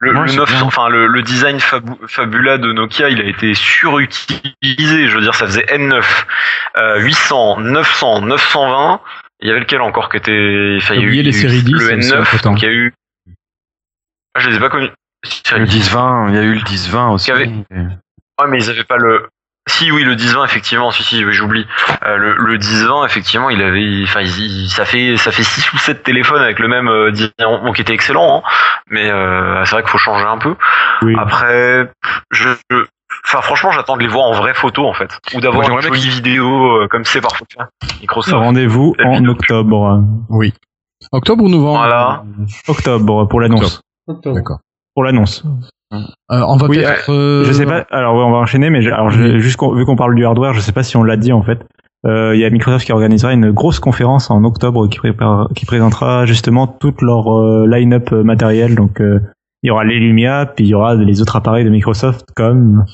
[0.00, 0.62] Le, Ouais, le c'est 900, bien.
[0.66, 5.08] enfin le, le design fabu- Fabula de Nokia, il a été surutilisé.
[5.08, 6.02] Je veux dire, ça faisait N9,
[6.78, 9.00] euh, 800, 900, 920.
[9.42, 11.72] Il y avait lequel encore qui était, enfin, il y a eu, les séries 10
[11.72, 12.50] le aussi, N9, entre-temps.
[12.50, 12.92] donc il y a eu.
[14.34, 14.90] Ah, je les ai pas connus.
[15.52, 15.90] Le 10.
[15.90, 17.30] 10-20, il y a eu le 10-20 aussi.
[17.30, 19.28] Avait- Ouais, mais ils avaient pas le.
[19.68, 21.66] Si, oui, le 10-20, effectivement, si, si, oui, j'oublie.
[22.04, 25.72] Euh, le, le 10-20, effectivement, il avait, enfin, il- il- ça fait, ça fait 6
[25.72, 28.48] ou 7 téléphones avec le même euh, design, bon, qui était excellent, hein,
[28.88, 30.56] mais euh, c'est vrai qu'il faut changer un peu.
[31.02, 31.14] Oui.
[31.18, 31.90] Après,
[32.30, 32.84] je, je-
[33.26, 36.08] enfin, franchement, j'attends de les voir en vraie photo, en fait, ou d'avoir une jolie
[36.08, 37.46] vidéo, euh, comme c'est parfois.
[38.00, 38.36] Microsoft.
[38.36, 39.32] Rendez-vous en vidéo.
[39.32, 40.02] octobre.
[40.30, 40.52] Oui.
[41.12, 41.78] Octobre ou novembre?
[41.78, 42.24] Voilà.
[42.66, 43.80] Octobre pour l'annonce.
[44.08, 44.34] Octobre.
[44.36, 44.58] D'accord.
[44.94, 45.44] Pour l'annonce.
[45.92, 45.98] Euh,
[46.30, 47.10] on va Oui, peut-être.
[47.12, 47.84] euh, Je sais pas.
[47.90, 50.24] Alors ouais, on va enchaîner, mais je- alors je- juste qu'on- vu qu'on parle du
[50.24, 51.58] hardware, je sais pas si on l'a dit en fait.
[52.06, 55.66] Euh, Il y a Microsoft qui organisera une grosse conférence en octobre qui, prépare, qui
[55.66, 58.74] présentera justement toute leur euh, line-up euh, matériel.
[58.74, 59.20] Donc euh,
[59.62, 62.84] il y aura les Lumia, puis il y aura les autres appareils de Microsoft comme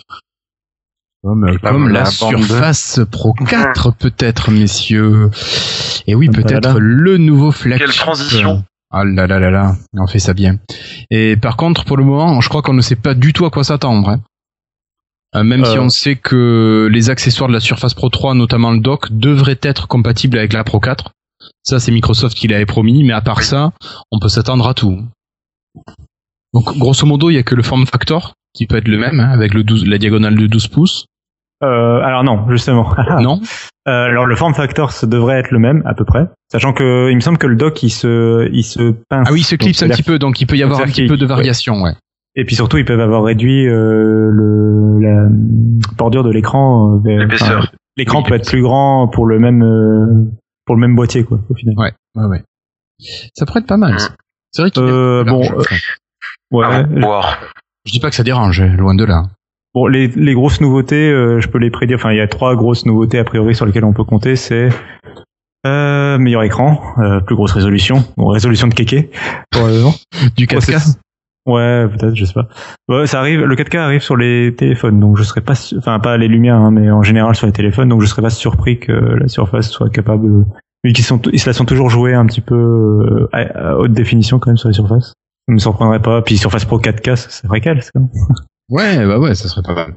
[1.22, 2.04] Comme, La- comme la.
[2.06, 5.30] Surface Pro 4, peut-être, messieurs.
[6.06, 6.78] Et oui, peut-être voilà.
[6.80, 7.86] le nouveau flagship.
[7.86, 8.64] Quelle transition.
[8.90, 10.58] Ah là là là là, on fait ça bien.
[11.10, 13.50] Et par contre, pour le moment, je crois qu'on ne sait pas du tout à
[13.50, 14.08] quoi s'attendre.
[14.08, 14.20] hein.
[15.34, 15.82] Euh, même si Euh.
[15.82, 19.88] on sait que les accessoires de la Surface Pro 3, notamment le dock, devraient être
[19.88, 21.10] compatibles avec la Pro 4.
[21.62, 23.72] Ça, c'est Microsoft qui l'avait promis, mais à part ça,
[24.12, 25.02] on peut s'attendre à tout.
[26.54, 29.20] Donc, grosso modo, il y a que le form factor qui peut être le même,
[29.20, 31.06] hein, avec le 12, la diagonale de 12 pouces.
[31.62, 32.94] Euh, alors non, justement.
[33.20, 33.40] non
[33.88, 37.08] Euh, alors le form factor ça devrait être le même à peu près, sachant que
[37.10, 39.26] il me semble que le dock il se il se pince.
[39.28, 40.84] Ah oui, il se Donc, clipse un petit peu, donc il peut y avoir un
[40.86, 41.92] petit peu de variation, ouais.
[42.34, 45.26] Et puis surtout, ils peuvent avoir réduit euh, le, la
[45.96, 47.00] bordure de l'écran.
[47.06, 47.72] euh, L'épaisseur.
[47.96, 50.30] L'écran Oui, peut être plus grand pour le même euh,
[50.66, 51.74] pour le même boîtier, quoi, au final.
[51.78, 52.42] Ouais, ouais, ouais.
[53.34, 53.98] Ça pourrait être pas mal.
[53.98, 54.10] ça.
[54.50, 55.62] C'est vrai qu'il Euh, bon, euh.
[56.50, 56.66] Ouais.
[57.02, 57.38] Ah.
[57.86, 59.22] Je dis pas que ça dérange, loin de là.
[59.76, 61.98] Bon, les, les grosses nouveautés, euh, je peux les prédire.
[61.98, 64.34] Enfin, il y a trois grosses nouveautés a priori sur lesquelles on peut compter.
[64.34, 64.70] C'est
[65.66, 69.10] euh, meilleur écran, euh, plus grosse résolution, bon, résolution de kéké,
[69.50, 69.92] probablement.
[70.36, 70.98] Du 4K Process-
[71.46, 72.48] Ouais, peut-être, je sais pas.
[72.88, 73.44] Ouais, ça arrive.
[73.44, 76.56] Le 4K arrive sur les téléphones, donc je serais pas, su- enfin pas les lumières,
[76.56, 79.68] hein, mais en général sur les téléphones, donc je serais pas surpris que la Surface
[79.70, 80.24] soit capable.
[80.26, 80.44] de-
[80.84, 83.92] Vu qu'ils sont, ils se la sont toujours joués un petit peu euh, à, haute
[83.92, 85.08] définition quand même sur les surfaces.
[85.48, 86.22] Ça me surprendrait pas.
[86.22, 87.82] Puis Surface Pro 4K, c'est vrai qu'elle.
[88.68, 89.94] Ouais, bah ouais, ça serait pas mal.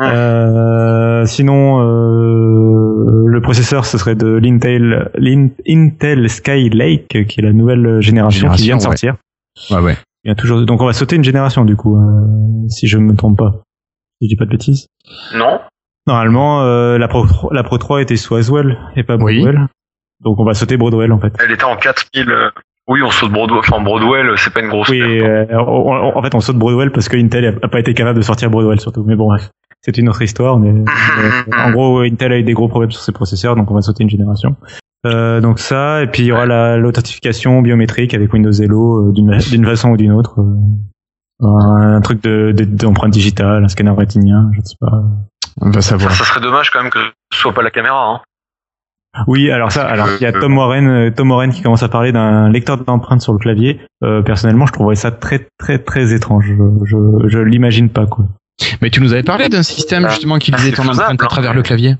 [0.00, 7.52] Euh, sinon, euh, le processeur, ce serait de l'Intel l'In- Intel Skylake, qui est la
[7.52, 8.84] nouvelle génération, qui vient de ouais.
[8.84, 9.16] sortir.
[9.70, 9.96] Ouais, ouais.
[10.24, 12.98] Il y a toujours, donc on va sauter une génération du coup, euh, si je
[12.98, 13.62] me trompe pas.
[14.20, 14.86] Si je dis pas de bêtises.
[15.34, 15.60] Non
[16.06, 19.40] Normalement, euh, la, Pro, la Pro 3 était sous Haswell et pas Oui.
[19.40, 19.66] Broadwell.
[20.20, 21.32] Donc on va sauter Broadwell en fait.
[21.42, 22.32] Elle était en 4000.
[22.88, 23.58] Euh, Oui, on saute Broadwell.
[23.60, 25.50] Enfin, Broadwell, c'est pas une grosse Oui, perte.
[25.50, 28.18] euh, on- on- en fait on saute Broadwell parce que Intel a, pas été capable
[28.18, 29.04] de sortir Broadwell surtout.
[29.06, 29.50] Mais bon bref,
[29.82, 30.58] c'est une autre histoire.
[30.58, 30.84] Mais, mais,
[31.56, 34.02] en gros, Intel a eu des gros problèmes sur ses processeurs, donc on va sauter
[34.04, 34.56] une génération.
[35.06, 39.12] Euh, donc ça, et puis il y aura la- l'authentification biométrique avec Windows Hello euh,
[39.12, 40.40] d'une d'une façon ou d'une autre.
[40.40, 41.44] euh,
[41.96, 45.02] un truc de de- d'empreinte digitale, un scanner rétinien, je ne sais pas.
[45.60, 46.10] On va savoir.
[46.12, 46.98] Ça serait dommage quand même que
[47.32, 48.04] ce soit pas la caméra.
[48.14, 48.20] Hein.
[49.26, 51.88] Oui, alors ça, alors il y a Tom Warren, euh, Tom Warren qui commence à
[51.88, 53.80] parler d'un lecteur d'empreintes sur le clavier.
[54.04, 56.46] Euh, personnellement, je trouverais ça très très très étrange.
[56.46, 56.54] Je
[56.84, 58.26] je, je l'imagine pas quoi.
[58.82, 61.26] Mais tu nous avais parlé d'un système justement qui Ah, lisait c'est ton empreinte à
[61.26, 61.96] travers le clavier.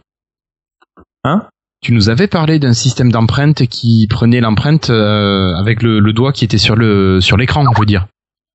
[1.24, 1.44] Hein?
[1.82, 6.32] Tu nous avais parlé d'un système d'empreinte qui prenait l'empreinte euh, avec le, le doigt
[6.32, 8.06] qui était sur le sur l'écran, je veux dire.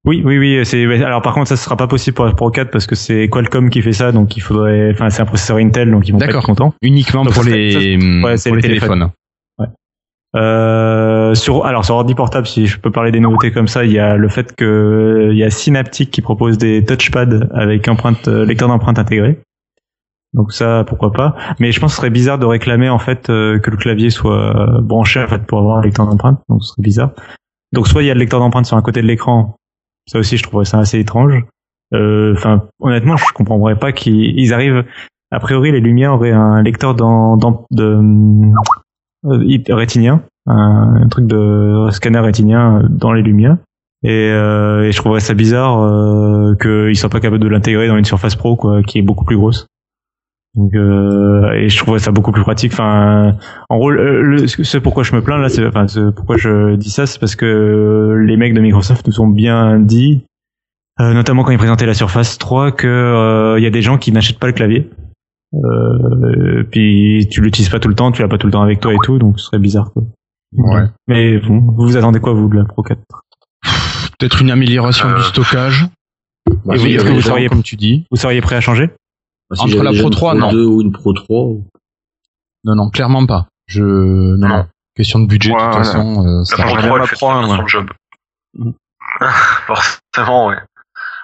[0.03, 0.65] Oui, oui, oui.
[0.65, 3.29] C'est alors par contre, ça sera pas possible pour la Pro 4 parce que c'est
[3.29, 4.91] Qualcomm qui fait ça, donc il faudrait.
[4.91, 6.45] Enfin, c'est un processeur Intel, donc ils vont pas être D'accord.
[6.45, 6.73] contents.
[6.81, 9.11] Uniquement Donc, pour les, ouais, pour les les téléphones.
[10.33, 13.91] Euh, sur alors sur ordi portable, si je peux parler des nouveautés comme ça, il
[13.91, 18.29] y a le fait que il y a Synaptic qui propose des touchpads avec empreinte
[18.29, 19.39] euh, lecteur d'empreinte intégré.
[20.33, 21.35] Donc ça, pourquoi pas.
[21.59, 24.09] Mais je pense que ce serait bizarre de réclamer en fait euh, que le clavier
[24.09, 26.39] soit branché en fait pour avoir un lecteur d'empreinte.
[26.47, 27.11] Donc ce serait bizarre.
[27.73, 29.57] Donc soit il y a le lecteur d'empreinte sur un côté de l'écran.
[30.07, 31.43] Ça aussi, je trouverais ça assez étrange.
[31.93, 34.83] Euh, Enfin, honnêtement, je comprendrais pas qu'ils ils arrivent.
[35.31, 37.99] A priori, les Lumières auraient un lecteur d'en- d'en- de,
[39.25, 43.57] euh, rétinien, un, un truc de scanner rétinien dans les lumières.
[44.03, 47.97] Et, euh, et je trouverais ça bizarre euh, qu'ils soient pas capables de l'intégrer dans
[47.97, 49.67] une Surface Pro, quoi, qui est beaucoup plus grosse.
[50.55, 52.73] Donc, euh, et je trouverais ça beaucoup plus pratique.
[52.73, 53.37] Enfin,
[53.69, 56.89] en gros, le, ce pourquoi je me plains là, c'est, enfin, ce pourquoi je dis
[56.89, 60.25] ça, c'est parce que les mecs de Microsoft nous ont bien dit,
[60.99, 63.97] euh, notamment quand ils présentaient la Surface 3, que euh, il y a des gens
[63.97, 64.89] qui n'achètent pas le clavier.
[65.53, 68.79] Euh, puis tu l'utilises pas tout le temps, tu l'as pas tout le temps avec
[68.81, 69.91] toi et tout, donc ce serait bizarre.
[69.93, 70.03] Quoi.
[70.57, 70.83] Ouais.
[71.07, 72.99] Mais bon, vous vous attendez quoi vous de la Pro 4
[74.19, 75.87] Peut-être une amélioration Euh, du stockage.
[76.49, 78.05] Et oui, est-ce que vous seriez- comme tu dis.
[78.11, 78.89] Vous seriez prêt à changer?
[79.53, 80.51] Si Entre la Pro une 3, non.
[80.51, 81.37] 2 ou une Pro 3.
[82.63, 83.47] Non, non, clairement pas.
[83.67, 84.65] Je non, non.
[84.95, 85.77] Question de budget, de toute Voilà.
[85.83, 86.25] façon.
[86.25, 86.81] euh, ça La Pro va.
[86.81, 87.57] j'aimerais 3, elle ma fait Pro très un, bien moi.
[87.57, 87.89] son job.
[89.67, 90.57] Forcément, ouais.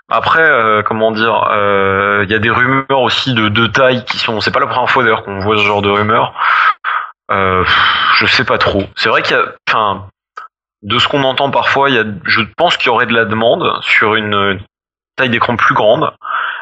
[0.10, 4.18] Après, euh, comment dire, euh, il y a des rumeurs aussi de deux tailles qui
[4.18, 4.40] sont.
[4.40, 6.34] C'est pas la première fois d'ailleurs qu'on voit ce genre de rumeurs.
[7.30, 7.66] Euh,
[8.20, 8.84] je sais pas trop.
[8.96, 10.08] C'est vrai qu'il y a, enfin,
[10.82, 13.26] de ce qu'on entend parfois, il y a, je pense qu'il y aurait de la
[13.26, 14.58] demande sur une euh,
[15.18, 16.10] taille d'écran plus grande.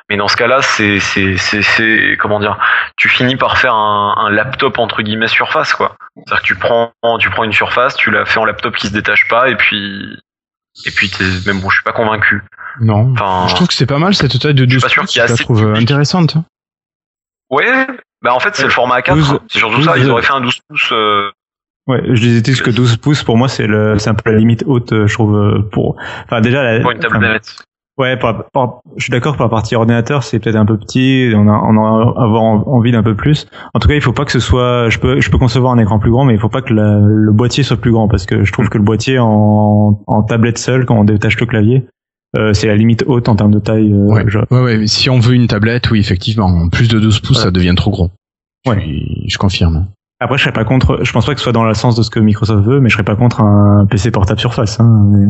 [0.10, 2.60] Mais dans ce cas-là, c'est, c'est, c'est, c'est, comment dire,
[2.96, 5.96] tu finis par faire un, un laptop entre guillemets surface, quoi.
[6.16, 8.94] C'est-à-dire que tu prends, tu prends une surface, tu la fais en laptop qui se
[8.94, 10.16] détache pas, et puis,
[10.86, 12.44] et puis, t'es, même bon, je suis pas convaincu.
[12.82, 13.14] Non.
[13.14, 15.12] Enfin, Je trouve que c'est pas mal cette taille de suis 12 pas sûr pouces.
[15.12, 15.82] qu'il y Je a la assez de trouve public.
[15.82, 16.36] intéressante.
[17.50, 17.88] ouais,
[18.22, 19.14] bah en fait, c'est le format A4.
[19.14, 19.98] 12, c'est surtout 12, ça.
[19.98, 20.90] Ils auraient fait un 12 pouces.
[20.92, 21.32] euh,
[21.88, 24.64] Ouais, je disais que 12 pouces pour moi c'est le c'est un peu la limite
[24.66, 27.64] haute euh, je trouve euh, pour enfin déjà la, pour une enfin, tablette.
[27.98, 31.48] Ouais, par- par- je suis d'accord par partie ordinateur, c'est peut-être un peu petit, on
[31.48, 33.48] a, on a avoir en- envie d'un peu plus.
[33.74, 35.78] En tout cas, il faut pas que ce soit, je peux, je peux concevoir un
[35.78, 38.26] écran plus grand, mais il faut pas que la- le boîtier soit plus grand parce
[38.26, 41.88] que je trouve que le boîtier en, en tablette seule, quand on détache le clavier,
[42.38, 43.94] euh, c'est la limite haute en termes de taille.
[43.94, 44.26] euh, Ouais.
[44.52, 47.38] Ouais, ouais, mais si on veut une tablette, oui, effectivement, en plus de 12 pouces,
[47.38, 47.44] Ouais.
[47.46, 48.10] ça devient trop gros.
[48.68, 48.82] Ouais.
[48.86, 49.88] Je, je confirme.
[50.20, 52.02] Après, je serais pas contre, je pense pas que ce soit dans le sens de
[52.04, 54.82] ce que Microsoft veut, mais je serais pas contre un PC portable Surface.
[54.82, 55.28] Hein, mais,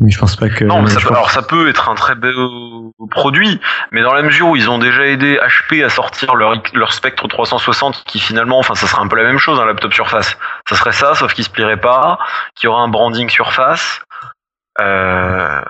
[0.00, 0.64] mais je pense pas que.
[0.64, 3.60] Non, mais ça je peut, pense- alors ça peut être un très beau produit,
[3.92, 5.38] mais dans la mesure où ils ont déjà aidé
[5.68, 9.24] HP à sortir leur, leur Spectre 360, qui finalement, enfin, ça serait un peu la
[9.24, 10.36] même chose, un laptop Surface.
[10.68, 12.18] Ça serait ça, sauf qu'il se plierait pas,
[12.54, 14.02] qu'il y aura un branding Surface.
[14.80, 15.60] Euh,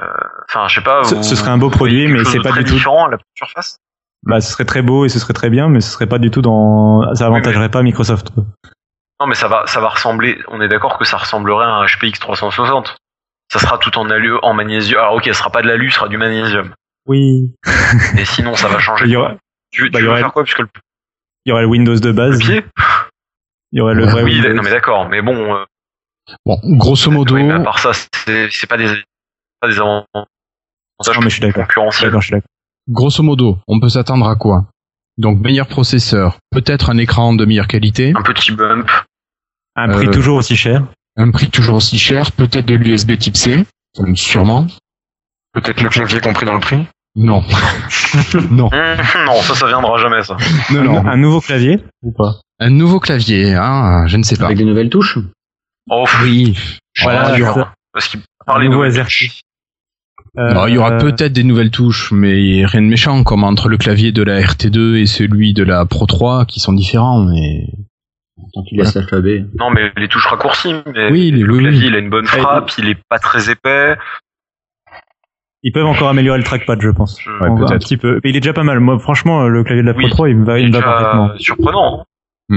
[0.49, 1.05] Enfin, je sais pas.
[1.05, 3.11] Ce- vous- ce serait un beau produit, mais c'est pas très du tout- différent, un
[3.11, 3.79] laptop Surface.
[4.25, 6.31] bah, ce serait très beau et ce serait très bien, mais ce serait pas du
[6.33, 8.29] tout dans, ça avantagerait pas Microsoft.
[9.21, 10.39] Non, mais ça va, ça va ressembler.
[10.49, 12.97] On est d'accord que ça ressemblerait à un HPX 360.
[13.53, 15.01] Ça sera tout en alu, en magnésium.
[15.01, 16.73] Alors ok, ce sera pas de l'alu, ce sera du magnésium.
[17.07, 17.53] Oui.
[18.19, 19.07] Et sinon, ça va changer.
[19.07, 19.37] Il y aurait,
[19.73, 20.69] Tu, tu bah, il y faire quoi puisque le,
[21.47, 22.39] il y aurait le Windows de le base.
[22.39, 22.65] pied
[23.73, 24.55] Il y aurait le vrai Oui, Windows.
[24.55, 25.09] non mais d'accord.
[25.09, 25.65] Mais bon, euh,
[26.47, 28.87] Bon, grosso modo, oui, mais à part ça, c'est c'est pas des,
[29.61, 30.25] pas des avantages Non,
[31.23, 31.67] mais je suis d'accord.
[32.89, 34.67] grosso modo, on peut s'attendre à quoi?
[35.19, 38.89] Donc meilleur processeur, peut-être un écran de meilleure qualité, Un petit bump.
[39.75, 40.85] Un prix Euh, toujours aussi cher.
[41.21, 43.67] Un prix toujours aussi cher, peut-être de l'USB type C.
[44.15, 44.67] Sûrement.
[45.53, 47.45] Peut-être le clavier compris dans le prix Non.
[48.51, 48.71] non.
[49.27, 50.39] Non, ça, ça viendra jamais, ça.
[50.71, 51.07] Non, un, non.
[51.07, 54.47] un nouveau clavier ou pas Un nouveau clavier, hein, je ne sais pas.
[54.47, 55.19] Avec des nouvelles touches.
[55.91, 56.57] Oh, Oui.
[57.03, 57.75] Voilà, ça.
[57.93, 58.21] Parce qu'il
[58.71, 59.43] nouveau de SRT.
[60.39, 63.69] Alors, il y aura Euh, peut-être des nouvelles touches, mais rien de méchant, comme entre
[63.69, 67.67] le clavier de la RT2 et celui de la Pro 3, qui sont différents, mais...
[68.55, 69.45] Tant qu'il laisse l'alphabet.
[69.59, 70.75] Non, mais les touches raccourcies.
[70.95, 71.87] Mais Oui, les- le oui, clavier, oui.
[71.89, 73.97] il a une bonne frappe, il est pas très épais.
[75.63, 77.21] Ils peuvent encore améliorer le trackpad, je pense.
[77.21, 77.81] Je- Ouais, un peut-être.
[77.81, 78.21] petit peu.
[78.25, 78.81] Mais il est déjà pas mal.
[78.81, 80.11] Moi, franchement, le clavier de la Pro Oui.
[80.11, 81.31] 3, il me va, il me va déjà parfaitement.
[81.39, 82.01] surprenant.
[82.01, 82.05] hein.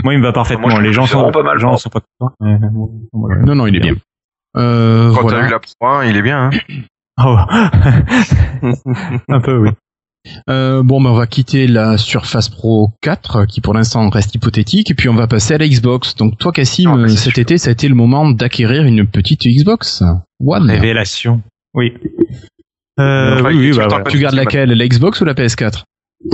[0.04, 0.70] Moi, il me va parfaitement.
[0.70, 2.34] Moi, les gens c'est sont, pas mal, les gens sont pas contents.
[2.42, 3.96] Non, non, il est bien.
[4.58, 5.40] Euh, Quand voilà.
[5.42, 6.46] t'as vu la Pro 1, il est bien.
[6.46, 6.50] Hein.
[7.24, 7.38] Oh.
[9.30, 9.70] un peu, oui.
[10.50, 14.92] Euh, bon, ben, on va quitter la Surface Pro 4, qui pour l'instant reste hypothétique,
[14.92, 16.16] et puis on va passer à la Xbox.
[16.16, 17.42] Donc toi, Cassim, Ah, bah, c'est cet sûr.
[17.42, 20.04] été, ça a été le moment d'acquérir une petite Xbox
[20.46, 20.70] One.
[20.70, 21.42] Révélation.
[21.74, 21.94] Oui.
[23.00, 24.04] Euh, oui, oui, bah, voilà.
[24.06, 25.84] Tu gardes laquelle, la Xbox ou la PS4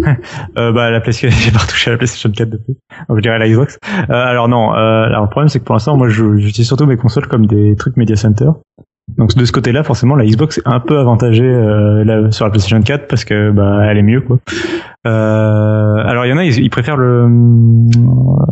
[0.58, 2.76] Euh, bah, la PlayStation, j'ai pas retouché à la PlayStation 4 depuis.
[3.08, 3.78] Donc, je dirais la Xbox.
[3.88, 6.98] Euh, alors non, euh, alors le problème c'est que pour l'instant, moi, j'utilise surtout mes
[6.98, 8.50] consoles comme des trucs Media Center.
[9.18, 12.52] Donc de ce côté-là, forcément, la Xbox est un peu avantagée euh, là, sur la
[12.52, 14.40] PlayStation 4 parce que bah, elle est mieux, quoi.
[15.08, 17.28] Euh, alors il y en a, ils, préfèrent le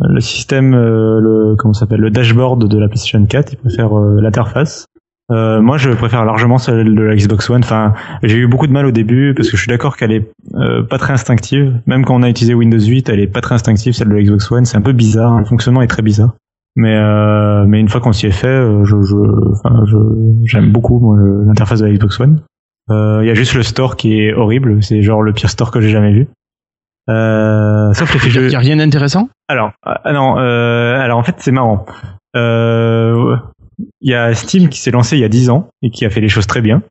[0.08, 3.52] le système, euh, le comment s'appelle, le dashboard de la PlayStation 4.
[3.52, 4.86] Ils préfèrent euh, l'interface.
[5.30, 7.62] Euh, moi, je préfère largement celle de la Xbox One.
[7.62, 7.92] Enfin,
[8.22, 10.82] j'ai eu beaucoup de mal au début parce que je suis d'accord qu'elle est euh,
[10.82, 11.80] pas très instinctive.
[11.86, 14.22] Même quand on a utilisé Windows 8, elle est pas très instinctive celle de la
[14.22, 14.64] Xbox One.
[14.64, 15.38] C'est un peu bizarre.
[15.38, 16.34] Le fonctionnement est très bizarre.
[16.80, 19.16] Mais euh, mais une fois qu'on s'y est fait, euh, je je
[19.52, 19.96] enfin, je
[20.44, 21.14] j'aime beaucoup
[21.44, 22.40] l'interface de la Xbox One.
[22.90, 24.80] Euh, Il y a juste le store qui est horrible.
[24.82, 26.28] C'est genre le pire store que j'ai jamais vu.
[27.10, 29.28] Euh, sauf les fiches de y a rien d'intéressant?
[29.48, 31.84] Alors, ah non, euh, alors en fait c'est marrant.
[32.36, 33.36] Euh,
[34.00, 36.10] Il y a Steam qui s'est lancé il y a 10 ans et qui a
[36.10, 36.82] fait les choses très bien.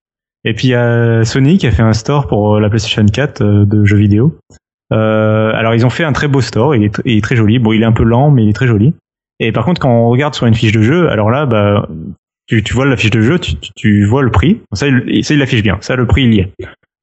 [0.44, 3.42] Et puis il y a Sony qui a fait un store pour la PlayStation 4
[3.42, 4.38] euh, de jeux vidéo.
[4.92, 7.36] Euh, alors ils ont fait un très beau store, il est, tr- il est très
[7.38, 7.60] joli.
[7.60, 8.94] Bon, il est un peu lent, mais il est très joli.
[9.40, 11.88] Et par contre, quand on regarde sur une fiche de jeu, alors là, bah,
[12.48, 14.62] tu, tu vois la fiche de jeu, tu, tu- tu vois le prix.
[14.74, 15.78] Ça, il, ça, il l'affiche bien.
[15.82, 16.52] Ça, le prix, il y est.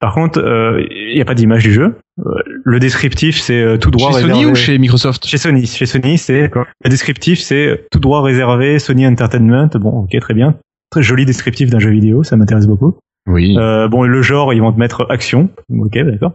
[0.00, 1.94] Par contre, euh, il n'y a pas d'image du jeu.
[2.18, 2.22] Euh,
[2.64, 5.26] le descriptif, c'est euh, tout droit Chez Sony ou chez Microsoft?
[5.26, 6.50] Chez Sony, chez Sony, c'est
[6.84, 9.68] le descriptif, c'est tout droit réservé Sony Entertainment.
[9.74, 10.56] Bon, ok, très bien,
[10.90, 12.96] très joli descriptif d'un jeu vidéo, ça m'intéresse beaucoup.
[13.26, 13.56] Oui.
[13.58, 16.32] Euh, bon, le genre, ils vont te mettre action, ok, d'accord.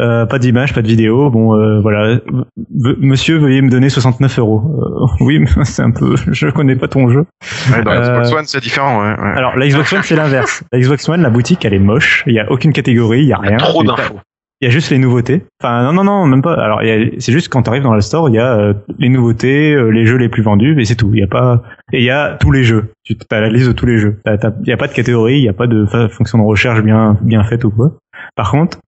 [0.00, 1.30] Euh, pas d'image, pas de vidéo.
[1.30, 2.16] Bon, euh, voilà.
[2.16, 4.62] V- Monsieur, veuillez me donner 69 euros.
[4.82, 7.26] Euh, oui, mais c'est un peu, je connais pas ton jeu.
[7.72, 9.00] Ouais, dans la Euh, Xbox One, c'est différent.
[9.02, 9.32] Ouais, ouais.
[9.36, 10.64] Alors, la Xbox One, c'est l'inverse.
[10.72, 12.24] La Xbox One, la boutique, elle est moche.
[12.26, 13.56] Il y a aucune catégorie, il y a y rien.
[13.58, 14.18] a trop d'infos.
[14.62, 15.42] Il y a juste les nouveautés.
[15.60, 16.54] Enfin, non, non, non, même pas.
[16.54, 16.80] Alors,
[17.18, 19.88] c'est juste quand tu arrives dans le store, il y a euh, les nouveautés, euh,
[19.88, 21.10] les jeux les plus vendus, et c'est tout.
[21.12, 22.92] Il y a pas et il y a tous les jeux.
[23.04, 24.20] Tu as la liste de tous les jeux.
[24.24, 27.18] Il y a pas de catégorie, il y a pas de fonction de recherche bien
[27.22, 27.98] bien faite ou quoi.
[28.36, 28.78] Par contre,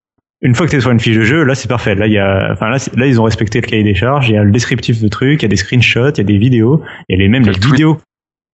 [0.43, 1.97] une fois que tu es sur une fiche de jeu, là c'est parfait.
[1.97, 4.29] Là il y a, enfin là, là ils ont respecté le cahier des charges.
[4.29, 6.25] Il y a le descriptif de trucs, il y a des screenshots, il y a
[6.25, 7.73] des vidéos, il y a les même Il y a les le tweet.
[7.75, 7.99] vidéos.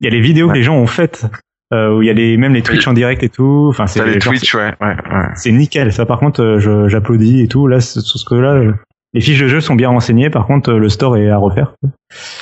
[0.00, 1.26] Il y a les vidéos que les gens ont faites.
[1.72, 3.66] Euh, où il y a les même les Twitch en direct et tout.
[3.70, 5.26] Enfin, c'est les genre, Twitch, ouais, ouais, ouais.
[5.36, 5.92] c'est nickel.
[5.92, 7.68] Ça, par contre, euh, j'applaudis et tout.
[7.68, 8.74] Là, c'est- sur ce que là, euh,
[9.14, 10.30] les fiches de jeu sont bien renseignées.
[10.30, 11.74] Par contre, euh, le store est à refaire.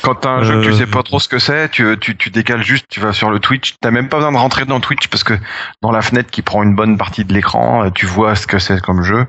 [0.02, 2.30] Quand t'as un jeu que tu sais pas trop ce que c'est, tu, tu, tu
[2.30, 3.74] décales juste, tu vas sur le Twitch.
[3.82, 5.34] T'as même pas besoin de rentrer dans Twitch parce que
[5.82, 8.80] dans la fenêtre qui prend une bonne partie de l'écran, tu vois ce que c'est
[8.80, 9.26] comme jeu.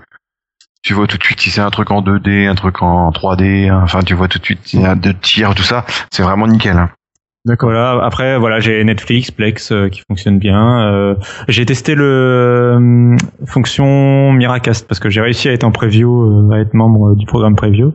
[0.81, 3.67] Tu vois tout de suite si c'est un truc en 2D, un truc en 3D.
[3.69, 3.81] hein.
[3.83, 5.85] Enfin, tu vois tout de suite s'il y a deux tiers, tout ça.
[6.09, 6.77] C'est vraiment nickel.
[6.77, 6.89] hein.
[7.45, 7.69] D'accord.
[7.69, 8.03] Voilà.
[8.03, 10.81] Après, voilà, j'ai Netflix, Plex euh, qui fonctionne bien.
[10.91, 11.15] Euh,
[11.47, 13.15] j'ai testé le euh,
[13.45, 17.25] fonction Miracast parce que j'ai réussi à être en preview, euh, à être membre du
[17.25, 17.93] programme preview.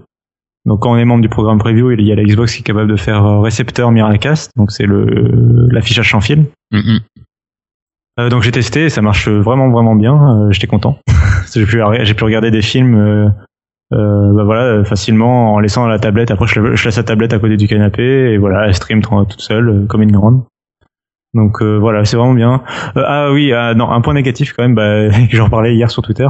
[0.65, 2.65] Donc, quand on est membre du programme preview, il y a la Xbox qui est
[2.65, 4.51] capable de faire euh, récepteur Miracast.
[4.57, 6.47] Donc, c'est le l'affichage sans fil.
[6.73, 7.01] Mhm.
[8.21, 10.15] Euh, donc j'ai testé, et ça marche vraiment vraiment bien.
[10.47, 10.99] euh, J'étais content.
[11.55, 13.35] j'ai pu j'ai pu regarder des films,
[13.95, 16.31] euh, bah voilà, euh, facilement en laissant la tablette.
[16.31, 18.03] Après je, la- je laisse la tablette à côté du canapé
[18.33, 20.43] et voilà, elle stream toute seule euh, comme une grande.
[21.33, 22.63] Donc euh, voilà, c'est vraiment bien.
[22.97, 25.91] Euh, ah oui, ah, non, un point négatif quand même, bah, que j'en parlais hier
[25.91, 26.29] sur Twitter.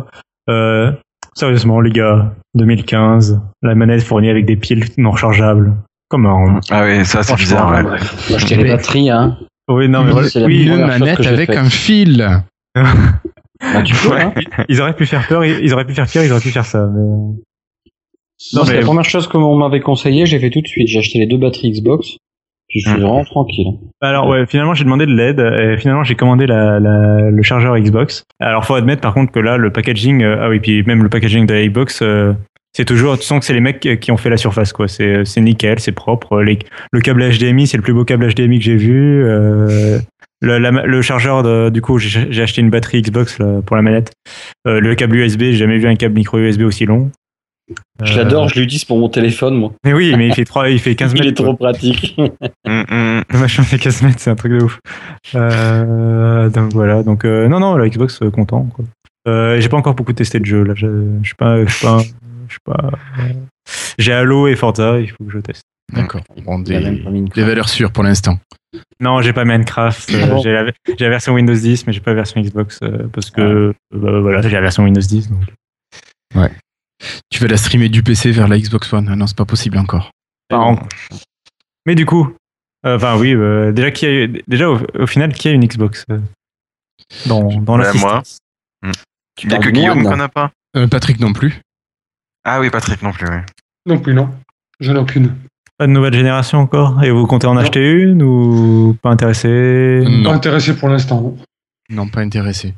[0.50, 0.92] Euh,
[1.34, 5.74] sérieusement les gars, 2015, la manette fournie avec des piles non rechargeables.
[6.10, 7.70] Comment Ah oui, ça c'est bizarre.
[7.72, 7.82] Ouais.
[7.82, 7.98] Moi,
[8.38, 9.36] je dirais batterie, hein.
[9.68, 10.28] Oui, non mais voilà.
[10.28, 12.42] c'est la oui, Une manette avec un fil.
[12.74, 14.32] Bah, tu peux, hein.
[14.68, 16.66] ils auraient pu faire peur, ils ils auraient pu faire pire, ils auraient pu faire
[16.66, 16.86] ça.
[16.92, 17.36] Mais...
[18.54, 20.88] Non, c'est la première chose qu'on m'avait conseillé, j'ai fait tout de suite.
[20.88, 22.16] J'ai acheté les deux batteries Xbox,
[22.68, 23.66] puis je suis vraiment tranquille.
[24.00, 27.78] Alors ouais, finalement j'ai demandé de l'aide et finalement j'ai commandé la, la- le chargeur
[27.78, 28.24] Xbox.
[28.40, 31.08] Alors faut admettre par contre que là le packaging, euh, ah oui puis même le
[31.08, 32.32] packaging de la Xbox, euh,
[32.76, 34.88] c'est toujours, tu sens que c'est les mecs qui ont fait la surface quoi.
[34.88, 36.42] C'est c'est nickel, c'est propre.
[36.42, 36.58] Les-
[36.92, 39.24] le câble HDMI c'est le plus beau câble HDMI que j'ai vu.
[39.24, 39.98] Euh,
[40.40, 43.82] Le, la- le chargeur, de- du coup, j'ai acheté une batterie Xbox là, pour la
[43.82, 44.12] manette.
[44.66, 47.10] Euh, le câble USB, j'ai jamais vu un câble micro USB aussi long.
[48.02, 49.72] Je Euh, l'adore, je l'utilise pour mon téléphone, moi.
[49.84, 51.24] Mais oui, mais il fait 3, il fait 15 mètres.
[51.24, 51.44] Il est quoi.
[51.46, 52.14] trop pratique.
[52.18, 53.22] Hum, hum.
[53.30, 54.78] Le machin fait 15 mètres, c'est un truc de ouf.
[55.34, 58.64] Euh, donc voilà, donc euh, non, non, la Xbox, euh, content.
[58.74, 58.84] quoi.
[59.26, 60.74] Euh, j'ai pas encore beaucoup testé de jeux là.
[60.76, 60.86] Je
[61.22, 62.90] je suis pas, je suis pas, je suis pas.
[63.20, 63.32] euh,
[63.98, 65.62] J'ai Halo et Forza, il faut que je teste.
[65.94, 66.22] D'accord.
[66.44, 66.78] Bon, des,
[67.34, 68.38] des valeurs sûres pour l'instant.
[69.00, 70.10] Non, j'ai pas Minecraft.
[70.12, 72.40] euh, Ah bon j'ai la, j'ai la version Windows 10, mais j'ai pas la version
[72.40, 75.30] Xbox euh, parce que euh, bah, voilà, j'ai la version Windows 10.
[75.30, 75.40] Donc.
[77.30, 79.14] Tu vas la streamer du PC vers la Xbox One.
[79.14, 80.10] Non, c'est pas possible encore.
[81.86, 82.32] Mais du coup,
[82.86, 85.64] euh, enfin oui, euh, déjà qui a eu- déjà au, au final qui a une
[85.66, 86.18] Xbox euh,
[87.26, 88.38] dans dans Bah, l'assistance
[88.82, 90.50] Il y a parles que Guillaume moi, qu'on n'a pas.
[90.76, 91.60] Euh, Patrick non plus.
[92.44, 93.26] Ah oui, Patrick non plus.
[93.28, 93.36] oui.
[93.86, 94.30] Non plus, non.
[94.80, 95.34] J'en ai aucune.
[95.76, 97.02] Pas de nouvelle génération encore?
[97.04, 97.60] Et vous comptez en Non.
[97.60, 100.02] acheter une ou pas intéressé?
[100.06, 100.30] Non.
[100.30, 101.34] Pas intéressé pour l'instant.
[101.90, 102.06] Non.
[102.08, 102.74] Pas intéressé.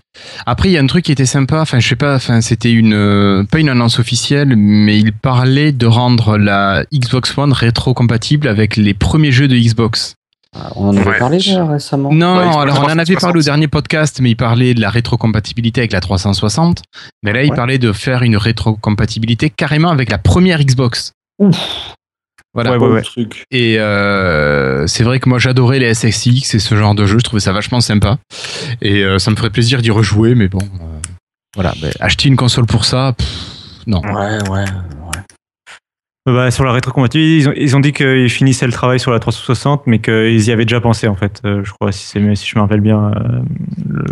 [0.47, 1.61] Après, il y a un truc qui était sympa.
[1.61, 2.17] Enfin, je sais pas.
[2.17, 7.37] Enfin, c'était une euh, pas une annonce officielle, mais il parlait de rendre la Xbox
[7.39, 10.15] One rétro-compatible avec les premiers jeux de Xbox.
[10.59, 11.19] Ah, On en avait Ouais.
[11.19, 12.11] parlé déjà récemment.
[12.13, 13.21] Non, Ouais, alors on en avait 360.
[13.21, 16.83] parlé au dernier podcast, mais il parlait de la rétrocompatibilité avec la 360.
[17.23, 17.57] Mais là, il Ouais.
[17.57, 21.13] parlait de faire une rétrocompatibilité carrément avec la première Xbox.
[22.57, 22.73] Voilà.
[22.73, 23.03] Ouais, ouais, ouais.
[23.03, 23.45] truc.
[23.51, 27.25] Et euh, c'est vrai que moi j'adorais les SXX et ce genre de jeu, je
[27.25, 28.17] trouvais ça vachement sympa.
[28.81, 30.99] Et euh, ça me ferait plaisir d'y rejouer, mais bon, euh,
[31.55, 31.75] voilà.
[31.83, 33.29] Ben, acheter une console pour ça, pff,
[33.87, 34.01] non.
[34.01, 34.65] Ouais, ouais.
[36.25, 39.21] Bah, sur la rétrocompatibilité, ils ont, ils ont dit qu'ils finissaient le travail sur la
[39.21, 41.41] 360, mais qu'ils y avaient déjà pensé en fait.
[41.45, 43.43] euh, je crois si c'est si je me rappelle bien euh,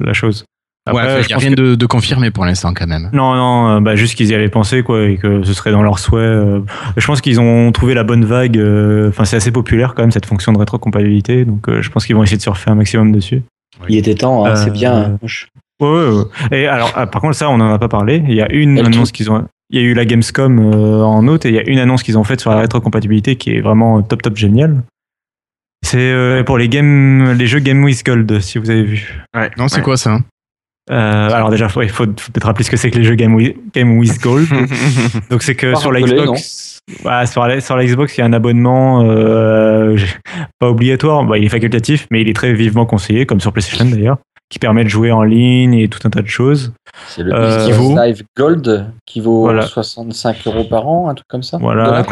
[0.04, 0.44] la chose.
[0.86, 2.74] Ouais, Après, enfin, je il n'y a pense rien que- de, de confirmé pour l'instant
[2.74, 3.08] quand même.
[3.14, 5.82] Non, non, euh, bah, juste qu'ils y avaient pensé, quoi, et que ce serait dans
[5.82, 6.20] leur souhait.
[6.20, 6.60] euh.
[6.98, 8.58] Je pense qu'ils ont trouvé la bonne vague.
[8.58, 11.46] euh, Enfin, c'est assez populaire quand même, cette fonction de rétrocompatibilité.
[11.46, 13.42] Donc, euh, je pense qu'ils vont essayer de surfer un maximum dessus.
[13.88, 14.94] Il était temps, hein, Euh, c'est bien.
[14.94, 15.18] hein.
[15.80, 16.24] Ouais, ouais, ouais.
[16.58, 18.22] Et alors, ah, par contre, ça, on en a pas parlé.
[18.28, 19.46] Il y a une Elle annonce qu'ils ont.
[19.70, 22.02] Il y a eu la Gamescom euh, en août et il y a une annonce
[22.02, 24.82] qu'ils ont faite sur la rétrocompatibilité qui est vraiment top, top génial.
[25.82, 29.24] C'est euh, pour les, game, les jeux Game with Gold, si vous avez vu.
[29.34, 29.50] Ouais.
[29.58, 29.82] Non, c'est Ouais.
[29.82, 30.12] quoi ça?
[30.12, 30.20] hein
[30.90, 33.34] Euh, alors déjà, il faut, faut peut-être rappeler ce que c'est que les jeux Game
[33.34, 34.46] with, Game with Gold.
[35.30, 36.80] Donc c'est que Pas sur la Xbox,
[37.26, 39.96] sur, la, sur la Xbox, il y a un abonnement euh,
[40.58, 43.86] pas obligatoire, bah, il est facultatif, mais il est très vivement conseillé, comme sur PlayStation
[43.86, 44.18] d'ailleurs,
[44.50, 46.74] qui permet de jouer en ligne et tout un tas de choses.
[47.08, 49.62] C'est le Euh, vaut- Live Gold qui vaut Voilà.
[49.62, 51.56] 65 euros par an, un truc comme ça.
[51.58, 52.04] Voilà,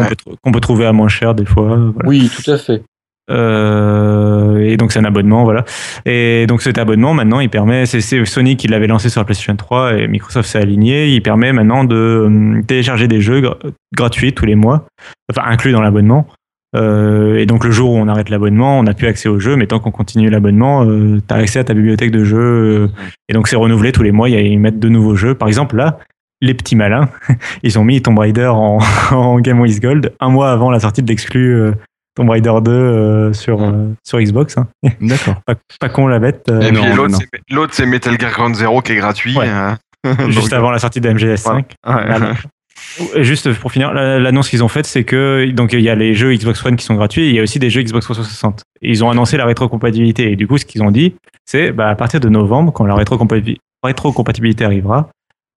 [0.43, 1.67] qu'on peut, trouver à moins cher des fois.
[1.67, 2.09] voilà.
[2.09, 2.83] Oui, tout à fait.
[3.31, 4.32] Euh,
[4.65, 5.65] et donc c'est un abonnement, voilà.
[6.07, 9.55] Et donc cet abonnement maintenant, il permet, c'est Sony qui l'avait lancé sur la PlayStation
[9.57, 11.09] 3 et Microsoft s'est aligné.
[11.09, 13.57] Il permet maintenant de hum, télécharger des jeux gra-
[13.95, 14.87] gratuits tous les mois,
[15.31, 16.27] enfin inclus dans l'abonnement.
[16.75, 19.57] Euh, et donc le jour où on arrête l'abonnement, on n'a plus accès aux jeux,
[19.57, 22.39] mais tant qu'on continue l'abonnement, euh, tu as accès à ta bibliothèque de jeux.
[22.39, 22.89] euh,
[23.29, 25.35] et donc c'est renouvelé tous les mois, ils mettent de nouveaux jeux.
[25.35, 25.99] Par exemple là,
[26.41, 27.11] les petits malins,
[27.63, 28.79] ils ont mis Tomb Raider en,
[29.11, 31.73] en Game with Gold un mois avant la sortie de l'exclu euh,
[32.15, 34.59] Tomb Raider 2 euh, sur, euh, sur Xbox.
[34.59, 34.67] hein.
[35.01, 35.37] D'accord.
[35.47, 36.45] Pas, pas con la bête.
[36.51, 39.37] euh, Et puis l'autre, c'est- l'autre, c'est Metal Gear Ground Zero qui est gratuit.
[39.37, 39.49] Ouais.
[39.49, 39.75] euh.
[40.29, 41.55] juste Donc, avant la sortie de MGS5.
[41.55, 41.65] ouais.
[41.95, 42.33] Ouais.
[43.15, 45.95] Et juste pour finir, la- l'annonce qu'ils ont faite, c'est que donc il y a
[45.95, 48.05] les jeux Xbox One qui sont gratuits, et il y a aussi des jeux Xbox
[48.05, 48.63] 360.
[48.83, 50.33] Et ils ont annoncé la rétrocompatibilité.
[50.33, 51.15] Et du coup, ce qu'ils ont dit,
[51.47, 55.09] c'est bah, à partir de novembre, quand la rétrocompatibi- rétrocompatibilité arrivera,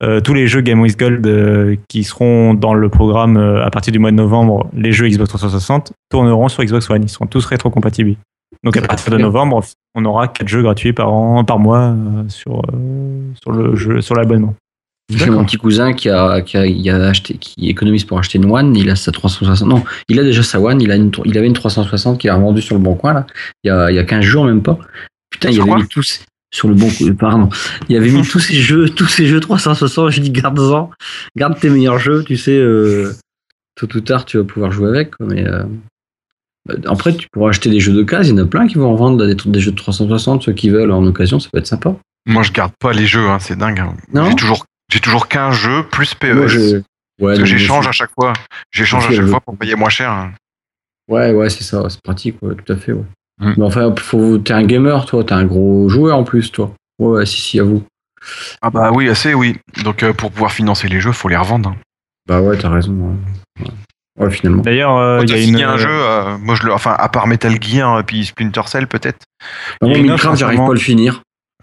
[0.03, 3.69] euh, tous les jeux Game with Gold euh, qui seront dans le programme euh, à
[3.69, 7.03] partir du mois de novembre, les jeux Xbox 360 tourneront sur Xbox One.
[7.03, 8.17] Ils seront tous rétrocompatibles.
[8.63, 9.63] Donc à partir de novembre,
[9.95, 11.95] on aura quatre jeux gratuits par an, par mois
[12.29, 12.61] sur
[13.41, 14.55] sur le jeu, sur l'abonnement.
[15.09, 18.75] J'ai mon petit cousin qui a, qui a, acheté, qui économise pour acheter une One.
[18.75, 19.67] Il a sa 360.
[19.67, 20.81] Non, il a déjà sa One.
[20.81, 23.27] Il a une, il avait une 360 qu'il a revendue sur le bon coin là.
[23.63, 24.79] Il y a, il y a 15 jours même pas.
[25.29, 27.13] Putain, il avait mis tous sur le bon coup.
[27.13, 27.49] Pardon.
[27.89, 30.09] Il avait mis tous ces jeux, tous ces jeux 360.
[30.11, 30.89] Je dis garde-en,
[31.35, 32.23] garde tes meilleurs jeux.
[32.23, 33.11] Tu sais, euh,
[33.75, 35.15] tôt ou tard tu vas pouvoir jouer avec.
[35.15, 35.63] quoi, Mais euh,
[36.65, 38.27] bah, après, tu pourras acheter des jeux de case.
[38.29, 40.43] Il y en a plein qui vont en vendre des, des jeux de 360.
[40.43, 41.95] Ceux qui veulent en occasion, ça peut être sympa.
[42.25, 43.79] Moi, je garde pas les jeux, hein, c'est dingue.
[43.79, 43.95] hein.
[44.29, 46.33] J'ai toujours, j'ai toujours 15 jeux plus PES.
[46.33, 46.81] Moi, je- ouais,
[47.19, 48.33] Parce que donc, j'échange à chaque fois.
[48.71, 50.09] J'échange à chaque fois pour payer moins cher.
[50.09, 50.31] hein.
[51.07, 53.03] Ouais, ouais, c'est ça, c'est pratique, ouais, tout à fait, ouais.
[53.39, 53.53] Mm.
[53.57, 56.73] Mais enfin, faut, t'es un gamer, toi, t'es un gros joueur en plus, toi.
[56.99, 57.83] Ouais, ouais, si, si, à vous.
[58.61, 59.57] Ah bah oui, assez, oui.
[59.83, 61.69] Donc euh, pour pouvoir financer les jeux, faut les revendre.
[61.69, 61.75] hein.
[62.27, 62.93] Bah ouais, t'as raison.
[63.59, 63.67] Ouais,
[64.19, 64.31] ouais.
[64.31, 64.63] Finalement.
[64.63, 66.95] D'ailleurs, euh, Quand il y t'as a une un jeu, euh, moi je le, enfin
[66.97, 69.19] à part Metal Gear euh, puis Splinter Cell peut-être.
[69.81, 71.21] Bah, une Minecraft, offre, j'arrive pas à le finir.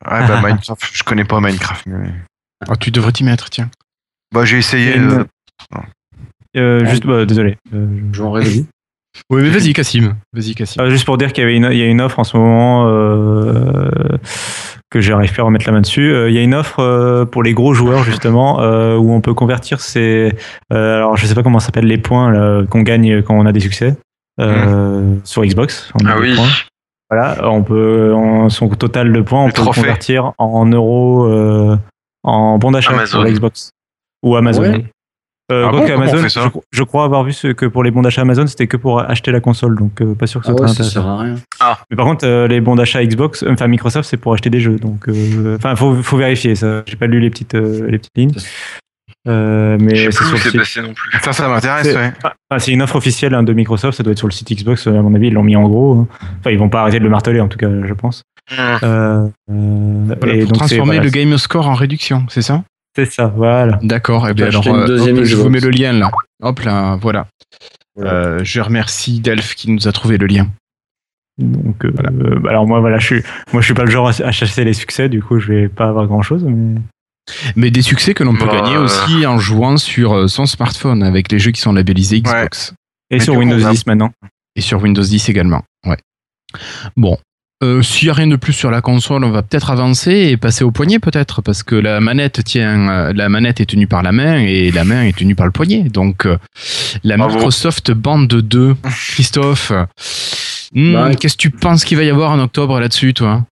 [0.09, 1.87] Ouais, bah Minecraft, je connais pas Minecraft.
[1.87, 2.11] Mais...
[2.69, 3.69] Oh, tu devrais t'y mettre, tiens.
[4.33, 4.91] Bah j'ai essayé.
[4.91, 5.11] Il y a une-
[5.75, 5.79] euh,
[6.57, 7.57] Euh, juste, bah, désolé.
[7.75, 8.67] Euh, Je en rêve.
[9.31, 10.15] Oui, mais vas-y, Cassim.
[10.33, 10.81] Vas-y, Cassim.
[10.81, 12.37] Euh, juste pour dire qu'il y avait une, il y a une offre en ce
[12.37, 13.91] moment euh,
[14.91, 16.13] que j'arrive pas à remettre la main dessus.
[16.13, 19.21] Euh, il y a une offre euh, pour les gros joueurs justement euh, où on
[19.21, 20.33] peut convertir ses,
[20.73, 23.53] euh, alors je sais pas comment ça s'appelle les points qu'on gagne quand on a
[23.53, 23.97] des succès
[24.41, 25.91] euh, sur Xbox.
[26.01, 26.35] On a Ah oui.
[26.35, 26.49] points.
[27.11, 28.15] Voilà, on peut,
[28.49, 31.77] son total de points, on Le peut le convertir en euros, euh,
[32.23, 33.71] en bon d'achat sur Xbox
[34.23, 34.63] ou Amazon.
[34.63, 34.87] Ouais.
[35.53, 37.49] Euh, Ah quoique bon Comment on Amazon, fait ça je, je crois avoir vu ce
[37.49, 40.27] que pour les bons d'achat Amazon, c'était que pour acheter la console, donc euh, pas
[40.27, 41.35] sûr que ce Ah soit ouais, très ça sert à rien.
[41.91, 44.61] Mais par contre, euh, les bons d'achat Xbox, euh, enfin Microsoft, c'est pour acheter des
[44.61, 44.77] jeux.
[44.77, 46.83] Donc, euh, enfin, faut, faut vérifier ça.
[46.87, 48.35] J'ai pas lu les petites, euh, les petites lignes.
[49.29, 50.59] Euh, mais Je sais où le c'est site.
[50.59, 51.11] passé non plus.
[51.23, 52.13] Ça, ça m'intéresse, C'est ouais.
[52.51, 53.97] ah, une offre officielle hein, de Microsoft.
[53.97, 54.87] Ça doit être sur le site Xbox.
[54.89, 55.95] À mon avis, ils l'ont mis en gros.
[55.95, 56.09] hein.
[56.41, 58.23] Enfin, ils vont pas arrêter de le marteler, en tout cas, je pense.
[58.51, 58.55] Hmm.
[58.59, 62.65] Euh, euh, Voilà, et pour donc, transformer voilà, le game score en réduction, c'est ça?
[62.95, 63.27] C'est ça.
[63.27, 63.79] Voilà.
[63.83, 64.33] D'accord.
[64.35, 66.11] Bien alors, euh, deuxième hop, je vous mets le lien là.
[66.43, 67.27] Hop là, voilà.
[67.95, 68.13] Voilà.
[68.13, 70.49] Euh, je remercie Delph qui nous a trouvé le lien.
[71.39, 74.09] Donc, euh, euh, bah, alors moi, voilà, je suis, moi, je suis pas le genre
[74.09, 75.09] à, chasser les succès.
[75.09, 76.45] Du coup, je vais pas avoir grand chose.
[76.45, 76.81] Mais...
[77.57, 81.03] Mais des succès que l'on peut Bah, gagner euh, aussi en jouant sur son smartphone
[81.03, 82.75] avec les jeux qui sont labellisés Xbox.
[83.11, 84.13] Et Mais sur Windows on a- 10 maintenant.
[84.57, 85.63] Et sur Windows 10 également.
[85.87, 85.99] Ouais.
[86.97, 87.17] Bon.
[87.63, 90.37] Euh, S'il n'y a rien de plus sur la console, on va peut-être avancer et
[90.37, 94.03] passer au poignet peut-être, parce que la manette tient, euh, la manette est tenue par
[94.03, 95.85] la main et la main est tenue par le poignet.
[95.85, 96.39] Donc euh,
[97.05, 97.35] la Bravo.
[97.35, 98.75] Microsoft Band 2,
[99.15, 99.71] Christophe,
[100.75, 103.45] hmm, Bah, qu'est-ce que tu penses qu'il va y avoir en octobre là-dessus, toi?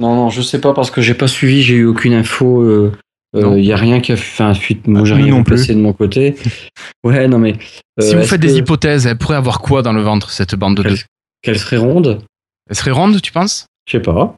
[0.00, 2.62] Non, non, je sais pas parce que j'ai pas suivi, j'ai eu aucune info.
[2.62, 2.92] euh.
[3.34, 4.86] Il y a rien qui a fait un fuite.
[4.86, 6.34] Moi, j'ai Nous rien passer de mon côté.
[7.04, 7.52] Ouais, non, mais.
[8.00, 10.54] euh, Si vous faites que- des hypothèses, elle pourrait avoir quoi dans le ventre cette
[10.54, 10.98] bande 2 Qu'elle
[11.42, 12.22] qu'elle serait ronde?
[12.68, 13.66] Elle serait ronde, tu penses?
[13.86, 14.34] Je sais pas.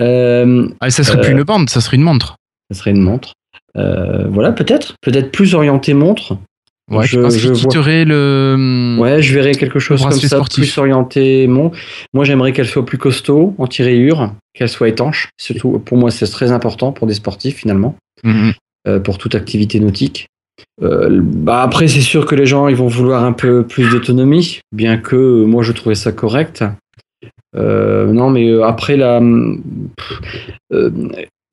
[0.00, 2.36] Euh, Ah, ça serait Euh, plus une bande, ça serait une montre.
[2.70, 3.32] ça serait une montre.
[3.76, 4.94] Euh, voilà, peut-être.
[5.02, 6.36] Peut-être plus orienté montre.
[6.90, 8.04] Ouais, je, je vois.
[8.04, 8.96] le.
[8.98, 10.64] Ouais, je verrais quelque chose comme ça, sportif.
[10.64, 11.76] plus orienté montre.
[12.14, 15.28] Moi, j'aimerais qu'elle soit plus costaud, anti-rayures, qu'elle soit étanche.
[15.38, 17.94] Surtout, pour moi, c'est très important pour des sportifs, finalement.
[18.24, 18.52] Mhm.
[18.88, 20.26] euh, pour toute activité nautique.
[20.82, 24.58] Euh, bah après, c'est sûr que les gens ils vont vouloir un peu plus d'autonomie,
[24.72, 26.64] bien que euh, moi je trouvais ça correct.
[27.56, 29.20] Euh, non, mais euh, après la,
[30.72, 30.90] euh,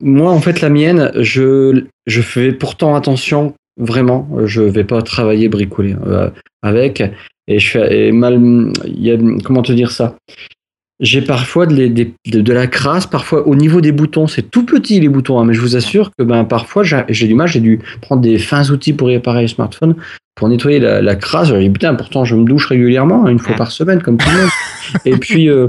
[0.00, 4.28] moi en fait la mienne, je je fais pourtant attention vraiment.
[4.44, 5.96] Je vais pas travailler bricoler
[6.62, 7.02] avec
[7.48, 8.72] et je fais mal.
[9.44, 10.16] Comment te dire ça?
[10.98, 15.38] J'ai parfois de, la crasse, parfois au niveau des boutons, c'est tout petit les boutons,
[15.38, 18.38] hein, mais je vous assure que ben, parfois j'ai du mal, j'ai dû prendre des
[18.38, 19.94] fins outils pour réparer le smartphone,
[20.36, 21.48] pour nettoyer la, la crasse.
[21.48, 24.28] J'ai dit putain, pourtant je me douche régulièrement, hein, une fois par semaine, comme tout
[24.30, 24.50] le monde.
[25.04, 25.68] Et puis, euh,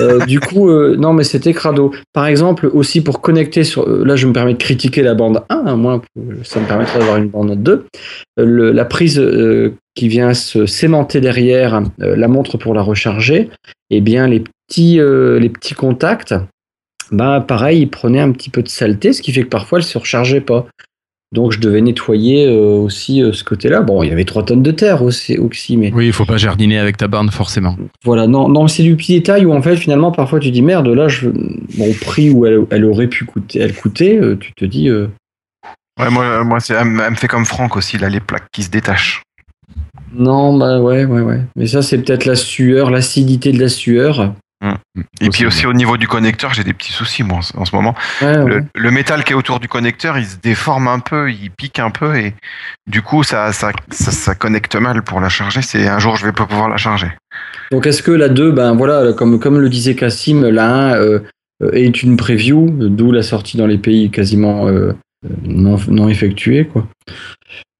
[0.00, 1.92] euh, du coup, euh, non, mais c'était crado.
[2.12, 3.88] Par exemple, aussi pour connecter sur.
[3.88, 6.02] là, je me permets de critiquer la bande 1, hein, moi,
[6.42, 7.72] ça me permettrait d'avoir une bande 2.
[8.40, 9.22] Euh, le- la prise
[9.94, 13.50] qui vient se cémenter derrière la montre pour la recharger,
[13.90, 16.34] eh bien, les petits, les petits contacts,
[17.12, 19.84] bah, pareil, ils prenaient un petit peu de saleté, ce qui fait que parfois, elles
[19.84, 20.66] ne se rechargeaient pas.
[21.32, 23.82] Donc, je devais nettoyer euh, aussi euh, ce côté-là.
[23.82, 26.36] Bon, il y avait 3 tonnes de terre aussi, aussi mais Oui, il faut pas
[26.38, 27.76] jardiner avec ta bande forcément.
[28.04, 28.26] voilà.
[28.26, 31.06] Non, non c'est du petit détail où, en fait, finalement, parfois, tu dis merde, là,
[31.06, 34.88] je, bon, prix où elle, elle aurait pu coûter, elle coûtait, euh, tu te dis.
[34.88, 35.06] euh,
[36.00, 38.46] Ouais, moi, moi c'est, elle, me- elle me fait comme Franck aussi, là, les plaques
[38.52, 39.22] qui se détachent.
[40.12, 41.40] non, bah ouais, ouais, ouais.
[41.54, 44.34] Mais ça, c'est peut-être la sueur, l'acidité de la sueur.
[45.20, 47.64] Et puis aussi au niveau du connecteur, j'ai des petits soucis, moi, en ce- en
[47.64, 47.94] ce moment.
[48.20, 48.62] Ouais, ouais.
[48.74, 51.90] Le, métal qui est autour du connecteur, il se déforme un peu, il pique un
[51.90, 52.34] peu, et
[52.86, 55.62] du coup, ça, ça, ça, ça connecte mal pour la charger.
[55.62, 57.10] C'est un jour, je vais pas pouvoir la charger.
[57.70, 61.20] Donc est-ce que la 2, ben voilà, comme, comme le disait Cassim, la 1 euh,
[61.72, 64.92] est une preview, d'où la sortie dans les pays quasiment euh,
[65.44, 66.86] non, non effectuée, quoi.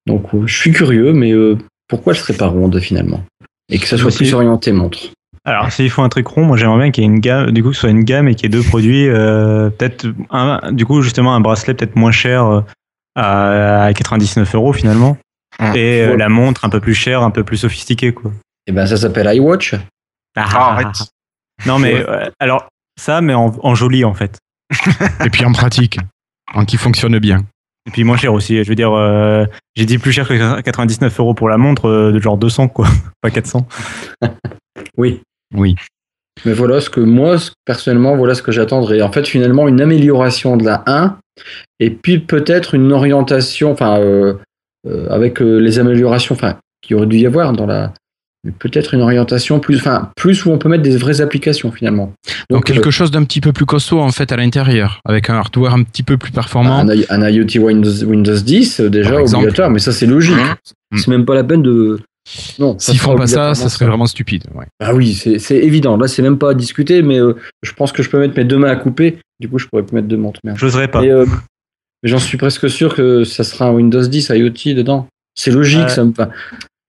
[0.07, 1.57] Donc euh, je suis curieux, mais euh,
[1.89, 3.23] pourquoi elle serait pas ronde finalement?
[3.71, 4.99] Et que ça soit plus orienté montre.
[5.45, 7.63] Alors, s'il faut un truc rond, moi j'aimerais bien qu'il y ait une gamme, du
[7.63, 10.73] coup, que ce soit une gamme et qu'il y ait deux produits, euh, peut-être un,
[10.73, 12.61] du coup, justement, un bracelet peut-être moins cher euh,
[13.17, 15.17] à, à 99 euros finalement,
[15.59, 15.75] Hum.
[15.75, 18.31] et euh, la montre un peu plus chère, un peu plus sophistiquée, quoi.
[18.69, 19.75] Et ben ça s'appelle iWatch.
[20.37, 21.11] Ah, arrête.
[21.67, 22.07] Non, mais Ouais.
[22.09, 22.69] euh, alors,
[22.99, 24.39] ça, mais en, en joli en fait.
[25.25, 25.99] Et puis en pratique,
[26.55, 27.39] en qui fonctionne bien.
[27.87, 28.63] Et puis moins cher aussi.
[28.63, 29.45] Je veux dire, euh,
[29.75, 32.87] j'ai dit plus cher que 99 euros pour la montre, euh, de genre 200, quoi,
[33.21, 33.67] pas 400.
[34.97, 35.21] Oui.
[35.55, 35.75] Oui.
[36.45, 39.03] Mais voilà ce que moi, personnellement, voilà ce que j'attendrais.
[39.03, 41.19] En fait, finalement, une amélioration de la 1,
[41.81, 44.35] et puis peut-être une orientation, enfin, euh,
[44.89, 47.93] euh, avec euh, les améliorations, enfin, qu'il aurait dû y avoir dans la.
[48.59, 52.15] Peut-être une orientation plus, enfin, plus où on peut mettre des vraies applications finalement.
[52.49, 55.75] Donc, quelque chose d'un petit peu plus costaud en fait à l'intérieur, avec un hardware
[55.75, 56.79] un petit peu plus performant.
[56.79, 60.37] un, un IoT Windows, Windows 10, euh, déjà obligatoire, mais ça c'est logique.
[60.91, 60.99] Mhm.
[60.99, 62.01] C'est même pas la peine de.
[62.59, 64.45] Non, S'ils font pas ça, ça serait vraiment stupide.
[64.55, 64.67] Ouais.
[64.81, 65.97] Ah oui, c'est évident.
[65.97, 68.45] Là, c'est même pas à discuter, mais euh, je pense que je peux mettre mes
[68.45, 69.19] deux mains à couper.
[69.41, 70.41] Du coup, je pourrais plus mettre deux montres.
[70.45, 70.59] Merde.
[70.59, 71.01] J'oserais pas.
[71.01, 71.27] Mais, euh,
[72.03, 75.07] mais j'en suis presque sûr que ça sera un Windows 10 IoT dedans.
[75.35, 75.89] C'est logique, Ouais.
[75.89, 76.13] ça me.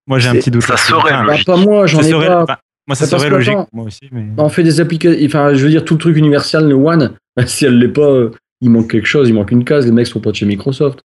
[0.07, 0.63] Moi, j'ai un petit doute.
[0.63, 1.45] ça serait bah, logique.
[1.45, 2.43] pas moi, j'en ça ai serait- pas.
[2.43, 2.57] enfin,
[2.87, 3.57] moi, ça serait que, logique.
[3.71, 4.25] Moi aussi, mais.
[4.37, 5.25] On fait des applications.
[5.25, 8.01] Enfin, je veux dire, tout le truc universel, le One, bah, si elle l'est pas,
[8.09, 8.31] euh,
[8.61, 9.85] il manque quelque chose, il manque une case.
[9.85, 10.99] Les mecs sont pas de chez Microsoft.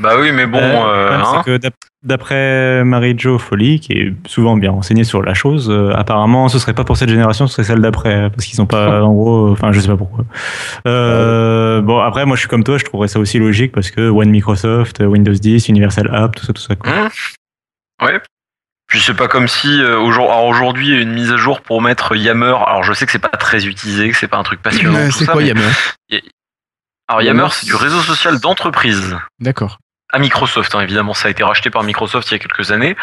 [0.00, 1.42] Bah oui, mais bon, Euh, euh, hein.
[1.44, 5.92] c'est que d'ap- d'après Marie-Jo Folly, qui est souvent bien renseignée sur la chose, euh,
[5.94, 9.02] apparemment, ce serait pas pour cette génération, ce serait celle d'après, parce qu'ils sont pas,
[9.02, 10.24] en gros, enfin, je sais pas pourquoi.
[10.86, 14.08] Euh, bon, après, moi, je suis comme toi, je trouverais ça aussi logique parce que
[14.08, 16.74] One Microsoft, Windows 10, Universal App, tout ça, tout ça.
[16.76, 16.90] quoi.
[16.92, 17.08] Hum.
[18.02, 18.20] Ouais.
[18.88, 21.80] Puis c'est pas comme si euh, aujourd'hui il y a une mise à jour pour
[21.80, 22.54] mettre Yammer.
[22.66, 24.98] Alors je sais que c'est pas très utilisé, que c'est pas un truc passionnant.
[25.12, 25.62] C'est ça, quoi mais- Yammer?
[27.06, 27.50] Alors Yammer, Yammer?
[27.52, 29.16] c'est du réseau social d'entreprise.
[29.38, 29.78] D'accord.
[30.12, 32.96] À Microsoft, hein, évidemment, ça a été racheté par Microsoft il y a quelques années.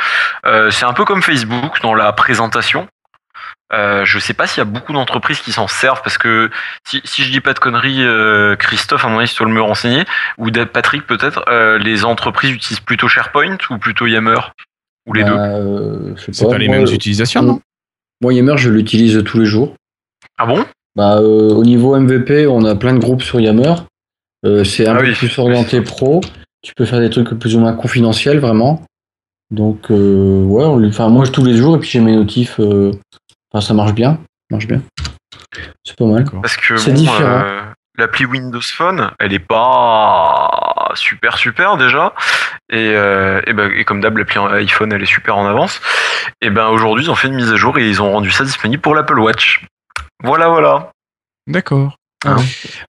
[0.45, 2.87] Euh, c'est un peu comme Facebook dans la présentation.
[3.73, 6.49] Euh, je sais pas s'il y a beaucoup d'entreprises qui s'en servent parce que
[6.87, 9.61] si, si je dis pas de conneries, euh, Christophe, à mon avis, tu dois me
[9.61, 10.05] renseigner,
[10.37, 14.39] ou Patrick peut-être, euh, les entreprises utilisent plutôt SharePoint ou plutôt Yammer
[15.05, 15.35] Ou les Bah, deux?
[15.37, 17.61] euh, C'est pas les moi, mêmes utilisations, moi, non?
[18.21, 19.75] Moi, Yammer, je l'utilise tous les jours.
[20.37, 20.65] Ah bon?
[20.95, 23.73] Bah, euh, au niveau MVP, on a plein de groupes sur Yammer.
[24.45, 25.13] Euh, c'est un Ah peu oui.
[25.13, 26.21] plus orienté pro.
[26.61, 28.83] Tu peux faire des trucs plus ou moins confidentiels, vraiment.
[29.51, 32.59] Donc, euh, ouais, on enfin, moi, je tous les jours, et puis j'ai mes notifs.
[32.59, 32.91] euh,
[33.51, 34.13] Enfin, ça marche bien.
[34.15, 34.81] Ça marche bien.
[35.85, 36.25] C'est pas mal.
[36.41, 37.21] Parce que C'est bon, différent.
[37.21, 37.61] euh,
[37.97, 42.13] l'appli Windows Phone, elle est pas super super déjà.
[42.69, 45.79] Et, euh, et, ben, et comme d'hab, l'appli iPhone, elle est super en avance.
[46.41, 48.43] Et ben aujourd'hui, ils ont fait une mise à jour et ils ont rendu ça
[48.43, 49.63] disponible pour l'Apple Watch.
[50.23, 50.91] Voilà, voilà.
[51.47, 51.95] D'accord.
[52.25, 52.35] Ah.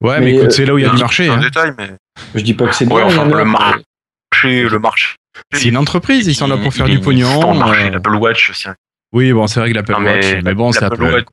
[0.01, 1.29] Ouais, mais, Mais, écoute, euh, c'est là où il y a du marché.
[1.29, 1.37] un hein.
[1.37, 1.91] détail, mais
[2.35, 3.05] Je dis pas que c'est Ouais, bien.
[3.05, 5.15] enfin, le marché, le marché.
[5.53, 7.53] C'est une entreprise, ils sont là pour faire du pognon.
[7.53, 8.75] Le marché, euh, l'Apple Watch, un-
[9.13, 11.01] Oui, bon, c'est vrai que l'Apple Watch, mais bon, c'est Apple.
[11.03, 11.25] Watch.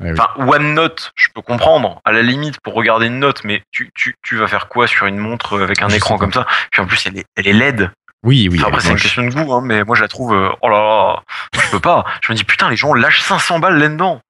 [0.00, 0.12] Ouais, oui.
[0.12, 4.14] Enfin, OneNote, je peux comprendre, à la limite, pour regarder une note, mais tu, tu,
[4.22, 6.46] tu vas faire quoi sur une montre avec un Je écran comme ça?
[6.70, 7.90] Puis en plus, elle est, elle est LED.
[8.24, 8.58] Oui, oui.
[8.60, 10.32] Enfin, après, c'est une question de goût, hein, mais moi, je la trouve.
[10.34, 11.22] euh, oh là là,
[11.64, 12.04] je peux pas.
[12.22, 14.20] Je me dis, putain, les gens lâchent 500 balles là-dedans.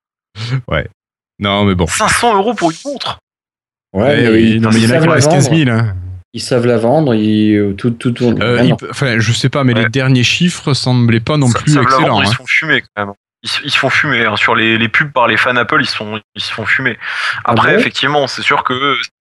[1.40, 1.86] Non, mais bon.
[1.86, 3.19] 500 euros pour une montre
[3.94, 5.65] Ouais, mais oui, ils, non, mais il y en a qui laissent 15 vendre.
[5.65, 5.70] 000.
[5.77, 5.94] hein.
[6.35, 7.15] Ils savent la vendre.
[7.15, 8.43] Ils, euh, tout, tout tourne.
[8.43, 9.85] Euh, Ah, Enfin, je sais pas, mais Ouais.
[9.85, 12.20] les derniers chiffres semblaient pas non Ça- plus excellents.
[12.20, 12.31] ils hein.
[12.31, 13.15] se font fumer quand même.
[13.44, 14.35] Ils, se- ils se font fumer hein.
[14.36, 16.98] sur les, les pubs par les fans Apple, ils se font ils se font fumer.
[17.44, 18.74] Après, bon effectivement, c'est sûr que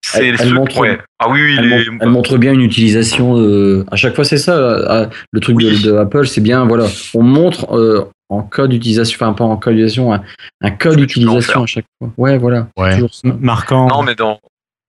[0.04, 0.98] c'est Elle- les elle ceux- montre- ouais.
[1.20, 3.38] Ah oui, oui, Elle, les- montre, elle montre bien une utilisation.
[3.38, 4.56] euh, à chaque fois, c'est ça.
[4.56, 5.80] euh, Le truc Oui.
[5.82, 6.66] de, de Apple, c'est bien.
[6.66, 10.22] Voilà, on montre euh, en code d'utilisation, enfin pas en code d'utilisation, un,
[10.62, 12.10] un en d'utilisation à chaque fois.
[12.18, 12.66] Ouais, voilà.
[12.76, 12.94] Ouais.
[12.94, 13.28] Toujours ça.
[13.40, 13.86] Marquant.
[13.86, 14.40] Non, mais dans.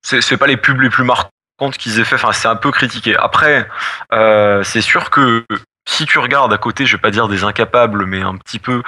[0.02, 2.16] C'est c'est pas les pubs les plus marquantes qu'ils aient fait.
[2.16, 3.16] Enfin, c'est un peu critiqué.
[3.18, 3.68] Après,
[4.14, 5.46] euh, c'est sûr que
[5.88, 8.82] si tu regardes à côté, je vais pas dire des incapables, mais un petit peu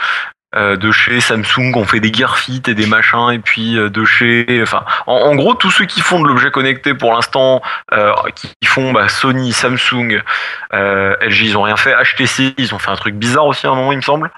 [0.53, 3.89] euh, de chez Samsung, on fait des Gear Fit et des machins, et puis euh,
[3.89, 4.59] de chez.
[4.61, 7.61] Enfin, en, en gros, tous ceux qui font de l'objet connecté pour l'instant,
[7.93, 10.21] euh, qui, qui font bah, Sony, Samsung,
[10.71, 11.93] LG, ils ont rien fait.
[11.93, 14.29] HTC, ils ont fait un truc bizarre aussi à un moment, il me semble.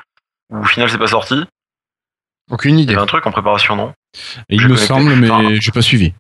[0.52, 1.44] Ou au final, c'est pas sorti.
[2.52, 2.94] Aucune Il y idée.
[2.94, 3.94] avait un truc en préparation, non?
[4.50, 6.14] Il je me semble, mais Enfin, j'ai pas suivi.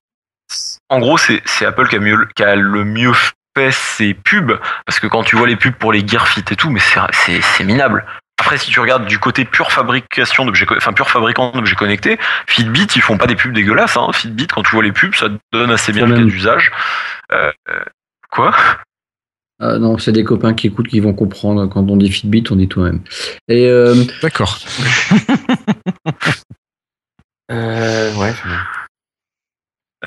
[0.89, 3.13] En gros, c'est Apple qui a, mieux, qui a le mieux
[3.55, 6.55] fait ses pubs, parce que quand tu vois les pubs pour les Gear Fit et
[6.55, 8.05] tout, mais c'est- minable.
[8.39, 12.17] Après, si tu regardes du côté pure fabrication d'objets, enfin pure fabricant d'objets connectés,
[12.47, 13.95] Fitbit, ils font pas des pubs dégueulasses.
[13.95, 14.09] Hein.
[14.11, 16.71] Fitbit, quand tu vois les pubs, ça te donne assez bien le cas d'usage.
[17.31, 17.84] Euh, euh,
[18.30, 18.53] quoi?
[19.61, 21.67] Ah, non, c'est des copains qui écoutent qui vont comprendre.
[21.67, 23.01] Quand on dit Fitbit, on dit tout de même.
[23.47, 24.59] Et euh, D'accord.
[27.49, 28.34] ouais.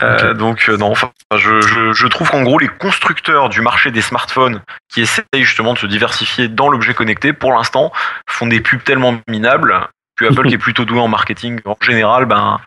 [0.03, 3.91] Euh, Donc euh, non, enfin, je, je, je trouve qu'en gros les constructeurs du marché
[3.91, 4.61] des smartphones
[4.93, 7.93] qui essayent justement de se diversifier dans l'objet connecté, pour l'instant,
[8.29, 12.27] font des pubs tellement minables que Apple, qui est plutôt doué en marketing en général,
[12.27, 12.61] ben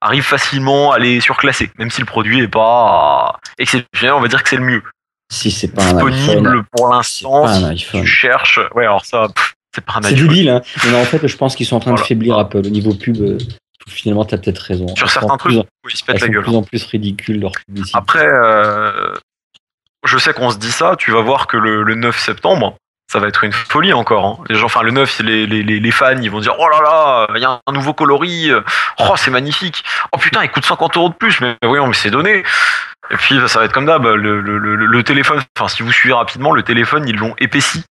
[0.00, 4.42] arrive facilement à les surclasser, même si le produit est pas exceptionnel, on va dire
[4.42, 4.82] que c'est le mieux.
[5.32, 9.28] Si c'est pas un Disponible iPhone, pour l'instant, un si tu cherches, ouais alors ça,
[9.74, 10.60] c'est pas un C'est débile, hein.
[10.84, 12.02] Mais non, en fait, je pense qu'ils sont en train Voilà.
[12.02, 13.16] de faiblir Apple au niveau pub.
[13.88, 14.86] Finalement, t'as peut-être raison.
[14.96, 16.42] Sur certains plus trucs, en- ils se pètent la sont de gueule.
[16.44, 17.96] plus en plus ridicules leur publicité.
[17.98, 19.14] Après, euh,
[20.04, 22.76] je sais qu'on se dit ça, tu vas voir que le, le 9 septembre,
[23.10, 24.24] ça va être une folie encore.
[24.24, 24.44] hein.
[24.48, 27.26] Les gens, enfin le 9, les, les, les, fans, ils vont dire oh là là,
[27.36, 28.62] il y a un nouveau coloris, euh,
[29.00, 32.10] oh c'est magnifique, oh putain, il coûte 50 euros de plus, mais voyons, mais c'est
[32.10, 32.42] donné.
[33.10, 35.92] Et puis ça va être comme d'hab, le, le, le, le téléphone, enfin si vous
[35.92, 37.84] suivez rapidement, le téléphone, ils l'ont épaissi.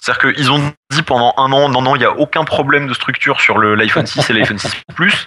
[0.00, 2.94] C'est-à-dire qu'ils ont dit pendant un an, non, non, il n'y a aucun problème de
[2.94, 5.26] structure sur l'iPhone 6 et l'iPhone 6 Plus.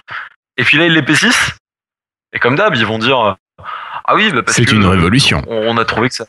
[0.58, 1.56] Et puis là, ils l'épaississent.
[2.34, 3.36] Et comme d'hab, ils vont dire,
[4.06, 5.42] ah oui, bah parce C'est une révolution.
[5.48, 6.26] on, a trouvé que ça.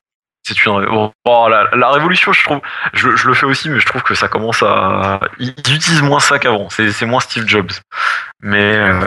[0.46, 2.60] c'est une bon, bon, la, la révolution, je trouve,
[2.92, 6.20] je, je le fais aussi, mais je trouve que ça commence à, ils utilisent moins
[6.20, 6.68] ça qu'avant.
[6.70, 7.72] C'est moins Steve Jobs,
[8.40, 9.06] mais euh,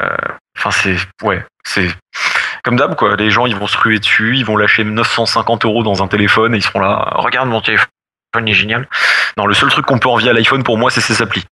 [0.00, 0.16] euh,
[0.56, 1.88] enfin c'est ouais, c'est
[2.62, 3.16] comme d'hab quoi.
[3.16, 6.54] Les gens ils vont se ruer dessus, ils vont lâcher 950 euros dans un téléphone
[6.54, 7.14] et ils seront là.
[7.16, 7.88] Regarde mon téléphone,
[8.36, 8.88] est génial.
[9.36, 11.44] Non, le seul truc qu'on peut envier à l'iPhone pour moi, c'est ses applis.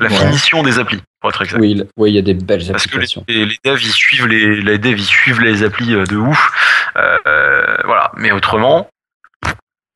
[0.00, 0.16] La Ouais.
[0.16, 1.58] finition des applis, pour être exact.
[1.60, 3.24] Oui, il- oui, y a des belles Parce que les, applications.
[3.26, 6.50] les, les devs ils suivent les, les devs ils suivent les applis euh, de ouf,
[6.96, 8.10] euh, voilà.
[8.16, 8.88] Mais autrement,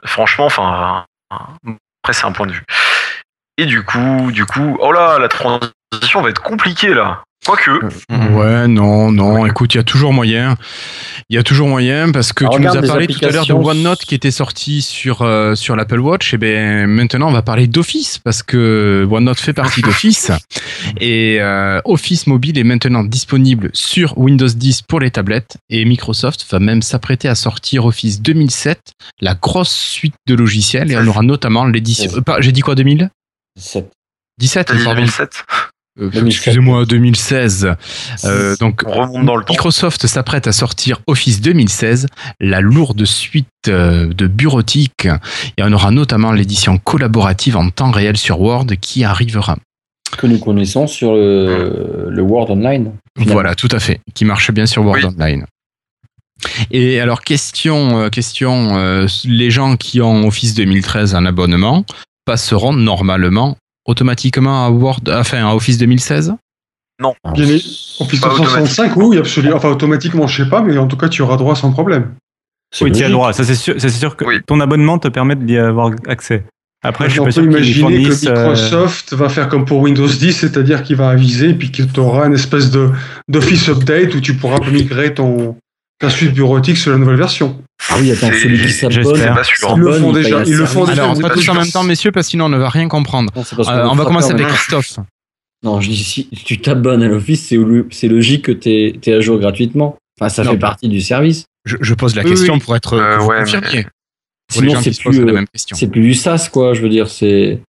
[0.05, 2.65] franchement, enfin, après c'est un point de vue.
[3.59, 7.23] Et du coup, du coup, oh là, la transition va être compliquée là.
[7.45, 7.71] Quoique,
[8.35, 9.47] Ouais, non, non.
[9.47, 10.57] Écoute, il y a toujours moyen.
[11.29, 13.47] Il y a toujours moyen parce que Alors, tu nous as parlé tout à l'heure
[13.47, 16.35] de OneNote qui était sorti sur euh, sur l'Apple Watch.
[16.35, 20.31] Et ben maintenant, on va parler d'Office parce que OneNote fait partie d'Office
[21.01, 26.47] et euh, Office mobile est maintenant disponible sur Windows 10 pour les tablettes et Microsoft
[26.49, 28.79] va même s'apprêter à sortir Office 2007,
[29.21, 32.11] la grosse suite de logiciels et on aura notamment l'édition.
[32.29, 33.11] euh, J'ai dit quoi 2000
[33.59, 33.91] Sept.
[34.39, 35.01] 17 t'as dit pardon.
[35.01, 35.45] 2007,
[36.01, 36.27] Euh, 2007.
[36.27, 37.75] Excusez-moi, 2016.
[38.25, 39.53] Euh, donc on remonte dans le temps.
[39.53, 42.07] Microsoft s'apprête à sortir Office 2016,
[42.41, 45.07] la lourde suite euh, de bureautique,
[45.57, 49.57] et on aura notamment l'édition collaborative en temps réel sur Word qui arrivera.
[50.17, 52.93] Que nous connaissons sur le, le Word Online.
[53.17, 53.33] finalement.
[53.35, 55.05] Voilà, tout à fait, qui marche bien sur Word Oui.
[55.07, 55.45] Online.
[56.71, 61.85] Et alors question, question, euh, les gens qui ont Office 2013 en abonnement
[62.25, 66.35] passeront normalement automatiquement à Word, enfin à Office 2016.
[67.01, 67.55] Alors, Bien é-
[68.01, 69.57] Office Pas 365, oui, absolument.
[69.57, 72.15] Enfin, automatiquement, je sais pas, mais en tout cas, tu auras droit sans problème.
[72.81, 73.33] Oui, tu as droit.
[73.33, 74.41] Ça, c'est sûr, ça, c'est sûr que Oui.
[74.47, 76.45] ton abonnement te permet d'y avoir accès.
[76.85, 79.81] Après, je suis on pas peut sûr imaginer que euh, Microsoft va faire comme pour
[79.81, 82.91] Windows 10, c'est-à-dire qu'il va aviser et puis que tu auras une espèce de
[83.29, 85.57] d'Office Update où tu pourras migrer ton
[86.03, 87.63] ta suite bureautique sur la nouvelle version.
[87.91, 89.17] Ah oui, attends, C'est- celui qui s'abonne.
[89.77, 91.05] Ils le font déjà, ils le font déjà.
[91.05, 93.33] Alors, pas tous en même temps, messieurs, parce que sinon on ne va rien comprendre.
[93.35, 94.47] Non, Euh, on va commencer en avec.
[94.49, 94.99] Christophe.
[95.65, 98.69] Non, je dis si tu t'abonnes à l'Office, c'est lo- c'est logique que tu
[99.09, 99.97] es, à jour gratuitement.
[100.21, 100.53] Enfin, ça Non.
[100.53, 101.45] fait partie du service.
[101.65, 102.61] Je, je pose la Oui, question oui.
[102.61, 103.45] pour être Euh, ouais.
[103.45, 105.77] Pour Sinon, c'est plus, la euh, même question.
[105.77, 106.75] c'est plus du SaaS, quoi.
[106.75, 107.61] Je veux dire, c'est.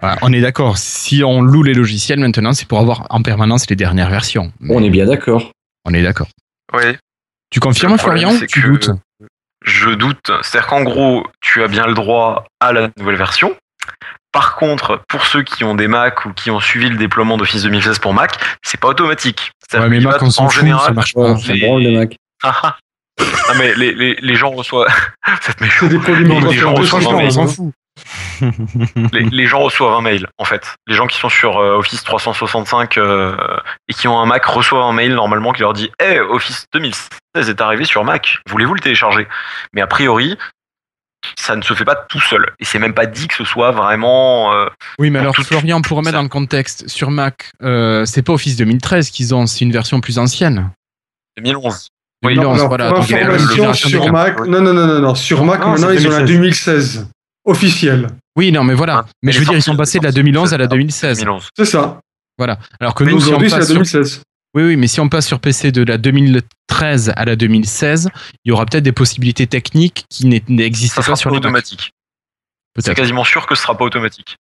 [0.00, 0.78] Voilà, on est d'accord.
[0.78, 4.50] Si on loue les logiciels maintenant, c'est pour avoir en permanence les dernières versions.
[4.60, 5.50] Mais On est bien d'accord.
[5.84, 6.28] on est d'accord.
[6.72, 6.84] Oui.
[7.50, 8.90] Tu confirmes, Florian ou Tu doutes
[9.64, 10.30] Je doute.
[10.42, 13.56] C'est-à-dire qu'en gros, tu as bien le droit à la nouvelle version.
[14.32, 17.64] Par contre, pour ceux qui ont des Mac ou qui ont suivi le déploiement d'Office
[17.64, 19.50] 2016 pour Mac, c'est pas automatique.
[19.68, 21.36] C'est-à-dire Ouais, mais Mac, en fout, général, ça marche pas.
[21.36, 22.16] ça les- Mac.
[22.42, 22.76] Ah, ah.
[23.58, 24.86] Mais les, les, les gens reçoivent.
[25.42, 25.90] Cette méchante.
[25.90, 27.72] C'est des les gens reçoivent on s'en fout.
[29.12, 30.74] les, les gens reçoivent un mail, en fait.
[30.86, 33.36] Les gens qui sont sur euh, Office 365 euh,
[33.88, 37.48] et qui ont un Mac reçoivent un mail normalement qui leur dit Hey, Office 2016
[37.48, 39.26] est arrivé sur Mac, voulez-vous le télécharger?
[39.72, 40.36] Mais a priori,
[41.38, 42.50] ça ne se fait pas tout seul.
[42.60, 44.52] Et c'est même pas dit que ce soit vraiment.
[44.54, 44.66] euh,
[44.98, 46.18] Oui, mais alors tout- Florian, pour remettre ça.
[46.18, 50.00] dans le contexte, sur Mac, euh, c'est pas Office 2013 qu'ils ont, c'est une version
[50.00, 50.70] plus ancienne.
[51.36, 51.88] 2011.
[52.22, 52.90] Oui, 2011, Alors, voilà.
[52.90, 53.04] donc
[53.74, 54.12] sur.
[54.12, 57.08] Mac, non, non, non, non, non, sur Mac, Non, maintenant, ils ont la 2016.
[57.50, 58.06] Officielle.
[58.36, 59.04] Oui, non, mais voilà.
[59.06, 60.64] Ah, mais je veux dire, ils sont passés de la elle est 2011 à la
[60.64, 60.76] sortie.
[60.76, 61.18] 2016.
[61.18, 61.48] 2011.
[61.56, 62.00] C'est ça.
[62.38, 62.58] Voilà.
[62.80, 64.22] Alors que Mais nous, si aujourd'hui, c'est la passe sur 2016.
[64.54, 68.08] Oui, oui, mais si on passe sur PC de la 2013 à la 2016,
[68.44, 70.26] il y aura peut-être des possibilités techniques qui
[70.88, 71.92] Ça pas sur pas les automatique.
[72.78, 74.36] C'est quasiment sûr que ce sera pas automatique.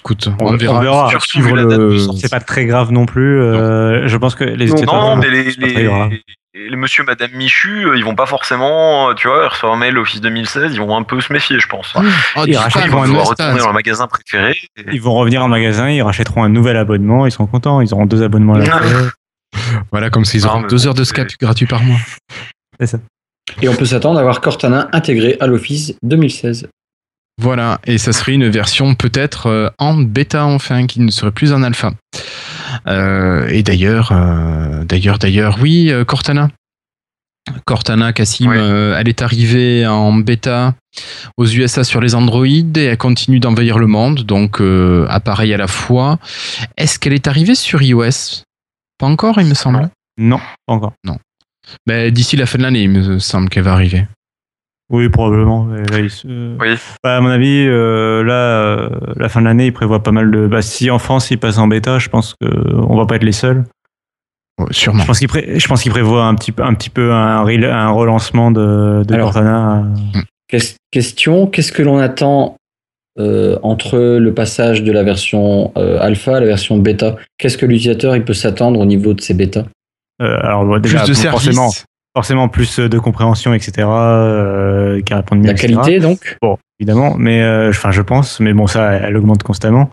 [0.00, 0.78] Écoute, On, on, verra.
[0.78, 1.12] on verra.
[1.12, 1.98] Date le-.
[2.18, 3.40] C'est pas très grave non plus.
[3.40, 4.84] euh, je pense que les Non.
[4.84, 6.22] Non, mais c'est les,
[6.54, 9.76] les monsieur, madame Michu, euh, ils vont pas forcément, euh, tu vois, ils reçoivent un
[9.76, 11.94] mail Office 2016, ils vont un peu se méfier, je pense.
[11.96, 14.56] Oh, Ils rachètent coup, Ils vont retourner dans le magasin préféré.
[14.76, 17.92] et- Ils vont revenir en magasin, ils rachèteront un nouvel abonnement, ils seront contents, ils
[17.94, 18.80] auront deux abonnements à la fois.
[19.90, 21.98] Voilà, comme s'ils auront deux heures de Skype gratuit par mois.
[23.60, 26.68] Et on peut s'attendre à voir Cortana intégré à l'Office 2016.
[27.40, 31.52] Voilà, et ça serait une version peut-être euh, en bêta enfin, qui ne serait plus
[31.52, 31.92] en alpha.
[32.86, 36.48] Euh, et d'ailleurs, euh, d'ailleurs, d'ailleurs, oui, euh, Cortana.
[37.64, 40.74] Cortana, Cassim, euh, elle est arrivée en bêta
[41.36, 45.56] aux USA sur les Android et elle continue d'envahir le monde, donc euh, appareil à
[45.56, 46.18] la fois.
[46.76, 48.42] Est-ce qu'elle est arrivée sur iOS?
[48.98, 49.90] Pas encore, il me semble.
[50.18, 50.92] Non, pas encore.
[51.86, 54.06] Ben, D'ici la fin de l'année, il me semble qu'elle va arriver.
[54.92, 55.68] Oui, probablement.
[55.74, 56.26] Et Là, ils se-
[56.60, 56.76] Oui.
[57.02, 60.30] Bah, à mon avis, euh, là, euh, la fin de l'année, ils prévoient pas mal
[60.30, 60.46] de.
[60.46, 63.32] Bah, si en France ils passent en bêta, je pense qu'on va pas être les
[63.32, 63.64] seuls.
[64.60, 65.02] Ouais, sûrement.
[65.02, 65.58] Je pense qu'ils pré...
[65.90, 69.32] prévoient un petit peu, un petit peu un, rel- un relancement de, de Alors.
[69.32, 69.84] Cortana.
[70.48, 72.56] Ques- Question qu'est-ce que l'on attend
[73.18, 77.16] euh, entre le passage de la version euh, alpha à la version bêta?
[77.38, 79.64] Qu'est-ce que l'utilisateur il peut s'attendre au niveau de ces bêtas?
[80.20, 81.44] Euh, alors déjà, plus de services.
[81.46, 81.70] forcément,
[82.14, 83.86] forcément plus de compréhension, etc.
[83.88, 85.46] euh, qui répondent mieux.
[85.46, 85.74] La etc.
[85.74, 89.90] qualité, donc Bon, évidemment, mais euh, enfin, je pense, mais bon, ça, elle augmente constamment.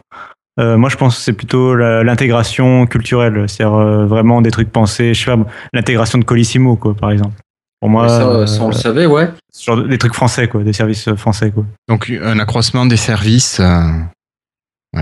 [0.60, 5.14] Euh, moi, je pense que c'est plutôt l'intégration culturelle, c'est-à-dire euh, vraiment des trucs pensés.
[5.14, 7.36] Je sais pas, l'intégration de Colissimo, quoi, par exemple.
[7.80, 9.30] Pour moi, ça, euh, ça, on le savait, ouais.
[9.54, 11.64] ce genre de- des trucs français, quoi, des services français, quoi.
[11.88, 13.62] Donc un accroissement des services.
[13.62, 13.84] euh,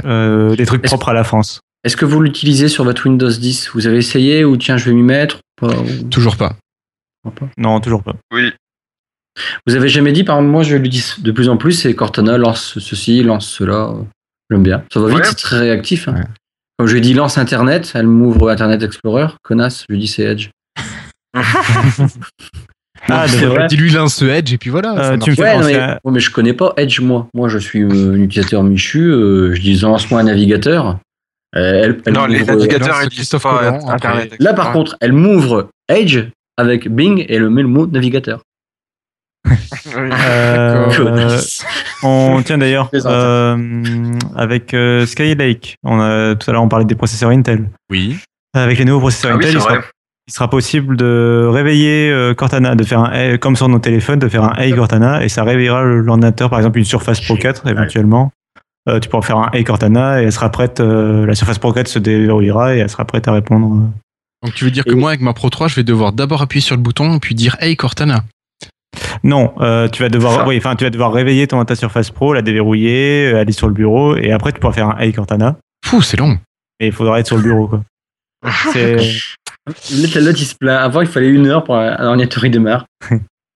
[0.06, 1.62] Euh, des trucs propres à la France.
[1.84, 4.94] Est-ce que vous l'utilisez sur votre Windows 10 Vous avez essayé ou tiens, je vais
[4.94, 5.40] m'y mettre?
[5.60, 6.54] Pas- ou- toujours pas.
[7.24, 8.16] Pas Non, toujours pas.
[8.34, 8.52] Oui.
[9.68, 12.38] Vous avez jamais dit, par exemple, moi je l'utilise de plus en plus, c'est Cortana
[12.38, 13.90] lance ceci, lance cela.
[13.90, 14.02] euh,
[14.50, 14.84] J'aime bien.
[14.94, 15.24] Ça va vite, Ouais.
[15.26, 16.08] c'est très réactif.
[16.08, 16.16] hein.
[16.16, 16.24] Ouais.
[16.78, 19.28] Comme je lui dit lance Internet, elle m'ouvre Internet Explorer.
[19.44, 20.50] Connasse, je lui dis c'est Edge.
[23.10, 23.68] Ah, c'est de- vrai.
[23.68, 25.12] Dis-lui lance Edge et puis voilà.
[25.12, 27.28] Euh, tu me fais Ouais, non, mais, à- ouais, mais je connais pas Edge, moi.
[27.34, 29.00] Moi, je suis euh, un utilisateur Michu.
[29.12, 30.98] euh, je dis lance-moi un navigateur.
[31.56, 34.36] Euh, elle, elle Non, les navigateurs, ils disent Internet.
[34.40, 36.26] Là, par contre, elle m'ouvre Edge
[36.58, 38.42] avec Bing et le mot navigateur.
[39.96, 40.90] Euh,
[42.04, 45.76] on tient d'ailleurs euh, avec euh, Skylake.
[45.84, 47.70] On a, tout à l'heure, on parlait des processeurs Intel.
[47.90, 48.18] Oui.
[48.54, 49.84] Avec les nouveaux processeurs Ah Intel, il, sera, vrai.
[50.28, 54.20] il sera possible de réveiller euh, Cortana, de faire un Hey- comme sur nos téléphones,
[54.20, 57.36] de faire un Hey Cortana et ça réveillera le- l'ordinateur, par exemple une Surface Pro
[57.38, 58.32] 4 éventuellement.
[58.90, 60.80] Euh, tu pourras faire un Hey Cortana et elle sera prête.
[60.80, 63.90] euh, la Surface Pro 4 se déverrouillera et elle sera prête à répondre.
[64.44, 66.62] Donc tu veux dire que moi avec ma Pro 3, je vais devoir d'abord appuyer
[66.62, 68.24] sur le bouton puis dire Hey Cortana.
[69.24, 70.48] Non, euh, tu vas devoir, Ça.
[70.48, 73.68] oui, enfin, tu vas devoir réveiller ton ta Surface Pro, la déverrouiller, euh, aller sur
[73.68, 75.58] le bureau et après tu pourras faire un Hey Cortana.
[75.86, 76.38] Fou, c'est long.
[76.80, 77.82] Mais il faudra être sur le bureau, quoi.
[78.74, 78.98] C'est-
[79.92, 80.80] L'autre, l'autre, il se plaint.
[80.82, 82.86] Avant, il fallait une heure pour un ordinateur il démarre.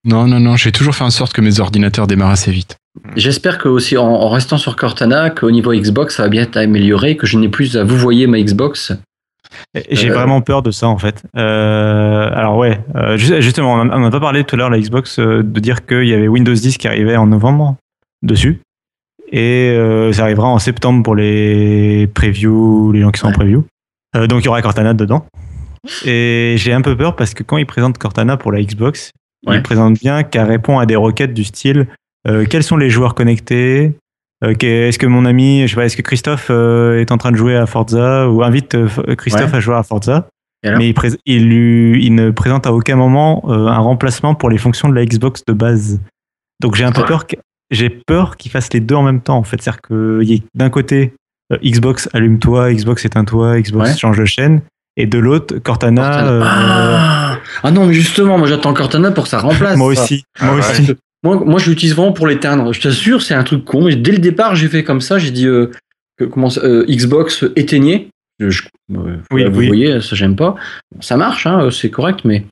[0.04, 2.76] Non, non, non, j'ai toujours fait en sorte que mes ordinateurs démarrent assez vite.
[3.16, 6.56] J'espère que aussi en, en restant sur Cortana, qu'au niveau Xbox, ça va bien être
[6.58, 8.92] amélioré, que je n'ai plus à vous voyer ma Xbox.
[9.90, 11.22] J'ai Euh, vraiment peur de ça en fait.
[11.36, 15.18] Euh, alors ouais, euh, ju- justement, on n'a pas parlé tout à l'heure la Xbox
[15.18, 17.76] de dire qu'il y avait Windows 10 qui arrivait en novembre
[18.22, 18.60] dessus
[19.30, 19.76] et
[20.12, 23.64] ça arrivera en septembre pour les previews, les gens qui sont en preview.
[24.14, 25.24] Donc il y aura Cortana dedans.
[26.04, 29.10] Et j'ai un peu peur parce que quand ils présentent Cortana pour la Xbox,
[29.46, 29.56] Ouais.
[29.56, 31.88] ils présentent bien qu'elle répond à des requêtes du style
[32.50, 33.94] quels sont les joueurs connectés
[34.44, 37.30] Euh, Est-ce que mon ami, je sais pas, est-ce que Christophe euh, est en train
[37.30, 39.56] de jouer à Forza ou invite euh, Christophe Ouais.
[39.58, 40.28] à jouer à Forza
[40.64, 44.50] Mais il, prés- il, lui- il ne présente à aucun moment euh, un remplacement pour
[44.50, 46.00] les fonctions de la Xbox de base.
[46.60, 47.24] Donc j'ai un peu peur,
[47.70, 50.42] j'ai peur qu'il fasse les deux en même temps en fait, c'est-à-dire qu'il y ait
[50.54, 51.14] d'un côté
[51.64, 53.96] Xbox allume-toi, Xbox éteins-toi, Xbox Ouais.
[53.96, 54.62] change de chaîne,
[54.96, 56.02] et de l'autre Cortana.
[56.02, 56.40] Cortana.
[56.44, 59.76] Ah, Ah non, mais justement, moi j'attends Cortana pour que ça remplace.
[59.78, 60.60] moi aussi, Ah moi ouais.
[60.60, 60.94] aussi.
[61.24, 62.72] Moi, moi je l'utilise vraiment pour l'éteindre.
[62.72, 63.84] Je t'assure, c'est un truc con.
[63.84, 65.18] Mais dès le départ, j'ai fait comme ça.
[65.18, 65.70] J'ai dit euh,
[66.18, 68.08] que, comment, ça- euh, Xbox éteignez.
[68.40, 68.62] Je,
[68.96, 69.66] euh, Oui, vous oui.
[69.68, 70.56] voyez, ça j'aime pas.
[71.00, 72.44] Ça marche, hein, c'est correct, mais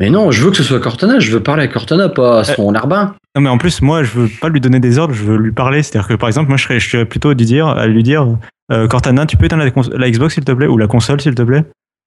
[0.00, 1.20] mais non, je veux que ce soit Cortana.
[1.20, 3.14] Je veux parler à Cortana, pas à son larbin.
[3.36, 5.52] Non mais en plus moi je veux pas lui donner des ordres, je veux lui
[5.52, 5.82] parler.
[5.84, 8.02] C'est-à-dire que par exemple moi je serais, je serais plutôt à lui dire, à lui
[8.02, 8.26] dire
[8.72, 11.34] euh, Cortana tu peux éteindre la, la Xbox s'il te plaît ou la console s'il
[11.36, 11.64] te plaît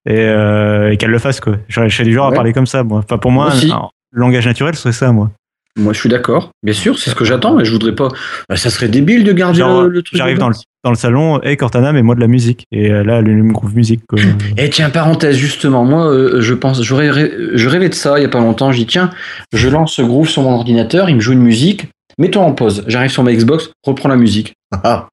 [0.09, 1.57] et, euh, et qu'elle le fasse quoi.
[1.69, 2.33] Je je du genre Ouais.
[2.33, 2.99] à parler comme ça moi.
[3.05, 5.31] Enfin pour moi, Moi un- le langage naturel ce serait ça moi.
[5.77, 6.51] Moi, je suis d'accord.
[6.63, 7.55] Bien sûr, c'est ce que j'attends.
[7.55, 8.09] Mais je voudrais pas.
[8.49, 10.17] Bah, ça serait débile de garder Genre, le, le truc.
[10.17, 13.19] J'arrive dans le, dans le salon, hey Cortana mets-moi de la musique et euh, là
[13.19, 14.19] elle allume groove musique quoi.
[14.57, 18.21] Et tiens, parenthèse, justement, moi, euh, je pense, je rêvais, je rêvais de ça il
[18.21, 18.71] y a pas longtemps.
[18.71, 19.09] Je dis, tiens,
[19.53, 21.87] je lance ce groove sur mon ordinateur, il me joue une musique,
[22.17, 22.83] mets-toi en pause.
[22.87, 24.53] J'arrive sur ma Xbox, reprends la musique.
[24.83, 25.07] Ah,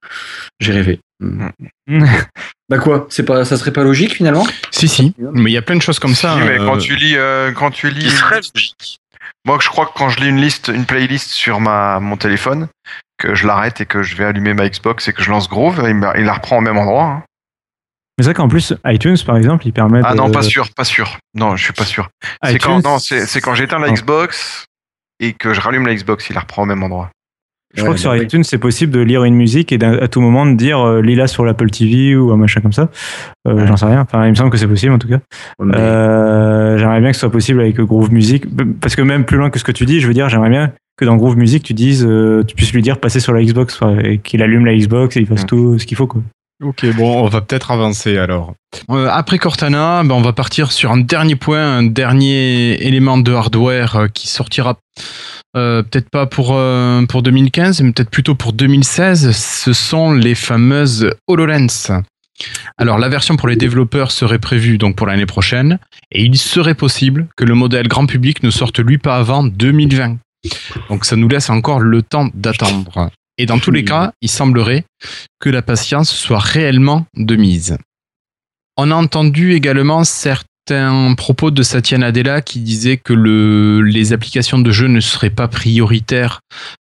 [0.59, 0.99] j'ai rêvé.
[2.67, 4.43] Bah quoi, c'est pas, ça serait pas logique finalement?
[4.71, 5.13] Si, si.
[5.19, 6.33] Mais il y a plein de choses comme ça.
[6.33, 8.97] Si, mais euh, quand tu lis, euh, quand tu lis, Qui serait logique.
[9.45, 12.67] Moi je crois que quand je lis une liste, une playlist sur ma mon téléphone,
[13.17, 15.83] que je l'arrête et que je vais allumer ma Xbox et que je lance Groove,
[15.87, 17.03] il, me- il la reprend au même endroit.
[17.05, 17.23] hein.
[18.17, 20.69] Mais c'est vrai qu'en plus iTunes par exemple il permet Ah de- non, pas sûr,
[20.73, 21.17] pas sûr.
[21.33, 22.09] Non, je suis pas sûr.
[22.43, 23.89] C'est iTunes, quand, c'est quand j'éteins la.
[23.91, 24.65] Xbox
[25.19, 27.09] et que je rallume la Xbox, il la reprend au même endroit.
[27.75, 30.45] Je crois que sur iTunes, c'est possible de lire une musique et à tout moment
[30.45, 32.89] de dire euh, lis-la sur l'Apple TV ou un machin comme ça.
[33.47, 33.67] Euh, Ouais.
[33.67, 34.01] J'en sais rien.
[34.01, 35.19] Enfin, il me semble que c'est possible en tout cas.
[35.61, 38.45] Euh, j'aimerais bien que ce soit possible avec Groove Music.
[38.81, 40.71] Parce que même plus loin que ce que tu dis, je veux dire, j'aimerais bien
[40.97, 42.07] que dans Groove Music, tu dises,
[42.47, 45.27] tu puisses lui dire passer sur la Xbox et qu'il allume la Xbox et il
[45.27, 46.07] fasse tout ce qu'il faut.
[46.07, 46.21] Quoi.
[46.63, 48.53] Ok, bon, on va peut-être avancer alors.
[48.89, 53.33] Euh, après Cortana, ben, on va partir sur un dernier point, un dernier élément de
[53.33, 54.77] hardware qui sortira
[55.55, 59.31] euh, peut-être pas pour, euh, pour 2015, mais peut-être plutôt pour 2016.
[59.31, 62.01] Ce sont les fameuses HoloLens.
[62.77, 65.79] Alors, la version pour les développeurs serait prévue donc pour l'année prochaine,
[66.11, 70.17] et il serait possible que le modèle grand public ne sorte lui pas avant 2020.
[70.89, 73.09] Donc, ça nous laisse encore le temps d'attendre.
[73.37, 74.83] Et dans tous les cas, il semblerait
[75.39, 77.77] que la patience soit réellement de mise.
[78.77, 84.13] On a entendu également certains un propos de Satya Nadella qui disait que le, les
[84.13, 86.41] applications de jeu ne seraient pas prioritaires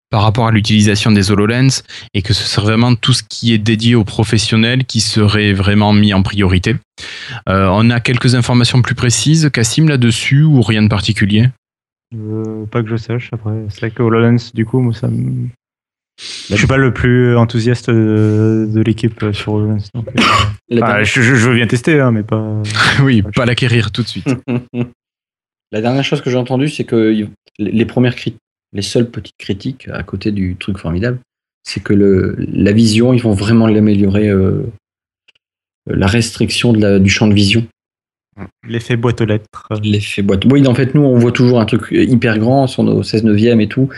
[0.10, 1.82] par rapport à l'utilisation des HoloLens
[2.14, 5.92] et que ce serait vraiment tout ce qui est dédié aux professionnels qui serait vraiment
[5.92, 6.76] mis en priorité.
[7.50, 11.50] Euh, on a quelques informations plus précises, Cassim, là-dessus ou rien de particulier?
[12.16, 13.54] Euh, pas que je sache, après.
[13.70, 15.50] C'est vrai que HoloLens, du coup, moi, ça me...
[16.20, 19.90] Je suis pas le plus enthousiaste de, de l'équipe euh, sur HoloLens.
[19.96, 22.62] Donc, euh, enfin, dernière- je, je, je veux bien tester, hein, mais pas.
[23.04, 24.28] Oui, pas l'acquérir tout de suite.
[25.72, 27.28] La dernière chose que j'ai entendue, c'est que
[27.58, 28.40] les premières critiques,
[28.74, 31.18] les seules petites critiques à côté du truc formidable,
[31.64, 34.30] c'est que le, la vision, ils vont vraiment l'améliorer.
[34.30, 34.62] euh,
[35.88, 37.66] la restriction de la- du champ de vision,
[38.68, 39.68] L'effet boîte aux lettres.
[39.84, 40.46] l'effet boîte.
[40.46, 43.62] Oui, en fait, nous, on voit toujours un truc hyper grand sur nos 16 neuvième
[43.62, 43.90] et tout,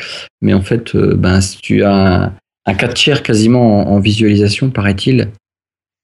[0.42, 2.34] mais en fait, euh, ben, si tu as un,
[2.66, 5.30] un 4 tiers quasiment en, en visualisation, paraît-il,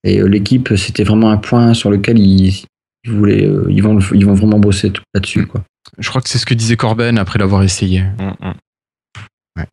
[0.03, 2.63] et euh, l'équipe, c'était vraiment un point sur lequel ils,
[3.03, 5.63] ils voulaient, euh, ils vont, ils vont vraiment bosser tout là-dessus, quoi.
[5.97, 8.01] Je crois que c'est ce que disait Corben après l'avoir essayé.
[8.01, 8.53] Mm, mm.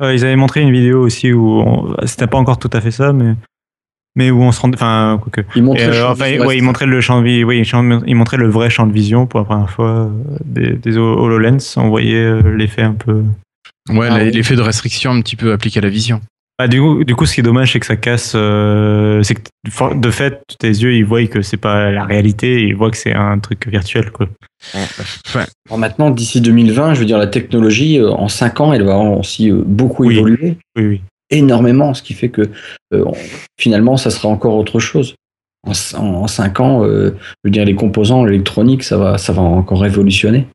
[0.02, 2.90] Euh, ils avaient montré une vidéo aussi où on- c'était pas encore tout à fait
[2.90, 3.34] ça, mais
[4.18, 5.62] mais où on se rendait, enfin, Et, le
[5.94, 6.62] euh, enfin, ouais, restreint.
[6.64, 9.38] montraient le champ de vie, oui, champ- ils montraient le vrai champ de vision pour
[9.40, 10.08] la première fois euh,
[10.44, 11.58] des, des HoloLens.
[11.76, 13.22] On voyait euh, l'effet un peu.
[13.90, 16.20] Ouais, Ah l'effet de restriction un petit peu appliqué à la vision.
[16.58, 18.32] Bah, du, coup, du coup, ce qui est dommage, c'est que ça casse.
[18.34, 22.64] euh, c'est que for- de fait, tes yeux, ils voient que c'est pas la réalité,
[22.66, 24.26] ils voient que c'est un truc virtuel, quoi.
[24.74, 28.96] Enfin, Alors maintenant, d'ici 2020, je veux dire, la technologie, en 5 ans, elle va
[28.98, 30.16] aussi beaucoup Oui.
[30.18, 31.00] évoluer, Oui, oui.
[31.30, 32.50] Énormément, ce qui fait que
[32.94, 33.04] euh,
[33.60, 35.14] finalement, ça sera encore autre chose.
[35.66, 39.42] En, en 5 ans, euh, je veux dire, les composants électroniques, ça va, ça va
[39.42, 40.46] encore révolutionner.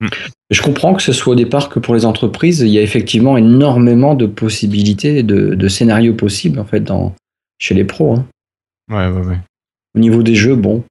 [0.00, 0.08] Mm.
[0.50, 3.36] Je comprends que ce soit au départ que pour les entreprises, il y a effectivement
[3.36, 7.14] énormément de possibilités, de, de scénarios possibles, en fait, dans,
[7.58, 8.16] chez les pros.
[8.16, 8.26] hein.
[8.90, 9.38] ouais, ouais, ouais.
[9.96, 10.82] Au niveau des jeux, bon,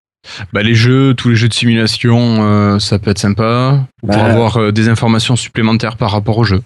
[0.53, 4.23] Bah, les jeux, tous les jeux de simulation, euh, ça peut être sympa pour Bah.
[4.26, 6.61] avoir euh, des informations supplémentaires par rapport au jeu.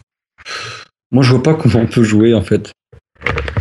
[1.13, 2.71] Moi, je vois pas comment on peut jouer en fait.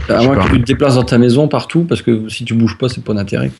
[0.09, 2.77] À moins que tu te déplaces dans ta maison partout, parce que si tu bouges
[2.77, 3.53] pas, c'est pas d'intérêt.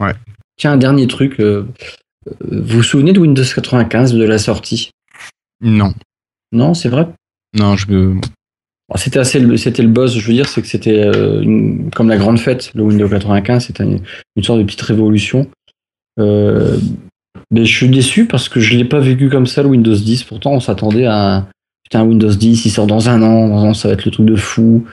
[0.00, 0.12] Ouais.
[0.58, 1.40] Tiens, un dernier truc.
[1.40, 1.66] euh,
[2.28, 4.90] euh, vous vous souvenez de Windows 95 de la sortie?
[5.62, 5.94] Non,
[6.52, 7.08] Non, c'est vrai?
[7.58, 7.86] non, je
[8.96, 10.18] C'était assez, le- c'était le buzz.
[10.18, 11.42] Je veux dire, c'est que c'était euh,
[11.94, 12.70] comme la grande fête.
[12.74, 14.00] Le Windows 95, c'était une,
[14.36, 15.48] une sorte de petite révolution.
[16.18, 16.76] Euh,
[17.50, 20.24] mais je suis déçu parce que je l'ai pas vécu comme ça le Windows 10.
[20.24, 21.46] Pourtant, on s'attendait à
[21.86, 24.10] putain, Windows 10, il sort dans un an, dans un an, ça va être le
[24.10, 24.84] truc de fou.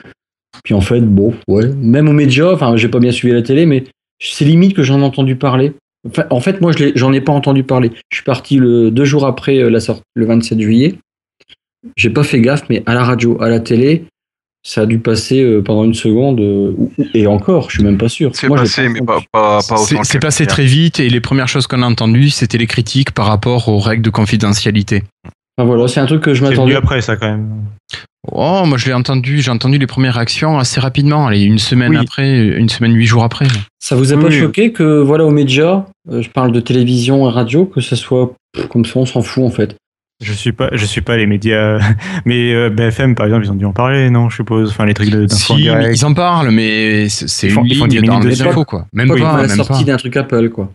[0.62, 1.66] Puis en fait, bon, ouais.
[1.76, 3.82] Même aux médias, enfin, j'ai pas bien suivi la télé, mais
[4.20, 5.72] c'est limite que j'en ai entendu parler.
[6.06, 7.90] Enfin, en fait, moi, je j'en ai pas entendu parler.
[8.10, 10.94] Je suis parti le, deux jours après euh, la sortie, le 27 juillet.
[11.96, 14.04] J'ai pas fait gaffe, mais à la radio, à la télé,
[14.62, 16.72] ça a dû passer euh, pendant une seconde, euh,
[17.12, 18.30] et encore, je suis même pas sûr.
[18.34, 21.20] C'est passé, mais pas, pas, pas C'est autant c'est que- passé très vite et les
[21.20, 25.02] premières choses qu'on a entendues, c'était les critiques par rapport aux règles de confidentialité.
[25.56, 26.74] Enfin, voilà, c'est un truc que je C'est venu m'attendais.
[26.76, 27.48] après, ça, quand même.
[28.32, 31.90] Oh, moi je l'ai entendu, j'ai entendu les premières réactions assez rapidement, allez, une semaine
[31.90, 31.98] Oui.
[31.98, 33.46] après, une semaine, huit jours après.
[33.80, 34.40] Ça vous a Oui, pas oui.
[34.40, 38.32] choqué que, voilà, aux médias, euh, je parle de télévision et radio, que ça soit
[38.70, 39.76] comme ça, on s'en fout en fait.
[40.24, 41.78] Je suis pas, je suis pas les médias,
[42.24, 44.70] mais euh, BFM par exemple, ils ont dû en parler, non Je suppose.
[44.70, 45.94] Enfin, les trucs de- Si, direct.
[45.94, 48.24] ils en parlent, mais c'est c'est Ils font- une ils font ligne 10 dans minutes
[48.24, 48.48] les dessus.
[48.48, 48.86] infos, quoi.
[48.94, 50.70] Même Pas la même sortie d'un truc Apple, quoi.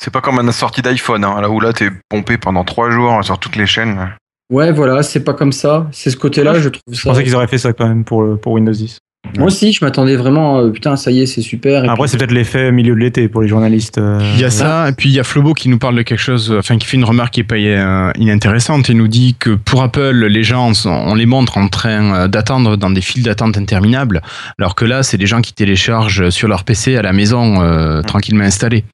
[0.00, 3.22] C'est pas comme la sortie d'iPhone, hein, là où là t'es pompé pendant trois jours
[3.24, 4.10] sur toutes les chaînes.
[4.50, 5.86] Ouais, voilà, c'est pas comme ça.
[5.92, 7.10] C'est ce côté-là, je trouve Je ça.
[7.10, 8.98] pensais qu'ils auraient fait ça quand même pour, pour Windows 10.
[9.36, 11.84] Moi aussi, je m'attendais vraiment, euh, putain, ça y est, c'est super.
[11.84, 13.98] et Après, puis- c'est peut-être l'effet milieu de l'été pour les journalistes.
[13.98, 16.02] euh, Il y a ça, et puis il y a Flobo qui nous parle de
[16.02, 18.88] quelque chose, enfin qui fait une remarque qui est pas euh, inintéressante.
[18.88, 22.76] Il nous dit que pour Apple, les gens, on les montre en train euh, d'attendre
[22.76, 24.22] dans des files d'attente interminables,
[24.58, 28.02] alors que là, c'est des gens qui téléchargent sur leur PC à la maison, euh,
[28.02, 28.84] tranquillement installés.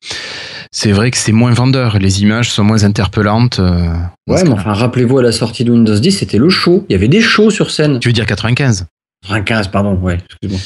[0.72, 3.60] C'est vrai que c'est moins vendeur, les images sont moins interpellantes.
[3.60, 3.88] euh,
[4.26, 6.84] Ouais, mais enfin, rappelez-vous, à la sortie de Windows 10, c'était le show.
[6.88, 8.01] Il y avait des shows sur scène.
[8.01, 8.86] Tu veux dire 95
[9.44, 10.60] 15, pardon, ouais, excuse-moi.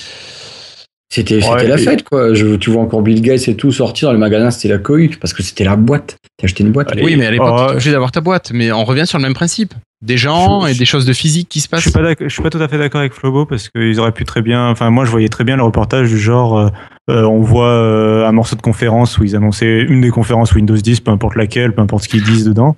[1.10, 2.34] C'était Ouais, la et- fête, quoi.
[2.34, 5.16] Je, tu vois encore Bill Gates et tout sortir dans le magasin, c'était la cohue,
[5.18, 6.16] parce que c'était la boîte.
[6.36, 6.92] T'as acheté une boîte.
[6.92, 7.02] Allez.
[7.02, 8.50] Oui, mais à l'époque, Oh, obligé d'avoir ta boîte.
[8.52, 9.72] Mais on revient sur le même principe.
[10.04, 11.80] Des gens Je- et des choses de physique qui se Je passent.
[11.80, 14.24] suis pas je suis pas tout à fait d'accord avec Flobo parce qu'ils auraient pu
[14.24, 14.68] très bien.
[14.68, 16.68] Enfin, moi, je voyais très bien le reportage du genre, euh,
[17.10, 20.76] euh, on voit euh, un morceau de conférence où ils annonçaient une des conférences Windows
[20.76, 22.76] 10, peu importe laquelle, peu importe ce qu'ils disent dedans,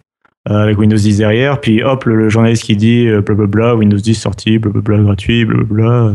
[0.49, 1.61] avec Windows 10 derrière.
[1.61, 6.15] Puis hop, le, le journaliste qui dit euh, blablabla, Windows 10 sorti, blablabla gratuit, blablabla.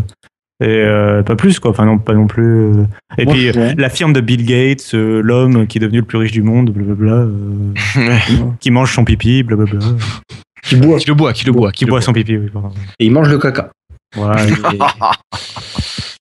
[0.64, 1.72] Et euh, pas plus quoi.
[1.72, 2.44] Enfin non, pas non plus.
[2.46, 2.84] euh.
[3.18, 6.18] Et Moi, puis la firme de Bill Gates, euh, l'homme qui est devenu le plus
[6.18, 7.74] riche du monde, blablabla, euh,
[8.60, 9.80] qui mange son pipi, blablabla,
[10.64, 10.98] Qui boit.
[10.98, 12.38] Qui le boit, qui le boit, qui qui le boit son pipi.
[12.38, 12.72] Oui, pardon.
[13.00, 13.70] Et il mange le caca.
[14.16, 14.42] Voilà.
[14.48, 14.80] Et-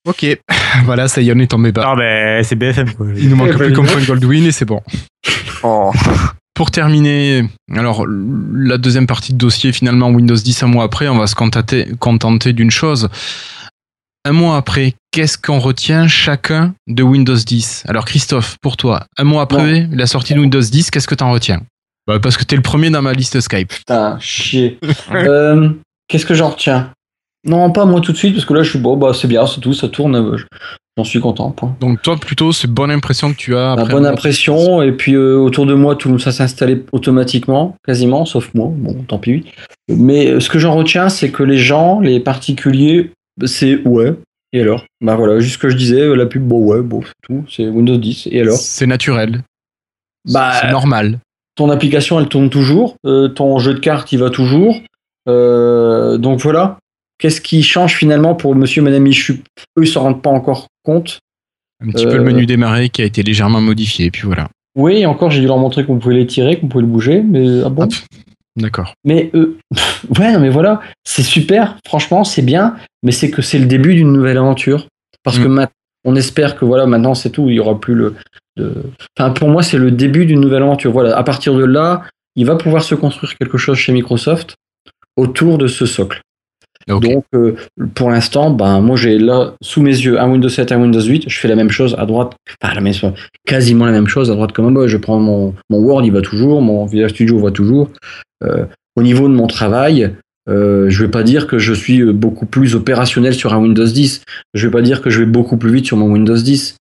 [0.06, 0.26] Ok,
[0.84, 1.84] voilà, ça y est, on est tombé bas.
[1.92, 3.06] Ah ben c'est BFM quoi.
[3.16, 4.82] Il nous manque plus point Goldwyn et c'est bon.
[5.62, 5.92] Oh.
[6.54, 11.18] Pour terminer, alors la deuxième partie de dossier, finalement Windows 10 un mois après, on
[11.18, 13.08] va se contenter, contenter d'une chose.
[14.24, 19.24] Un mois après, qu'est-ce qu'on retient chacun de Windows 10 Alors Christophe, pour toi, un
[19.24, 21.60] mois après la sortie de Windows 10, qu'est-ce que t'en retiens?
[22.06, 23.68] Bah, Parce que t'es le premier dans ma liste Skype.
[23.68, 24.78] Putain, chier.
[25.12, 25.70] Euh,
[26.08, 26.92] Qu'est-ce que j'en retiens?
[27.44, 29.46] Non, pas moi tout de suite, parce que là, je suis bon, bah, c'est bien,
[29.46, 30.16] c'est tout, ça tourne.
[30.16, 30.44] euh, je-
[30.96, 31.50] J'en suis content.
[31.50, 31.74] Point.
[31.80, 33.74] Donc toi plutôt, c'est bonne impression que tu as.
[33.74, 38.24] La bonne impression, et puis euh, autour de moi, tout ça s'est installé automatiquement, quasiment,
[38.24, 38.70] sauf moi.
[38.72, 39.44] Bon, tant pis.
[39.88, 43.10] Mais euh, ce que j'en retiens, c'est que les gens, les particuliers,
[43.44, 44.14] c'est ouais.
[44.52, 44.84] Et alors?
[45.00, 47.66] Bah voilà, juste ce que je disais, la pub, bon ouais, bon, c'est tout, c'est
[47.66, 48.28] Windows 10.
[48.30, 48.56] Et alors?
[48.56, 49.42] C'est naturel.
[50.32, 51.18] Bah, c'est normal.
[51.56, 54.80] ton application elle tourne toujours, euh, ton jeu de cartes il va toujours.
[55.28, 56.78] Euh, donc voilà.
[57.18, 59.42] Qu'est-ce qui change finalement pour monsieur et madame Michu?
[59.78, 61.20] Eux ils s'en rendent pas encore compte.
[61.84, 64.48] Un petit peu Euh, le menu démarrer qui a été légèrement modifié, et puis voilà.
[64.76, 67.62] Oui, encore j'ai dû leur montrer qu'on pouvait les tirer, qu'on pouvait le bouger, mais
[67.64, 67.84] ah bon?
[67.84, 67.92] Hop.
[68.56, 68.94] D'accord.
[69.04, 69.56] Mais euh,
[70.18, 73.94] ouais, non, mais voilà, c'est super, franchement, c'est bien, mais c'est que c'est le début
[73.94, 74.86] d'une nouvelle aventure.
[75.22, 75.66] Parce que Mm.
[76.04, 78.14] on espère que voilà, maintenant c'est tout, il y aura plus le.
[78.56, 78.82] de-
[79.18, 80.92] Enfin, pour moi, c'est le début d'une nouvelle aventure.
[80.92, 82.02] Voilà, à partir de là,
[82.36, 84.54] il va pouvoir se construire quelque chose chez Microsoft
[85.16, 86.20] autour de ce socle.
[86.86, 87.54] Donc, euh,
[87.94, 91.28] pour l'instant, ben, moi j'ai là sous mes yeux un Windows 7, un Windows 8.
[91.28, 92.94] Je fais la même chose à droite, enfin la même,
[93.46, 94.88] quasiment la même chose à droite comme un boy.
[94.88, 97.90] Je prends mon, mon Word, il va toujours, mon Visual Studio va toujours.
[98.42, 98.66] Euh,
[98.96, 100.14] au niveau de mon travail,
[100.48, 103.86] euh, je vais pas dire que je suis euh, beaucoup plus opérationnel sur un Windows
[103.86, 104.22] 10.
[104.52, 106.76] Je vais pas dire que je vais beaucoup plus vite sur mon Windows 10.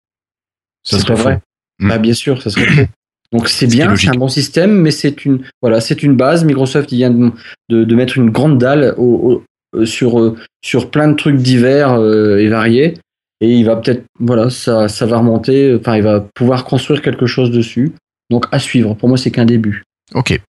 [0.84, 1.34] Ça serait vrai?
[1.36, 1.86] faux.
[1.86, 1.90] Mm.
[1.90, 2.88] Bah, bien sûr, ça serait faux.
[3.32, 6.46] Donc c'est bien, c'est un bon système, mais c'est une voilà, c'est une base.
[6.46, 7.32] Microsoft vient de,
[7.68, 9.44] de, de mettre une grande dalle au,
[9.86, 12.95] sur euh, sur plein de trucs divers euh, et variés,
[13.41, 15.76] et il va peut-être voilà, ça ça va remonter.
[15.80, 17.91] Enfin, il va pouvoir construire quelque chose dessus.
[18.30, 18.94] Donc à suivre.
[18.95, 19.84] Pour moi, c'est qu'un début.
[20.14, 20.40] Ok.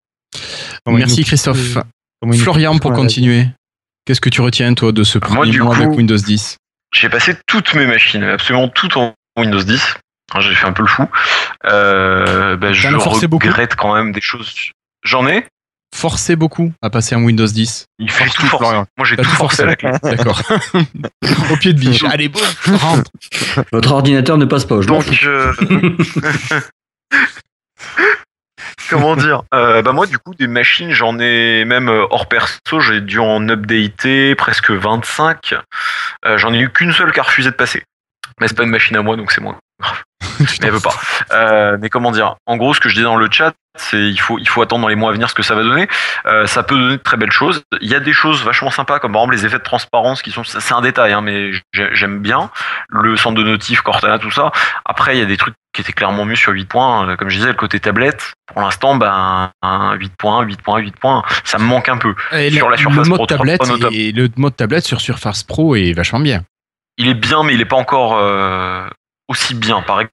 [0.84, 1.74] Comment Merci nous- Christophe.
[2.20, 3.46] comment il nous- Florian, pour continuer.
[4.06, 6.56] Qu'est-ce que tu retiens, toi, de ce Moi, premier du mois coup- avec Windows 10
[6.94, 9.94] J'ai passé toutes mes machines, absolument toutes en Windows 10.
[10.34, 11.04] Hein, J'ai fait un peu le fou.
[11.66, 12.88] Euh, bah, je
[13.26, 14.54] beaucoup regrette quand même des choses.
[15.02, 15.44] J'en ai.
[15.94, 17.86] Forcé beaucoup à passer en Windows 10.
[18.00, 18.64] Il force tout tout, forcé.
[18.66, 18.86] Florian.
[18.98, 19.92] Moi, j'ai tout, tout forcé à la clé.
[20.02, 20.42] D'accord.
[21.52, 22.02] Au pied de biche.
[22.10, 23.12] Allez, boum, rentre.
[23.72, 24.74] Votre ordinateur ne passe pas.
[24.74, 25.52] M'en Donc, euh,
[28.90, 32.80] comment dire Euh, Bah moi, du coup, des machines, j'en ai même euh, hors perso,
[32.80, 35.54] j'ai dû en updater presque 25.
[36.26, 37.84] Euh, j'en ai eu qu'une seule qui a refusé de passer.
[38.40, 40.02] Mais c'est pas une machine à moi, donc c'est moins grave.
[40.60, 40.94] Mais elle veut pas.
[41.32, 44.18] Euh, mais comment dire En gros, ce que je dis dans le chat, c'est il
[44.20, 45.88] faut il faut attendre dans les mois à venir ce que ça va donner.
[46.26, 47.62] Euh, ça peut donner de très belles choses.
[47.80, 50.30] Il y a des choses vachement sympas, comme par exemple les effets de transparence qui
[50.30, 52.50] sont c'est un détail, hein, mais j'ai- j'aime bien
[52.88, 54.52] le centre de notif, Cortana, tout ça.
[54.84, 57.08] Après, il y a des trucs qui étaient clairement mieux sur 8 points.
[57.08, 60.78] Euh, Comme je disais, le côté tablette, pour l'instant, ben, un 8 points, 8 points,
[60.78, 62.14] 8 points, ça me manque un peu.
[62.30, 63.60] Et Sur la le Surface mode Pro 3, tablette
[63.92, 66.42] et le mode tablette sur Surface Pro est vachement bien.
[66.96, 68.86] Il est bien, mais il est pas encore euh,
[69.26, 69.82] aussi bien.
[69.82, 70.12] Par exemple,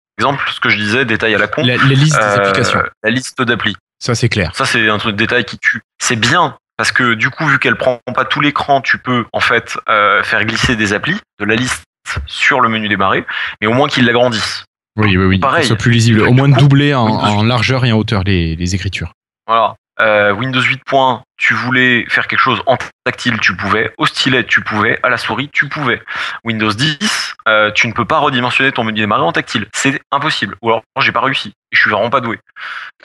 [0.51, 1.63] ce que je disais, détail à la con.
[1.63, 3.75] La, la liste des euh, applications, La liste d'applis.
[3.99, 4.51] ça c'est clair.
[4.55, 5.81] Ça, c'est un truc de détail qui tue.
[6.01, 6.55] C'est bien.
[6.77, 10.23] Parce que du coup, vu qu'elle prend pas tout l'écran, tu peux en fait euh,
[10.23, 11.83] faire glisser des applis de la liste
[12.25, 13.25] sur le menu démarrer,
[13.61, 14.65] mais au moins qu'il l'agrandisse.
[14.97, 15.39] Oui, oui, oui.
[15.39, 15.59] Pareil.
[15.59, 16.19] Que ce soit plus lisible.
[16.19, 19.13] Le Au moins de doubler en, largeur et en hauteur les, les écritures.
[19.47, 19.75] Voilà.
[20.01, 23.91] Euh, Windows 8 points, tu voulais faire quelque chose en tactile, tu pouvais.
[23.97, 24.99] Au stylet, tu pouvais.
[25.01, 25.99] À la souris, tu pouvais.
[26.43, 29.65] Windows 10, euh, tu ne peux pas redimensionner ton menu démarrer en tactile.
[29.73, 30.55] C'est impossible.
[30.61, 31.49] Ou alors, j'ai pas réussi.
[31.49, 32.39] Et je suis vraiment pas doué.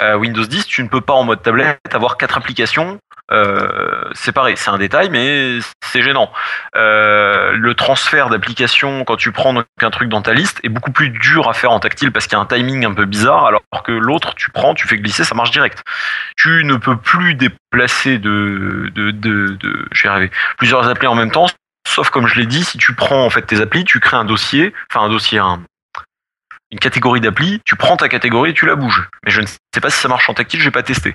[0.02, 2.98] Euh, Windows 10, tu ne peux pas en mode tablette avoir quatre applications.
[3.32, 4.36] Euh, c'est
[4.68, 6.30] un détail, mais c'est gênant.
[6.76, 11.10] Euh, le transfert d'applications quand tu prends un truc dans ta liste est beaucoup plus
[11.10, 13.62] dur à faire en tactile parce qu'il y a un timing un peu bizarre, alors
[13.84, 15.82] que l'autre, tu prends, tu fais glisser, ça marche direct.
[16.36, 17.34] Tu ne peux plus
[17.76, 19.88] déplacer de, de, de, de
[20.56, 21.46] plusieurs applis en même temps,
[21.86, 24.24] sauf comme je l'ai dit, si tu prends en fait tes applis, tu crées un
[24.24, 25.60] dossier, enfin un dossier, un,
[26.72, 29.08] une catégorie d'appli, tu prends ta catégorie et tu la bouges.
[29.24, 31.14] Mais je ne sais pas si ça marche en tactile, j'ai pas testé.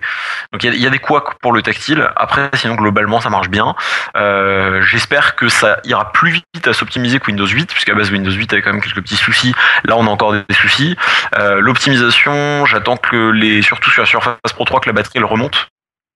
[0.54, 2.10] Donc il y a- il y, a des couacs pour le tactile.
[2.16, 3.76] Après, sinon globalement ça marche bien.
[4.16, 8.32] Euh, J'espère que ça ira plus vite à s'optimiser que Windows 8, puisqu'à base Windows
[8.32, 9.54] 8 avait quand même quelques petits soucis.
[9.84, 10.96] Là, on a encore des soucis.
[11.38, 15.26] Euh, L'optimisation, j'attends que les, surtout sur la Surface Pro 3, que la batterie elle
[15.26, 15.68] remonte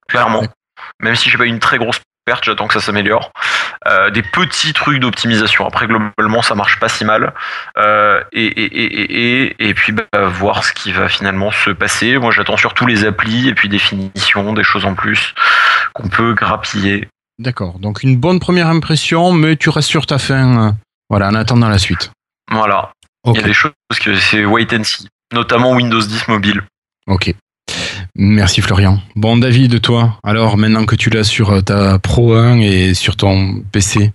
[0.10, 0.42] clairement.
[0.42, 0.50] Ouais.
[1.02, 3.32] Même si j'ai pas eu une très grosse perte, j'attends que ça s'améliore.
[3.88, 5.68] Euh, des petits trucs d'optimisation.
[5.68, 7.34] Après, globalement, ça marche pas si mal.
[7.78, 12.18] Euh, et, et, et, et, puis, bah, voir ce qui va finalement se passer.
[12.18, 15.36] Moi, j'attends surtout les applis et puis des finitions, des choses en plus
[15.94, 17.08] qu'on peut grappiller.
[17.38, 17.80] D'accord.
[17.80, 20.70] Donc une bonne première impression, mais tu restes sur ta fin.
[20.70, 20.72] euh,
[21.10, 22.12] Voilà, en attendant la suite.
[22.50, 22.92] Voilà.
[23.26, 23.72] Il y a des choses
[24.02, 25.08] que c'est wait and see.
[25.34, 26.64] Notamment Windows 10 mobile.
[27.08, 27.34] Ok.
[28.18, 29.00] Merci Florian.
[29.16, 33.18] Bon David, toi, alors maintenant que tu l'as sur euh, ta Pro 1 et sur
[33.18, 34.12] ton PC,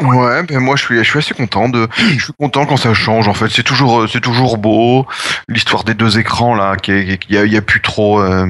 [0.00, 2.92] Ouais, ben moi je suis, je suis assez content de, je suis content quand ça
[2.94, 3.28] change.
[3.28, 5.06] En fait, c'est toujours, euh, c'est toujours beau.
[5.48, 7.80] L'histoire des deux écrans là, qui, est- qui- il y a, il y a plus
[7.80, 8.46] trop, euh,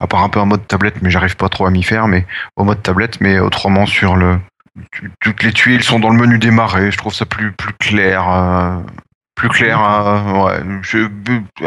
[0.00, 2.24] à part un peu en mode tablette, mais j'arrive pas trop à m'y faire, mais
[2.56, 4.38] au mode tablette, mais autrement sur le,
[5.20, 6.90] toutes les tuiles sont dans le menu démarrer.
[6.92, 8.78] Je trouve ça plus, plus clair, euh,
[9.34, 9.80] plus clair.
[9.82, 11.08] euh, ouais, je-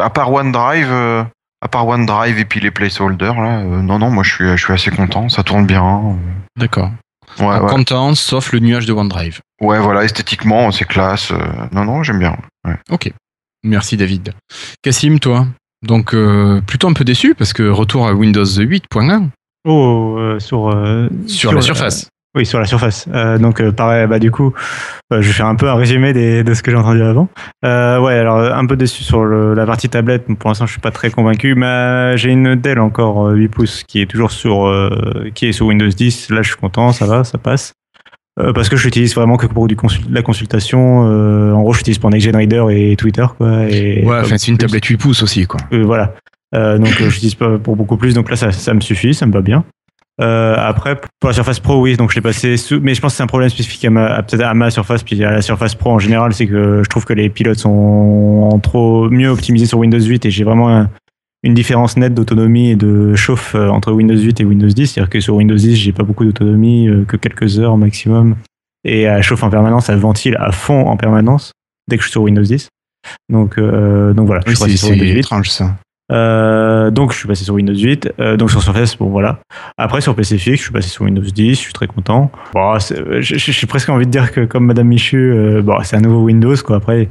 [0.01, 1.25] à part OneDrive.
[1.63, 4.63] À part OneDrive et puis les placeholders là, euh, non non, moi je suis, je
[4.63, 6.17] suis assez content, ça tourne bien.
[6.57, 6.91] d'accord.
[7.39, 7.69] Ouais, ouais.
[7.69, 9.39] Content, sauf le nuage de OneDrive.
[9.61, 11.31] Ouais, voilà, esthétiquement, c'est classe.
[11.31, 11.37] euh,
[11.71, 12.37] Non, non, j'aime bien.
[12.67, 12.75] Ouais.
[12.91, 13.11] Ok.
[13.63, 14.33] Merci David.
[14.83, 15.47] Cassim, toi?
[15.83, 19.29] Donc euh, plutôt un peu déçu parce que retour à Windows 8.1
[19.65, 22.09] Oh, euh, sur, euh, sur, la surface.
[22.35, 23.07] Oui, sur la surface.
[23.13, 24.53] Euh, donc, euh, pareil, bah, du coup,
[25.11, 27.29] euh, je vais faire un peu un résumé des, de ce que j'ai entendu avant.
[27.63, 30.25] Ouais, alors, un peu déçu sur le- la partie tablette.
[30.39, 31.53] Pour l'instant, je suis pas très convaincu.
[31.55, 34.67] Mais j'ai une Dell encore euh, 8 pouces qui est toujours sur,
[35.35, 36.31] qui est sur Windows 10.
[36.31, 37.73] Là, je suis content, ça va, ça passe.
[38.55, 41.01] Parce que je l'utilise vraiment que pour du consul- la consultation.
[41.53, 43.65] En gros, je l'utilise pour Next Gen Reader et Twitter, quoi.
[43.69, 45.59] Et, Ouais, enfin c'est une tablette 8 pouces aussi quoi.
[45.71, 46.15] Voilà.
[46.51, 48.15] Donc je l'utilise pas pour beaucoup plus.
[48.15, 49.63] Donc là, ça, ça me suffit, ça me va bien.
[50.21, 53.13] Euh, après, pour la Surface Pro, oui, donc je l'ai passé sous, mais je pense
[53.13, 55.73] que c'est un problème spécifique à ma, peut-être à ma Surface, puis à la Surface
[55.73, 59.79] Pro en général, c'est que je trouve que les pilotes sont trop mieux optimisés sur
[59.79, 60.89] Windows 8 et j'ai vraiment un-
[61.41, 64.87] une différence nette d'autonomie et de chauffe euh, entre Windows 8 et Windows 10.
[64.87, 68.35] C'est-à-dire que sur Windows 10, j'ai pas beaucoup d'autonomie, euh, que quelques heures maximum,
[68.85, 71.51] et elle chauffe en permanence, elle ventile à fond en permanence
[71.89, 72.69] dès que je suis sur Windows 10.
[73.29, 74.41] Donc, euh, donc voilà.
[74.45, 75.19] je suis sur Windows 8.
[75.19, 75.75] étrange ça.
[76.11, 79.39] Euh, donc je suis passé sur Windows 8, euh, donc sur Surface, bon voilà.
[79.77, 82.29] Après sur PC fixe, je suis passé sur Windows 10, je suis très content.
[82.53, 86.01] Bon, euh, j'ai presque envie de dire que comme Madame Michu, euh, bon c'est un
[86.01, 86.75] nouveau Windows quoi.
[86.77, 87.07] Après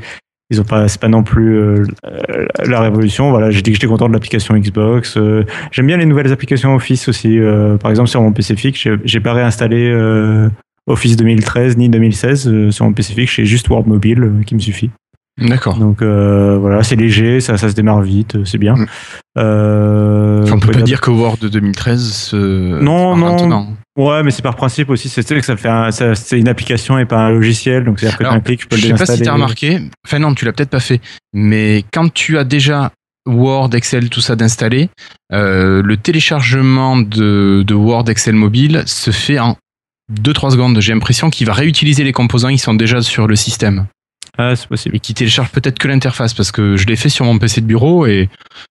[0.50, 1.84] ils ont pas, c'est pas non plus euh,
[2.66, 3.30] la révolution.
[3.30, 5.16] Voilà, j'ai dit que j'étais content de l'application Xbox.
[5.70, 7.38] J'aime bien les nouvelles applications Office aussi.
[7.80, 9.90] Par exemple sur mon PC fixe, j'ai- pas réinstallé
[10.86, 14.60] Office 2013 ni 2016 euh, sur mon PC fixe, j'ai juste Word Mobile qui me
[14.60, 14.90] suffit.
[15.40, 15.78] D'accord.
[15.78, 18.74] Donc euh, voilà, c'est léger, ça, ça se démarre vite, euh, c'est bien.
[18.74, 18.86] Mm.
[19.38, 22.36] Euh, Enfin, on peut peut pas dire- dire que Word 2013 se...
[22.82, 23.32] Non, non.
[23.32, 23.68] maintenant.
[23.96, 26.98] Ouais, mais c'est par principe aussi, c'est que ça fait un- ça- c'est une application
[26.98, 28.94] et pas un logiciel, donc c'est-à-dire que Alors, d'un clic, je peux le Je sais
[28.94, 31.00] pas si t'as remarqué, enfin non, tu l'as peut-être pas fait,
[31.32, 32.90] mais quand tu as déjà
[33.26, 34.88] Word, Excel, tout ça d'installé,
[35.32, 39.56] euh, le téléchargement de, de Word, Excel mobile se fait en
[40.12, 40.80] 2-3 secondes.
[40.80, 43.86] J'ai l'impression qu'il va réutiliser les composants qui sont déjà sur le système
[44.38, 44.96] Ah, c'est possible.
[44.96, 47.66] et qui télécharge peut-être que l'interface parce que je l'ai fait sur mon PC de
[47.66, 48.28] bureau et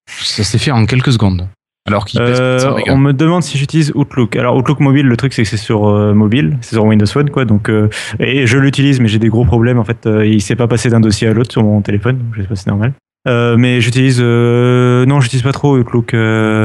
[0.08, 1.46] ça s'est fait en quelques secondes.
[1.88, 2.92] Alors qu'il Euh, 400 mégas.
[2.94, 4.36] on me demande si j'utilise Outlook.
[4.36, 7.30] Alors Outlook mobile, le truc c'est que c'est sur euh, mobile, c'est sur Windows Phone
[7.30, 7.44] quoi.
[7.44, 7.88] Donc euh,
[8.20, 10.06] et je l'utilise, mais j'ai des gros problèmes en fait.
[10.06, 12.18] euh, il s'est pas passé d'un dossier à l'autre sur mon téléphone.
[12.18, 12.92] donc Je sais pas, c'est normal.
[13.26, 16.10] Mais j'utilise non, j'utilise pas trop Outlook.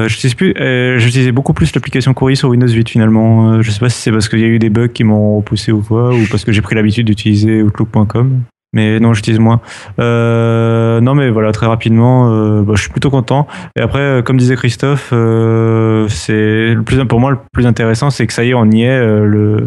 [0.07, 0.53] J'utilise plus.
[0.99, 3.61] J'utilisais beaucoup plus l'application courrier sur Windows 8 finalement.
[3.61, 5.71] Je sais pas si c'est parce qu'il y a eu des bugs qui m'ont repoussé
[5.71, 8.41] ou quoi, ou parce que j'ai pris l'habitude d'utiliser Outlook.com.
[8.77, 9.59] Mais non, j'utilise moins.
[9.99, 13.47] Euh, non, mais voilà, très rapidement, euh, bah, je suis plutôt content.
[13.75, 18.27] Et après, euh, comme disait Christophe, c'est le plus pour moi le plus intéressant, c'est
[18.27, 18.99] que ça y est, on y est.
[19.03, 19.65] le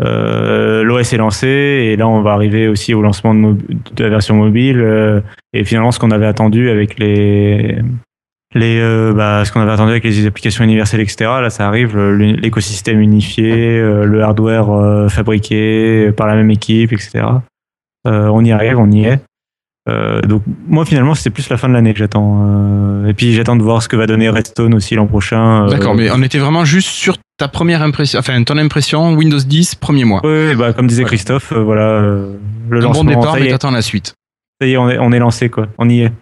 [0.00, 3.56] l'OS est lancé et là, on va arriver aussi au lancement de,
[4.00, 5.22] la version mobile.
[5.52, 7.78] et finalement, ce qu'on avait attendu avec les
[8.56, 8.80] les
[9.14, 11.30] bah, ce qu'on avait attendu avec les applications universelles, etc.
[11.40, 17.22] Là, ça arrive, l'écosystème unifié, le hardware fabriqué par la même équipe, etc.
[18.06, 19.20] Euh, on y arrive, on y est.
[19.88, 23.32] Euh, donc moi finalement c'était plus la fin de l'année que j'attends Euh, et puis
[23.32, 25.66] j'attends de voir ce que va donner Redstone aussi l'an prochain.
[25.66, 29.74] D'accord, mais on était vraiment juste sur ta première impression, enfin ton impression Windows 10
[29.74, 30.20] premier mois.
[30.22, 31.08] Oui, bah, comme disait Ouais.
[31.08, 32.36] Christophe, euh, voilà euh,
[32.70, 33.04] le Un bon lancement.
[33.20, 34.14] départ, mais t'attends la suite.
[34.60, 36.12] ça y est, on est, on est lancé quoi, on y est.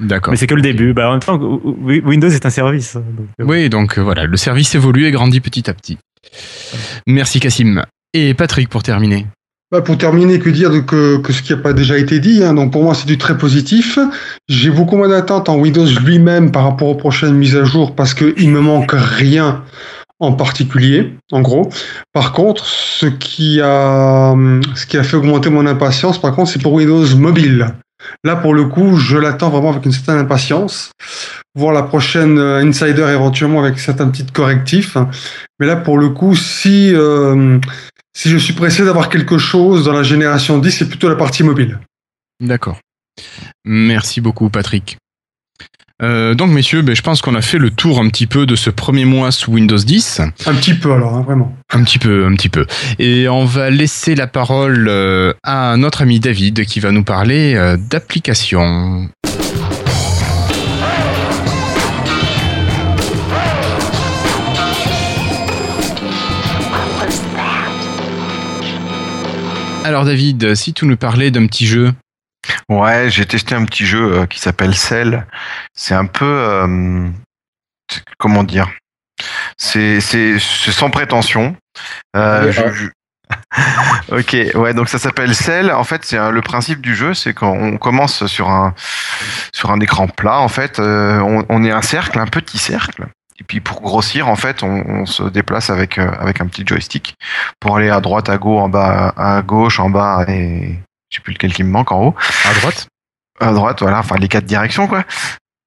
[0.00, 0.30] D'accord.
[0.30, 0.92] Mais c'est que le début.
[0.92, 2.94] Bah, en même temps, Wi- Windows est un service.
[2.94, 5.98] donc, euh, Oui, donc voilà, le service évolue et grandit petit à petit.
[7.08, 7.82] Merci Cassim.
[8.14, 9.26] Et Patrick pour terminer.
[9.70, 12.42] Bah, pour terminer, que dire de que, que ce qui n'a pas déjà été dit
[12.42, 13.98] hein, Donc pour moi, c'est du très positif.
[14.48, 18.14] J'ai beaucoup moins d'attentes en Windows lui-même par rapport aux prochaines mises à jour parce
[18.14, 19.62] qu'il me manque rien
[20.20, 21.70] en particulier, en gros.
[22.14, 24.34] Par contre, ce qui a,
[24.74, 27.68] ce qui a fait augmenter mon impatience, par contre, c'est pour Windows mobile.
[28.24, 30.92] Là, pour le coup, je l'attends vraiment avec une certaine impatience.
[31.54, 34.96] Voir la prochaine euh, Insider éventuellement avec certains petits correctifs.
[35.60, 37.58] Mais là, pour le coup, si, euh,
[38.18, 41.44] si je suis pressé d'avoir quelque chose dans la génération 10, c'est plutôt la partie
[41.44, 41.78] mobile.
[42.40, 42.80] D'accord.
[43.64, 44.98] Merci beaucoup Patrick.
[46.02, 48.56] Euh, donc messieurs, ben, je pense qu'on a fait le tour un petit peu de
[48.56, 50.22] ce premier mois sous Windows 10.
[50.46, 51.56] Un petit peu alors, hein, vraiment.
[51.72, 52.66] Un petit peu, un petit peu.
[52.98, 57.54] Et on va laisser la parole euh, à notre ami David qui va nous parler
[57.54, 59.08] euh, d'applications.
[69.88, 71.92] Alors David, si tu nous parlais d'un petit jeu.
[72.68, 75.26] Ouais, j'ai testé un petit jeu euh, qui s'appelle Cell.
[75.74, 77.08] C'est un peu, euh,
[78.18, 78.70] comment dire,
[79.56, 81.56] c'est sans prétention.
[82.16, 82.88] Euh, je- je-
[84.16, 85.70] ok, ouais, donc ça s'appelle Cell.
[85.70, 88.74] En fait, c'est le principe du jeu, c'est qu'on commence sur un
[89.52, 90.38] sur un écran plat.
[90.38, 93.06] En fait, euh, on, on est un cercle, un petit cercle.
[93.40, 96.64] Et puis pour grossir, en fait, on, on se déplace avec euh, avec un petit
[96.66, 97.14] joystick
[97.60, 100.78] pour aller à droite, à gauche, en bas, à gauche, en bas et
[101.10, 102.88] je sais plus lequel qui me manque en haut À droite
[103.40, 105.04] à droite, voilà, enfin les quatre directions quoi.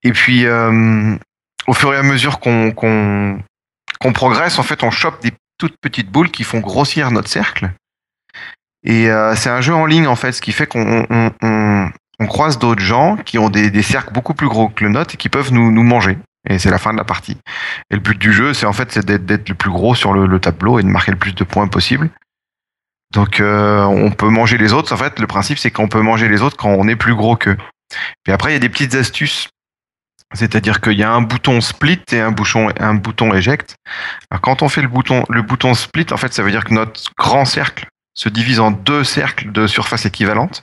[0.04, 1.16] Et puis euh,
[1.68, 3.40] au fur et à mesure qu'on qu'on
[4.02, 7.72] qu'on progresse, en fait, on chope des toutes petites boules qui font grossir notre cercle.
[8.84, 11.90] Et euh, c'est un jeu en ligne en fait, ce qui fait qu'on on, on-
[12.20, 15.16] on croise d'autres gens qui ont des, des cercles beaucoup plus gros que le nôtre
[15.16, 16.18] et qui peuvent nous, nous manger.
[16.50, 17.38] Et c'est la fin de la partie.
[17.92, 20.40] Et le but du jeu, c'est en fait d'être le plus gros sur le, le
[20.40, 22.10] tableau et de marquer le plus de points possible.
[23.14, 24.94] Donc euh, on peut manger les autres.
[24.94, 27.36] En fait, le principe c'est qu'on peut manger les autres quand on est plus gros
[27.36, 27.58] qu'eux.
[28.24, 29.50] Puis après, il y a des petites astuces.
[30.34, 33.76] C'est-à-dire qu'il y a un bouton split et un bouton, un bouton eject.
[34.30, 36.74] Alors, quand on fait le bouton, le bouton split, en fait, ça veut dire que
[36.74, 40.62] notre grand cercle se divise en deux cercles de surface équivalente.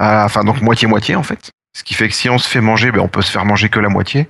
[0.00, 1.50] Euh, enfin, donc moitié-moitié, en fait.
[1.76, 3.68] Ce qui fait que si on se fait manger, ben, on peut se faire manger
[3.68, 4.28] que la moitié.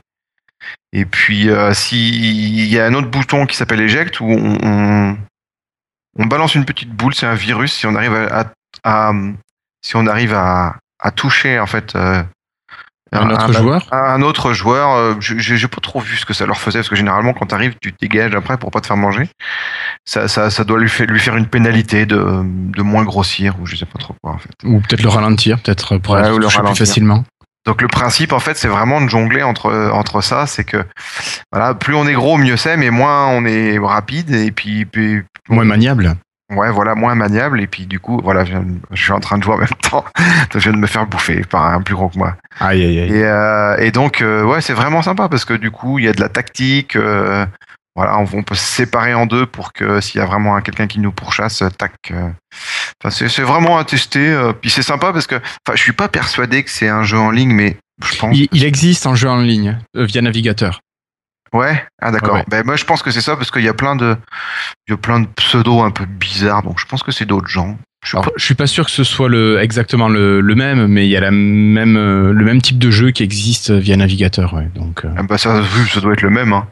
[0.93, 5.17] Et puis, euh, s'il y a un autre bouton qui s'appelle eject où on, on,
[6.19, 7.73] on balance une petite boule, c'est un virus.
[7.73, 8.41] Si on arrive à,
[8.85, 9.13] à- à-
[9.85, 12.23] si on arrive à, à toucher, en fait, euh,
[13.15, 16.59] Un autre joueur un autre joueur, euh, j'ai pas trop vu ce que ça leur
[16.59, 19.29] faisait parce que généralement quand t'arrives, tu te dégages après pour pas te faire manger.
[20.07, 23.67] Ça, ça, ça doit lui faire, lui faire une pénalité de, de moins grossir ou
[23.67, 24.53] je sais pas trop quoi en fait.
[24.65, 27.25] Ou peut-être le ralentir, peut-être pour Ouais, être le touché plus facilement.
[27.67, 30.85] Donc le principe en fait c'est vraiment de jongler entre entre ça, c'est que
[31.53, 35.23] voilà plus on est gros mieux c'est, mais moins on est rapide et puis, puis
[35.49, 36.15] Moins maniable.
[36.55, 37.61] Ouais, voilà, moins maniable.
[37.61, 38.53] Et puis, du coup, voilà, je,
[38.91, 40.05] je suis en train de jouer en même temps.
[40.53, 42.37] Je viens de me faire bouffer par un plus gros que moi.
[42.61, 43.11] Aïe, aïe, aïe.
[43.17, 46.09] Et, euh, et donc, euh, ouais, c'est vraiment sympa parce que du coup, il y
[46.09, 46.95] a de la tactique.
[46.95, 47.47] euh,
[47.95, 50.63] voilà, on, on peut se séparer en deux pour que s'il y a vraiment un-
[50.63, 51.93] quelqu'un qui nous pourchasse, euh, tac.
[52.11, 52.29] euh.
[53.05, 54.31] Enfin, c'est vraiment à tester.
[54.33, 57.19] euh, puis c'est sympa parce que, enfin, je suis pas persuadé que c'est un jeu
[57.19, 58.37] en ligne, mais je pense.
[58.37, 60.81] Il, il existe en jeu en ligne, euh, via navigateur.
[61.53, 62.33] Ouais, ah d'accord.
[62.33, 62.45] Ouais, ouais.
[62.49, 64.17] Ben moi je pense que c'est ça parce qu'il y a plein de,
[64.89, 67.49] il y a plein de pseudos un peu bizarres, donc je pense que c'est d'autres
[67.49, 67.77] gens.
[68.03, 68.31] Je Alors, pas.
[68.37, 71.17] je suis pas sûr que ce soit le, exactement le, le même, mais il y
[71.17, 71.95] a la même,
[72.33, 74.55] le même type de jeu qui existe via navigateur.
[74.55, 74.67] Ouais.
[74.75, 75.63] Donc, euh, Ah bah ça,
[75.93, 76.55] ça doit être le même.
[76.55, 76.67] Hein.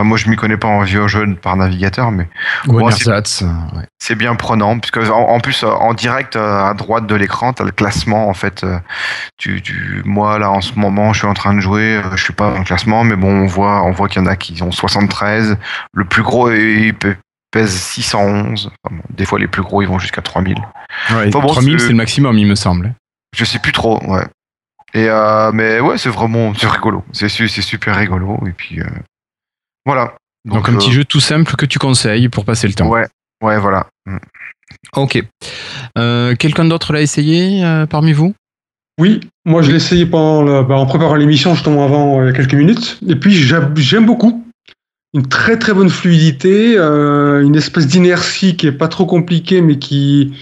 [0.00, 2.26] Enfin moi je m'y connais pas en vieux jeu par navigateur, mais
[2.64, 3.46] Bon, c'est- euh,
[3.76, 3.84] ouais.
[3.98, 7.52] c'est bien prenant puisque en, en plus euh, en direct euh, à droite de l'écran
[7.52, 8.64] t'as le classement en fait.
[9.36, 12.32] Tu, tu, moi là en ce moment je suis en train de jouer, je suis
[12.32, 14.62] pas dans le classement, mais bon on voit, on voit qu'il y en a qui
[14.62, 15.58] ont 73.
[15.92, 16.94] Le plus gros il
[17.50, 18.70] pèse 611.
[18.84, 20.56] Enfin, bon, des fois les plus gros ils vont jusqu'à 3000.
[21.10, 22.94] Ouais, Enfin, bon, 3000 c'est- le maximum, il me semble.
[23.36, 24.24] Je sais plus trop, ouais.
[24.92, 27.04] Et euh, mais ouais, c'est vraiment c'est rigolo.
[27.12, 28.86] C'est su- c'est super rigolo et puis euh,
[29.86, 30.16] voilà.
[30.44, 32.88] Donc, un euh, petit jeu tout simple que tu conseilles pour passer le temps.
[32.88, 33.06] Ouais,
[33.42, 33.86] ouais, voilà.
[34.06, 34.16] Mm.
[34.96, 35.22] Ok.
[35.98, 38.34] Euh, Quelqu'un d'autre l'a essayé euh, parmi vous?
[38.98, 42.26] Oui, moi je l'ai essayé pendant le- bah, en préparant l'émission justement avant euh, il
[42.26, 42.98] y a quelques minutes.
[43.08, 44.44] Et puis j'a- j'aime beaucoup.
[45.12, 49.78] Une très très bonne fluidité, euh, une espèce d'inertie qui est pas trop compliquée mais
[49.78, 50.34] qui,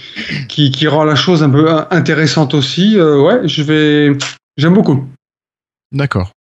[0.48, 2.98] qui, qui rend la chose un peu in- intéressante aussi.
[2.98, 4.10] Euh, ouais, je vais.
[4.58, 5.06] J'aime beaucoup.
[5.92, 6.32] D'accord.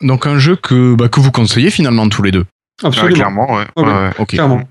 [0.00, 2.44] Donc un jeu que, bah, que vous conseillez finalement tous les deux?
[2.82, 3.14] Ouais, Absolument.
[3.14, 4.26] clairement, ouais.
[4.26, 4.62] Clairement.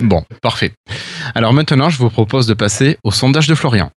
[0.00, 0.72] Bon, parfait.
[1.34, 3.90] Alors maintenant, je vous propose de passer au sondage de Florian.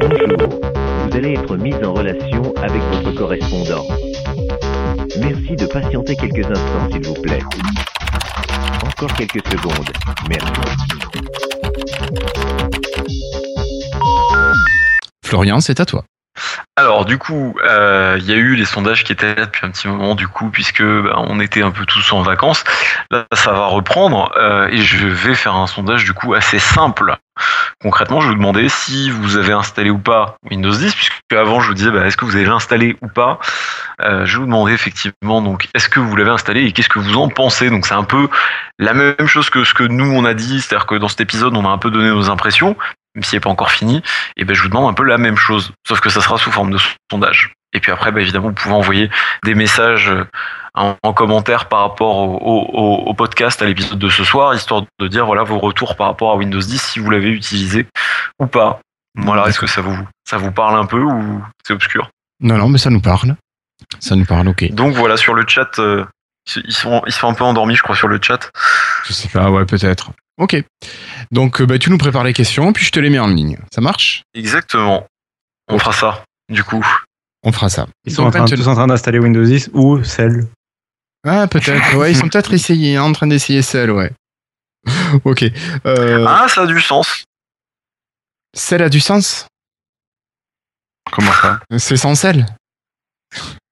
[0.00, 0.60] Bonjour,
[1.06, 3.84] vous allez être mis en relation avec votre correspondant.
[5.18, 7.40] Merci de patienter quelques instants, s'il vous plaît.
[8.84, 9.90] Encore quelques secondes.
[10.28, 10.52] Merci.
[15.24, 16.04] Florian, c'est à toi.
[16.76, 19.70] Alors du coup, euh, il y a eu les sondages qui étaient là depuis un
[19.70, 22.64] petit moment du coup, puisque bah, on était un peu tous en vacances.
[23.10, 27.16] Là, ça va reprendre euh, et je vais faire un sondage du coup assez simple.
[27.82, 31.60] Concrètement, je vais vous demander si vous avez installé ou pas Windows 10, puisque avant
[31.60, 33.38] je vous disais bah, est-ce que vous avez installé ou pas?
[34.02, 36.98] Euh, je vais vous demander effectivement donc est-ce que vous l'avez installé et qu'est-ce que
[36.98, 37.68] vous en pensez?
[37.68, 38.28] Donc c'est un peu
[38.78, 41.56] la même chose que ce que nous on a dit, c'est-à-dire que dans cet épisode
[41.56, 42.76] on a un peu donné nos impressions,
[43.14, 44.02] même s'il n'est pas encore fini
[44.36, 46.50] et ben je vous demande un peu la même chose, sauf que ça sera sous
[46.52, 46.78] forme de
[47.10, 47.52] sondage.
[47.72, 49.10] Et puis après, ben, évidemment, vous pouvez envoyer
[49.44, 50.24] des messages euh,
[50.74, 52.36] en, en commentaire par rapport au,
[52.72, 56.06] au- au podcast, à l'épisode de ce soir, histoire de dire voilà vos retours par
[56.08, 57.86] rapport à Windows 10, si vous l'avez utilisé
[58.40, 58.80] ou pas.
[59.16, 59.96] Voilà, est-ce que ça vous,
[60.28, 62.10] ça vous parle un peu ou c'est obscur?
[62.40, 63.34] Non, non, mais ça nous parle.
[63.98, 64.70] Ça nous parle, ok.
[64.72, 66.04] Donc voilà, sur le chat, euh,
[66.64, 68.50] ils sont, ils sont un peu endormis, je crois, sur le chat.
[69.04, 70.10] Je sais pas, ouais, peut-être.
[70.40, 70.56] Ok.
[71.30, 73.58] Donc, euh, bah, tu nous prépares les questions, puis je te les mets en ligne.
[73.72, 74.22] Ça marche?
[74.34, 75.06] Exactement.
[75.68, 76.84] On fera ça, du coup.
[77.42, 77.86] On fera ça.
[78.06, 80.46] Ils sont en train, tous en train d'installer Windows 10 ou celle.
[81.26, 81.94] Ah, peut-être.
[81.96, 84.10] Ouais, ils sont peut-être essayés, en train d'essayer celle, ouais.
[85.24, 85.44] ok.
[85.84, 87.24] Euh, Ah, ça a du sens.
[88.56, 89.46] Celle a du sens?
[91.12, 91.60] Comment ça?
[91.78, 92.46] C'est sans sel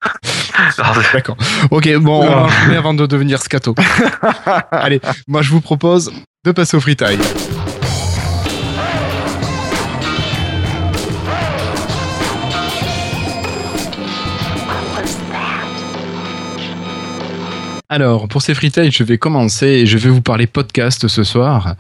[1.13, 1.37] D'accord.
[1.71, 3.75] Ok, bon, on va avant de devenir scato.
[4.71, 6.13] Allez, moi je vous propose
[6.45, 7.21] de passer au freetime.
[17.91, 21.75] Alors, pour ces freetiles, je vais commencer et je vais vous parler podcast ce soir.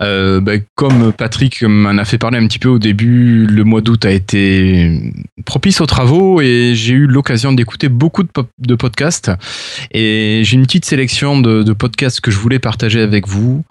[0.00, 3.82] Euh, bah, comme Patrick m'en a fait parler un petit peu au début, le mois
[3.82, 5.12] d'août a été
[5.44, 9.30] propice aux travaux et j'ai eu l'occasion d'écouter beaucoup de, podcasts.
[9.92, 13.62] Et j'ai une petite sélection de, podcasts que je voulais partager avec vous.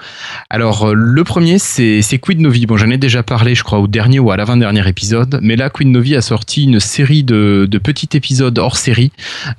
[0.52, 2.68] Alors, le premier, c'est Quid Novi.
[2.68, 5.40] Bon, j'en ai déjà parlé, je crois, au dernier ou à l'avant-dernier épisode.
[5.42, 9.12] Mais là, Quid Novi a sorti une série de, de petits épisodes hors série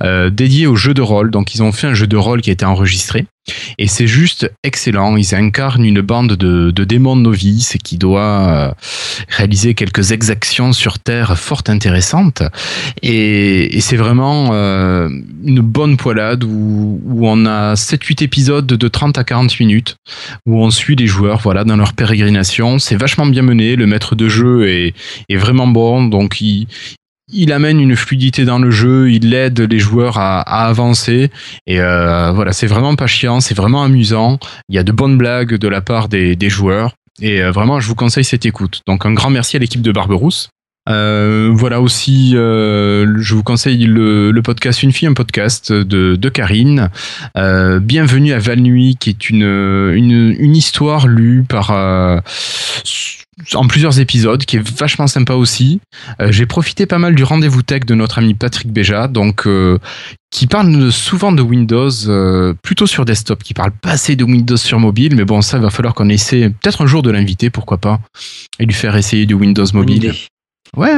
[0.04, 1.32] euh, dédiés aux jeux de rôle.
[1.32, 3.26] Donc, ils ont fait un jeu de rôle qui a été enregistré.
[3.78, 5.16] Et c'est juste excellent.
[5.16, 8.72] Ils incarnent une bande de, de démons novices qui doit euh,
[9.28, 12.42] réaliser quelques exactions sur Terre fort intéressantes.
[13.02, 15.08] Et, c'est vraiment euh,
[15.42, 19.96] une bonne poilade où, où on a 7-8 épisodes de 30 à 40 minutes
[20.46, 22.78] où on suit les joueurs voilà, dans leur pérégrination.
[22.78, 23.74] C'est vachement bien mené.
[23.74, 24.94] Le maître de jeu est,
[25.28, 26.04] est vraiment bon.
[26.04, 26.68] Donc il,
[27.32, 31.30] il amène une fluidité dans le jeu, il aide les joueurs à, avancer
[31.66, 34.38] et euh, voilà, c'est vraiment pas chiant, c'est vraiment amusant.
[34.68, 37.88] Il y a de bonnes blagues de la part des, joueurs et euh, vraiment, je
[37.88, 38.82] vous conseille cette écoute.
[38.86, 40.50] Donc un grand merci à l'équipe de Barberousse.
[40.88, 46.90] Euh, voilà aussi, je vous conseille le, podcast Une fille, un podcast de, Karine.
[47.34, 51.70] Bienvenue à Val-Nuit, qui est une, une, histoire lue par
[53.54, 55.80] en plusieurs épisodes, qui est vachement sympa aussi.
[56.20, 59.78] Euh, J'ai profité pas mal du rendez-vous tech de notre ami Patrick Béja, donc euh,
[60.30, 64.56] qui parle souvent de Windows, euh, plutôt sur desktop, qui parle pas assez de Windows
[64.56, 67.50] sur mobile, mais bon, ça il va falloir qu'on essaie peut-être un jour de l'inviter,
[67.50, 68.00] pourquoi pas,
[68.58, 70.12] et lui faire essayer du Windows mobile.
[70.76, 70.94] Ouais,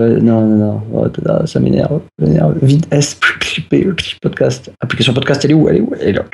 [0.00, 2.00] Euh, non, non, non, Oh, ça m'énerve.
[2.62, 3.18] Vite, S,
[4.20, 4.70] podcast?
[4.80, 5.68] Application podcast, elle est où?
[5.68, 5.92] Elle est où?
[6.00, 6.24] Elle est là.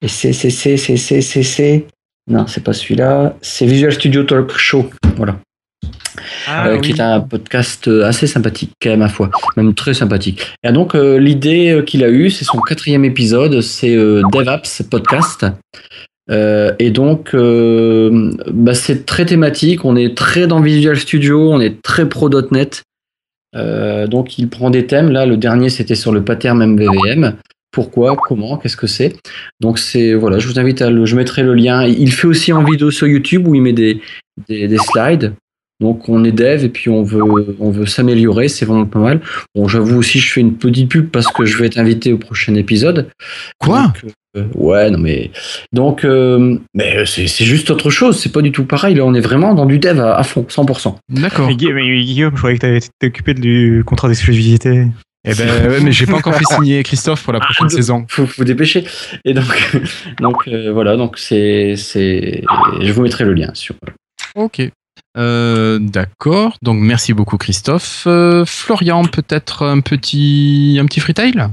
[0.00, 1.86] Et c'est, c'est, c'est, c'est, c'est, c'est, c'est.
[2.30, 3.36] Non, c'est pas celui-là.
[3.40, 4.90] C'est Visual Studio Talk Show.
[5.16, 5.36] Voilà.
[6.46, 9.30] Ah Euh, qui est un podcast assez sympathique, quand même, à fois.
[9.56, 10.46] Même très sympathique.
[10.62, 15.46] Et donc, euh, l'idée qu'il a eue, c'est son quatrième épisode, c'est DevApps Podcast.
[16.30, 19.84] Euh, et donc, euh, bah, c'est très thématique.
[19.84, 22.82] On est très dans Visual Studio, on est très pro.NET.
[23.56, 25.10] Euh, donc, il prend des thèmes.
[25.10, 27.34] Là, le dernier, c'était sur le pattern MVVM.
[27.70, 28.16] Pourquoi?
[28.16, 28.58] Comment?
[28.58, 29.16] Qu'est-ce que c'est?
[29.60, 30.38] Donc, c'est voilà.
[30.38, 31.06] Je vous invite à le.
[31.06, 31.86] Je mettrai le lien.
[31.86, 34.00] Il fait aussi en vidéo sur YouTube où il met des,
[34.48, 35.34] des, des slides.
[35.80, 37.22] Donc on est dev et puis on veut
[37.60, 39.20] on veut s'améliorer, c'est vraiment pas mal.
[39.54, 42.18] Bon, j'avoue aussi, je fais une petite pub parce que je vais être invité au
[42.18, 43.08] prochain épisode.
[43.58, 45.30] Quoi Donc, euh, Ouais, non mais
[45.72, 48.94] donc euh, mais c'est c'est juste autre chose, c'est pas du tout pareil.
[48.94, 50.96] Là, on est vraiment dans du dev à, à fond, 100%.
[51.10, 51.46] D'accord.
[51.46, 54.86] Mais, Guillaume, mais Guillaume, je croyais que t'avais été occupé du contrat d'exclusivité.
[55.26, 58.04] Eh ben, ouais, mais j'ai pas encore fait signer Christophe pour la prochaine Ah, saison.
[58.08, 58.84] Faut faut dépêcher.
[59.24, 59.76] Et donc
[60.20, 62.42] donc euh, voilà, donc c'est c'est
[62.80, 63.74] je vous mettrai le lien sur
[64.34, 64.70] Ok.
[65.18, 66.56] Euh, D'accord.
[66.62, 68.04] Donc merci beaucoup Christophe.
[68.06, 71.48] Euh, Florian, peut-être un petit un petit freetail?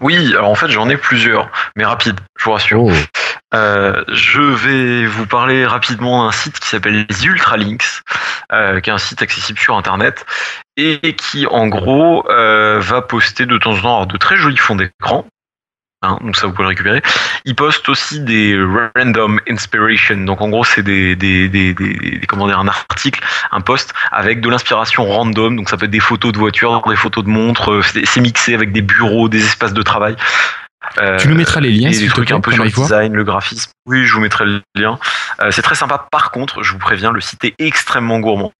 [0.00, 2.84] Oui, alors en fait j'en ai plusieurs, mais rapides, je vous rassure.
[2.84, 2.92] Oh.
[3.54, 8.02] Euh, je vais vous parler rapidement d'un site qui s'appelle les Ultralinks,
[8.52, 10.26] euh, qui est un site accessible sur Internet
[10.76, 14.76] et qui, en gros, euh, va poster de temps en temps de très jolis fonds
[14.76, 15.26] d'écran.
[16.02, 17.02] Hein, donc ça vous pouvez le récupérer.
[17.44, 18.56] Il poste aussi des
[18.94, 20.16] random inspiration.
[20.18, 23.20] Donc en gros c'est des, des, des, des, des- comment dire un article,
[23.50, 25.56] un post avec de l'inspiration random.
[25.56, 27.72] Donc ça peut être des photos de voitures, des photos de montres.
[27.72, 30.14] euh, C'est mixé avec des bureaux, des espaces de travail.
[30.98, 33.12] Euh, Tu nous mettras les liens, et s'il des trucs un peu sur le design,
[33.12, 33.72] le graphisme.
[33.86, 35.00] Oui, je vous mettrai le lien.
[35.42, 36.06] Euh, c'est très sympa.
[36.12, 38.52] Par contre, je vous préviens, le site est extrêmement gourmand.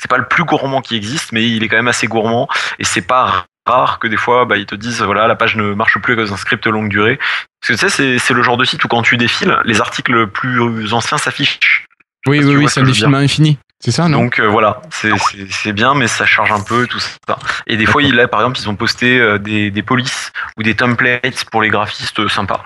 [0.00, 2.48] C'est pas le plus gourmand qui existe, mais il est quand même assez gourmand
[2.78, 5.72] et c'est pas rare que des fois bah, ils te disent voilà la page ne
[5.74, 7.18] marche plus à cause d'un script longue durée.
[7.60, 9.80] Parce que tu sais c'est c'est le genre de site où quand tu défiles, les
[9.80, 11.86] articles plus anciens s'affichent.
[12.26, 13.58] Oui, oui, oui, ce c'est un défilement infini.
[13.82, 14.24] C'est ça, non?
[14.24, 17.38] Donc euh, voilà, c'est- bien, mais ça charge un peu tout ça.
[17.66, 20.62] Et des fois, il a, par exemple, ils ont posté euh, des, des polices ou
[20.62, 22.62] des templates pour les graphistes euh, sympas.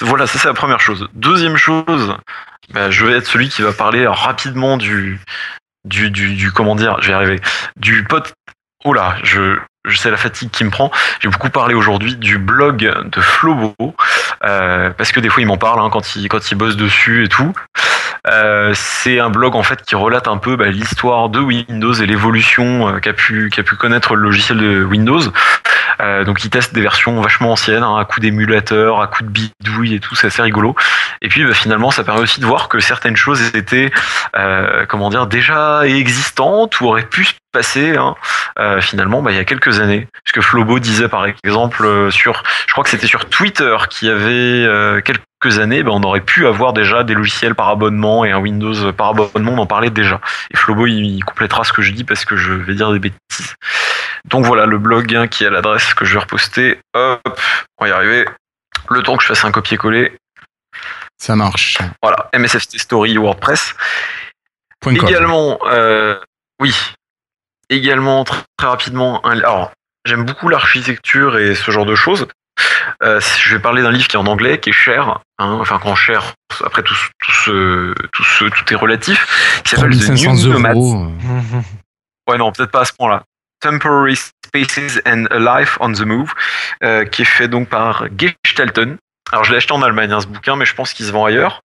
[0.00, 1.08] Voilà, ça c'est la première chose.
[1.14, 2.14] Deuxième chose,
[2.74, 5.18] bah, je vais être celui qui va parler rapidement du
[5.86, 7.40] du, du, du comment dire, je vais y arriver,
[7.76, 8.34] du pote.
[8.84, 10.90] Oh là, je je sais la fatigue qui me prend.
[11.20, 13.74] J'ai beaucoup parlé aujourd'hui du blog de Flobo
[14.44, 17.24] euh, parce que des fois il m'en parle hein, quand il quand il bosse dessus
[17.24, 17.52] et tout.
[18.26, 22.06] Euh, c'est un blog en fait qui relate un peu bah, l'histoire de Windows et
[22.06, 25.20] l'évolution euh, qu'a pu qu'a pu connaître le logiciel de Windows.
[26.00, 29.28] Euh, donc il teste des versions vachement anciennes, hein, à coup d'émulateur, à coup de
[29.28, 30.74] bidouille et tout, c'est assez rigolo.
[31.22, 33.90] Et puis bah, finalement, ça permet aussi de voir que certaines choses étaient,
[34.36, 38.16] euh, comment dire, déjà existantes ou auraient pu se passer hein,
[38.58, 40.08] euh, finalement bah, il y a quelques années.
[40.26, 44.10] Ce que Flobo disait par exemple euh, sur, je crois que c'était sur Twitter qui
[44.10, 48.32] avait euh, quelques années, bah, on aurait pu avoir déjà des logiciels par abonnement et
[48.32, 50.20] un Windows par abonnement, on en parlait déjà.
[50.50, 53.54] Et Flobo il complétera ce que je dis parce que je vais dire des bêtises.
[54.28, 56.80] Donc voilà le blog hein, qui a l'adresse que je vais reposter.
[56.94, 57.40] Hop,
[57.78, 58.26] on va y arriver.
[58.90, 60.16] Le temps que je fasse un copier-coller.
[61.18, 61.78] Ça marche.
[62.02, 63.74] Voilà, MSFT Story WordPress.
[64.80, 64.94] Point.
[64.94, 66.18] Également, euh,
[66.60, 66.74] oui,
[67.70, 69.24] également très, très rapidement.
[69.26, 69.72] un- alors,
[70.04, 72.26] j'aime beaucoup l'architecture et ce genre de choses.
[73.02, 75.80] Euh, je vais parler d'un livre qui est en anglais, qui est cher, hein, enfin
[75.82, 76.34] quand cher,
[76.64, 80.74] après tout, tout, ce, tout, ce- tout est relatif, qui s'appelle The 3500 New Nomads.
[80.74, 81.12] euros.
[82.28, 83.22] Ouais, non, peut-être pas à ce point-là.
[83.64, 86.34] Temporary Spaces and a Life on the Move,
[86.82, 88.04] euh, qui est fait donc par
[88.44, 88.98] Gestalten.
[89.32, 91.24] Alors, je l'ai acheté en Allemagne, hein, ce bouquin, mais je pense qu'il se vend
[91.24, 91.62] ailleurs.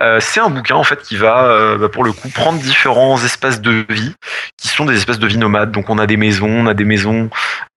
[0.00, 3.22] Euh, c'est un bouquin en fait qui va, euh, bah, pour le coup, prendre différents
[3.22, 4.14] espaces de vie,
[4.56, 5.72] qui sont des espaces de vie nomades.
[5.72, 7.28] Donc, on a des maisons, on a des maisons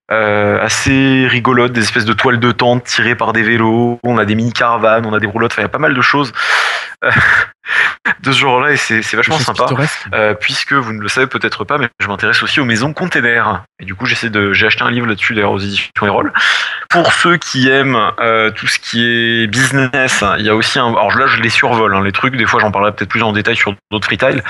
[0.10, 4.36] assez rigolotes, des espèces de toiles de tente tirées par des vélos, on a des
[4.36, 5.54] mini caravanes, on a des roulottes.
[5.54, 6.32] Enfin, il y a pas mal de choses
[8.20, 9.66] de ce genre-là, et c'est vachement sympa.
[10.14, 13.64] Euh, puisque vous ne le savez peut-être pas, mais je m'intéresse aussi aux maisons containers.
[13.80, 16.34] Et du coup, j'essaie de, j'ai acheté un livre là-dessus d'ailleurs aux éditions Erol.
[16.90, 20.88] Pour ceux qui aiment euh, tout ce qui est business, il y a aussi un.
[20.90, 22.36] Alors là, je les survole, hein, les trucs.
[22.36, 24.44] Des fois, j'en parlerai peut-être plus en détail sur d'autres freetiles.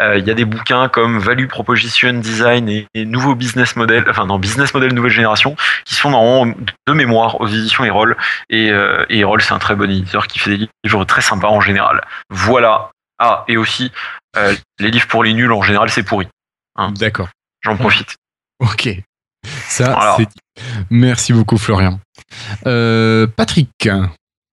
[0.00, 4.04] Euh, il y a des bouquins comme Value Proposition Design et, et Nouveau Business Model,
[4.08, 6.54] enfin non, Business Model Nouvelle Génération, qui sont normalement
[6.86, 8.16] de mémoire aux éditions Erol.
[8.48, 8.68] Et,
[9.08, 12.02] et Erol, c'est un très bon éditeur qui fait des livres très sympas en général.
[12.30, 12.59] Voilà.
[13.18, 13.90] Ah, et aussi,
[14.36, 16.26] euh, les livres pour les nuls, en général, c'est pourri.
[16.98, 17.28] D'accord.
[17.62, 18.16] J'en profite.
[18.60, 18.88] Ok.
[19.68, 20.14] Ça, Voilà.
[20.16, 20.64] c'est dit.
[20.90, 22.00] Merci beaucoup, Florian.
[22.66, 23.68] Euh, Patrick.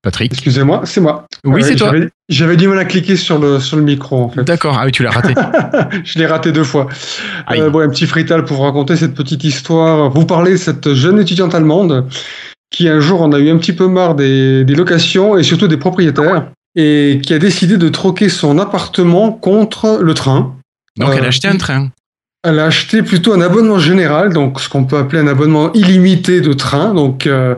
[0.03, 0.31] Patrick.
[0.33, 1.25] Excusez-moi, c'est moi.
[1.43, 1.91] Oui, Euh, c'est toi.
[1.91, 4.43] j'avais- J'avais du mal à cliquer sur le, sur le micro, en fait.
[4.43, 4.77] D'accord.
[4.79, 5.33] Ah oui, tu l'as raté.
[6.03, 6.87] je l'ai raté deux fois.
[7.51, 10.09] Euh, bon, un petit frital pour vous raconter cette petite histoire.
[10.09, 12.07] Vous parlez de cette jeune étudiante allemande
[12.69, 15.67] qui un jour en a eu un petit peu marre des, des locations et surtout
[15.69, 16.47] des propriétaires
[16.77, 20.53] et qui a décidé de troquer son appartement contre le train.
[20.97, 21.89] Donc, elle a Euh, acheté un train.
[22.43, 26.39] Elle a acheté plutôt un abonnement général, donc ce qu'on peut appeler un abonnement illimité
[26.39, 27.55] de train, donc euh,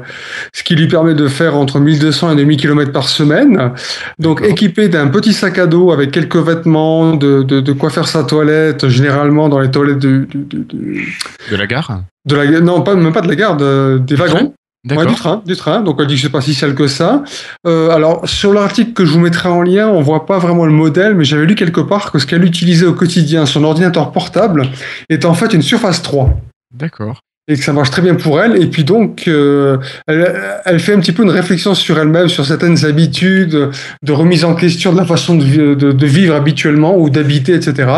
[0.55, 3.71] ce qui lui permet de faire entre 1200 et 2000 km par semaine.
[4.17, 8.07] Donc équipé d'un petit sac à dos avec quelques vêtements, de, de, de quoi faire
[8.07, 12.01] sa toilette, généralement dans les toilettes de, de, la gare?
[12.25, 14.53] De la non pas même pas de la gare, de- des wagons.
[14.95, 15.81] Ouais, du train, du train.
[15.81, 17.23] Donc elle dit que c'est pas si sale que ça.
[17.67, 20.71] Euh, alors sur l'article que je vous mettrai en lien, on voit pas vraiment le
[20.71, 24.67] modèle, mais j'avais lu quelque part que ce qu'elle utilisait au quotidien, son ordinateur portable,
[25.09, 26.29] est en fait une Surface 3
[26.73, 27.19] D'accord.
[27.49, 28.55] et que ça marche très bien pour elle.
[28.61, 29.77] Et puis donc, euh,
[30.07, 30.33] elle,
[30.65, 34.55] elle fait un petit peu une réflexion sur elle-même, sur certaines habitudes, de remise en
[34.55, 37.89] question de la façon de- de vivre habituellement ou d'habiter, etc.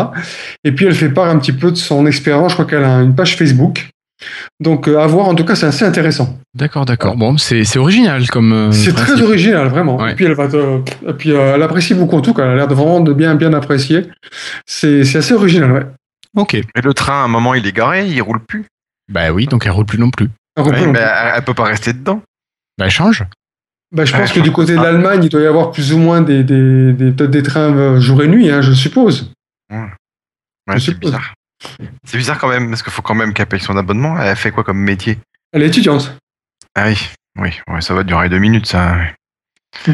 [0.64, 2.50] Et puis elle fait part un petit peu de son expérience.
[2.52, 3.90] Je crois qu'elle a une page Facebook.
[4.60, 6.38] Donc euh, à voir, en tout cas, c'est assez intéressant.
[6.54, 7.16] D'accord, d'accord.
[7.16, 8.52] Bon, c'est c'est original comme.
[8.52, 9.96] euh, C'est très original, vraiment.
[9.96, 10.12] Ouais.
[10.12, 12.44] Et puis elle va te- et puis euh, elle apprécie beaucoup en tout cas.
[12.44, 14.08] Elle a l'air de vraiment de bien bien apprécier.
[14.66, 15.86] C'est c'est assez original, ouais.
[16.36, 16.54] Ok.
[16.54, 18.64] Et le train, à un moment, il est garé, il roule plus.
[19.12, 20.28] Bah oui, donc elle roule plus non plus.
[20.58, 22.22] Ouais, peut- mais elle, elle peut pas rester dedans.
[22.78, 23.24] Bah elle change.
[23.94, 25.98] bah, je pense Ouais, que du côté de l'Allemagne, il doit y avoir plus ou
[25.98, 29.30] moins des, des, des- peut-être des trains jour et nuit, hein, je suppose.
[29.70, 29.78] Ouais,
[30.68, 31.10] Je c'est suppose.
[31.10, 31.34] bizarre.
[32.04, 34.18] C'est bizarre quand même, parce qu'il faut quand même qu'elle paye son abonnement.
[34.20, 35.18] Elle fait quoi comme métier?
[35.52, 36.14] Elle est étudiante.
[36.74, 36.98] Ah oui,
[37.38, 38.96] oui, ouais, ça va durer deux minutes, ça.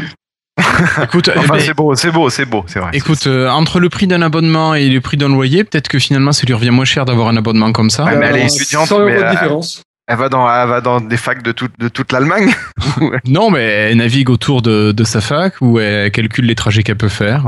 [1.03, 2.91] Écoute, Enfin, c'est beau, c'est beau, c'est beau, c'est vrai.
[2.93, 6.33] écoute, euh, entre le prix d'un abonnement et le prix d'un loyer, peut-être que finalement
[6.33, 8.03] ça lui revient moins cher d'avoir un abonnement comme ça.
[8.03, 9.81] Ouais, mais elle est Euh, étudiante, 100 euros mais, de euh, différence.
[10.07, 12.53] Elle va dans, elle va dans des facs de, toute de toute l'Allemagne.
[13.25, 16.97] Non, mais elle navigue autour de, de sa fac où elle calcule les trajets qu'elle
[16.97, 17.45] peut faire.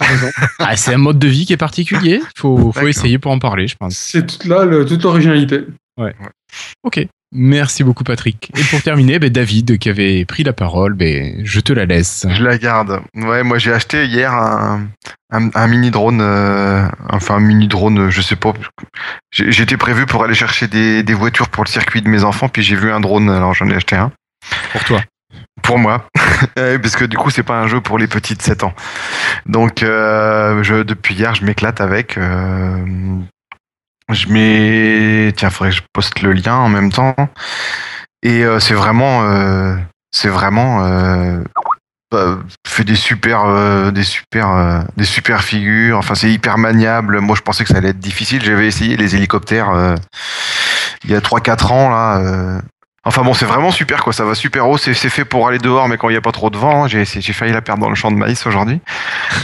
[0.58, 2.20] Ah, c'est un mode de vie qui est particulier.
[2.36, 3.94] Faut, faut essayer pour en parler, je pense.
[3.96, 5.64] C'est toute là le- toute l'originalité.
[6.82, 7.06] Ok.
[7.32, 8.50] Merci beaucoup, Patrick.
[8.56, 12.24] Et pour terminer, ben, David, qui avait pris la parole, ben, je te la laisse.
[12.30, 13.00] Je la garde.
[13.14, 14.86] Ouais, moi j'ai acheté hier un,
[15.32, 18.54] un, un mini drone, euh, enfin un mini drone, je sais pas.
[19.32, 22.62] J'étais prévu pour aller chercher des, des voitures pour le circuit de mes enfants, puis
[22.62, 24.12] j'ai vu un drone, alors j'en ai acheté un.
[24.72, 25.02] Pour toi.
[25.62, 26.04] Pour moi,
[26.58, 28.74] Euh, parce que du coup c'est pas un jeu pour les petits de 7 ans.
[29.46, 32.18] Donc euh, je, depuis hier je m'éclate avec.
[32.18, 32.84] euh,
[34.12, 37.14] je mets, tiens, faudrait que je poste le lien en même temps.
[38.22, 39.76] Et euh, c'est vraiment, euh,
[40.12, 41.40] c'est vraiment euh,
[42.12, 45.98] bah, fait des super, des super, des super figures.
[45.98, 47.20] Enfin c'est hyper maniable.
[47.20, 48.44] Moi je pensais que ça allait être difficile.
[48.44, 49.96] J'avais essayé les hélicoptères
[51.04, 52.60] il y a 3-4 ans là.
[53.06, 55.88] Enfin bon, c'est vraiment super quoi, ça va super haut, c'est fait pour aller dehors,
[55.88, 57.88] mais quand il n'y a pas trop de vent, hein, j'ai failli la perdre dans
[57.88, 58.80] le champ de maïs aujourd'hui,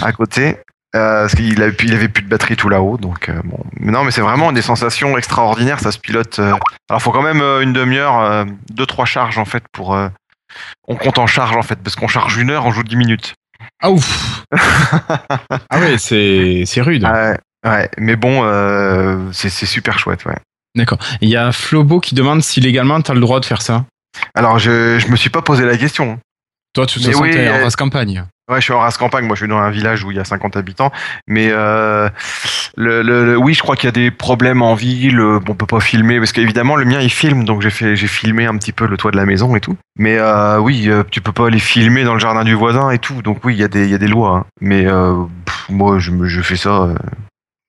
[0.02, 0.56] à côté,
[0.96, 3.60] euh, parce qu'il avait, il avait plus de batterie tout là-haut, donc euh, bon.
[3.78, 6.40] Mais non, mais c'est vraiment des sensations extraordinaires, ça se pilote.
[6.40, 6.52] euh.
[6.90, 9.96] Alors faut quand même euh, une demi-heure, deux trois charges en fait pour.
[10.88, 13.34] On compte en charge en fait, parce qu'on charge une heure, on joue 10 minutes.
[13.80, 14.44] Ah ouf
[15.70, 17.04] Ah ouais, c'est rude.
[17.04, 18.42] Ouais, ouais, mais bon,
[19.32, 20.36] c'est super chouette, ouais.
[20.74, 20.98] D'accord.
[21.20, 23.84] Il y a Flobo qui demande si légalement tu as le droit de faire ça.
[24.34, 26.18] Alors je, je me suis pas posé la question.
[26.74, 28.24] Toi, façon, oui, t'es en euh, race campagne.
[28.50, 29.26] Ouais, je suis en race campagne.
[29.26, 30.90] Moi, je suis dans un village où il y a 50 habitants.
[31.28, 32.08] Mais euh,
[32.76, 35.20] le, le- le- oui, je crois qu'il y a des problèmes en ville.
[35.20, 38.06] euh, On peut pas filmer parce qu'évidemment, le mien il filme, donc j'ai fait, j'ai
[38.06, 39.76] filmé un petit peu le toit de la maison et tout.
[39.98, 43.20] Mais euh, oui, tu peux pas aller filmer dans le jardin du voisin et tout.
[43.20, 44.38] Donc oui, il y a des, il y a des lois.
[44.38, 44.44] hein.
[44.62, 46.88] Mais euh, pff, moi, je, me- je fais ça.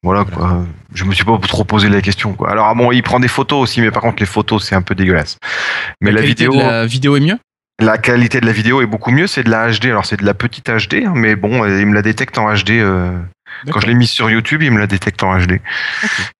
[0.04, 0.66] Euh, voilà quoi.
[0.94, 2.52] Je me suis pas trop posé la question quoi.
[2.52, 4.82] Alors ah bon, il prend des photos aussi, mais par contre les photos c'est un
[4.82, 5.38] peu dégueulasse.
[6.02, 7.38] Mais la, qualité vidéo, de la vidéo est mieux?
[7.80, 9.86] La qualité de la vidéo est beaucoup mieux, c'est de la HD.
[9.86, 12.54] Alors c'est de la petite HD, hein, mais bon, euh, il me la détecte en
[12.54, 12.72] HD.
[12.72, 13.18] euh,
[13.72, 15.54] quand je l'ai mise sur YouTube, il me la détecte en HD.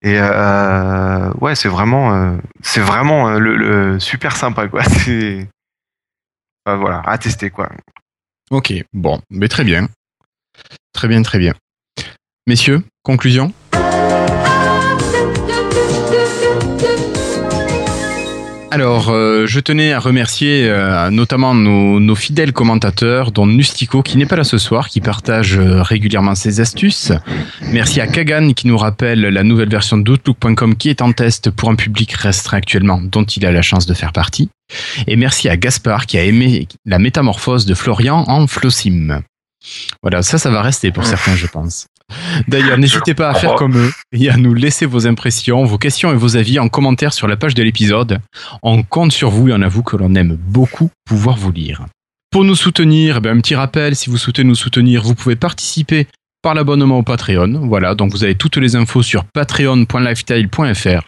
[0.02, 4.82] Et euh, ouais, c'est vraiment, euh, c'est vraiment le, le- super sympa quoi.
[5.04, 5.48] C'est
[6.66, 7.68] voilà, à tester quoi.
[8.50, 9.88] Ok, bon, mais très bien.
[10.92, 11.52] Très bien, très bien.
[12.46, 13.52] Messieurs, conclusion
[18.70, 24.26] Alors, euh, je tenais à remercier euh, notamment nos, fidèles commentateurs, dont Nustico, qui n'est
[24.26, 27.12] pas là ce soir, qui partage euh, régulièrement ses astuces.
[27.70, 31.70] Merci à Kagan, qui nous rappelle la nouvelle version d'Outlook.com qui est en test pour
[31.70, 34.48] un public restreint actuellement, dont il a la chance de faire partie.
[35.06, 39.22] Et merci à Gaspard, qui a aimé la métamorphose de Florian en Flossim.
[40.02, 41.86] Voilà, ça, ça va rester pour certains, je pense.
[42.48, 46.12] D'ailleurs, n'hésitez pas à faire comme eux et à nous laisser vos impressions, vos questions
[46.12, 48.20] et vos avis en commentaire sur la page de l'épisode.
[48.62, 51.86] On compte sur vous et on avoue que l'on aime beaucoup pouvoir vous lire.
[52.30, 55.36] Pour nous soutenir, eh ben, un petit rappel, si vous souhaitez nous soutenir, vous pouvez
[55.36, 56.08] participer
[56.42, 57.66] par l'abonnement au Patreon.
[57.66, 61.02] Voilà, donc vous avez toutes les infos sur patreon.lifestyle.fr.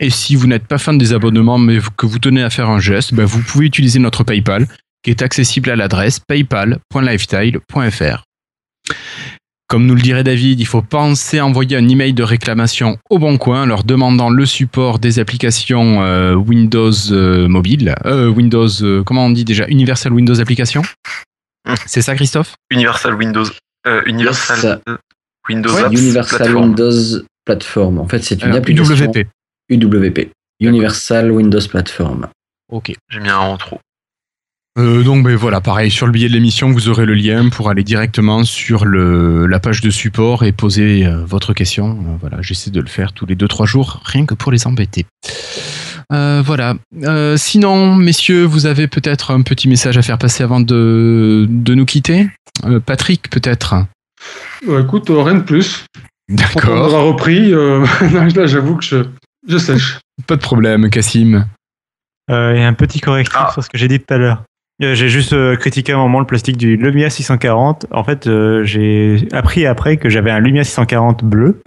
[0.00, 2.80] Et si vous n'êtes pas fan des abonnements mais que vous tenez à faire un
[2.80, 4.66] geste, ben, vous pouvez utiliser notre PayPal
[5.04, 8.22] qui est accessible à l'adresse paypal.lifestyle.fr.
[9.66, 13.18] Comme nous le dirait David, il faut penser à envoyer un email de réclamation au
[13.18, 19.02] Bon Coin, leur demandant le support des applications euh, Windows euh, mobile, euh, Windows, euh,
[19.02, 20.82] comment on dit déjà, Universal Windows Application?
[21.86, 22.54] C'est ça, Christophe?
[22.70, 23.46] Universal Windows.
[23.86, 24.96] euh, Universal Yes.
[25.48, 26.64] Windows Ouais, Apps Universal Platform.
[26.64, 27.98] Windows Platform.
[27.98, 29.26] En fait, c'est une application UWP.
[29.70, 30.30] UWP.
[30.60, 32.28] Universal Windows Platform.
[32.70, 32.92] Ok.
[33.10, 33.80] J'ai mis un en trop.
[34.76, 37.70] Euh, donc ben voilà, pareil, sur le billet de l'émission, vous aurez le lien pour
[37.70, 41.90] aller directement sur le, la page de support et poser euh, votre question.
[41.92, 45.06] Euh, voilà, j'essaie de le faire tous les 2-3 jours, rien que pour les embêter.
[46.12, 46.74] Euh, voilà.
[47.04, 51.74] Euh, sinon, messieurs, vous avez peut-être un petit message à faire passer avant de, de
[51.74, 52.28] nous quitter
[52.64, 53.76] Euh, Patrick, peut-être
[54.66, 55.84] Ouais, écoute, euh, rien de plus.
[56.30, 56.92] On D'accord.
[56.92, 57.52] aura repris.
[57.52, 57.86] euh,
[58.34, 59.04] là, j'avoue que je,
[59.46, 59.98] je sèche.
[60.26, 61.46] Pas de problème, Cassim.
[62.30, 63.50] Euh, Il y a un petit correctif Ah.
[63.52, 64.42] sur ce que j'ai dit tout à l'heure.
[64.82, 67.86] Euh, j'ai juste euh, critiqué un moment le plastique du Lumia 640.
[67.92, 71.62] En fait, euh, j'ai appris après que j'avais un Lumia 640 bleu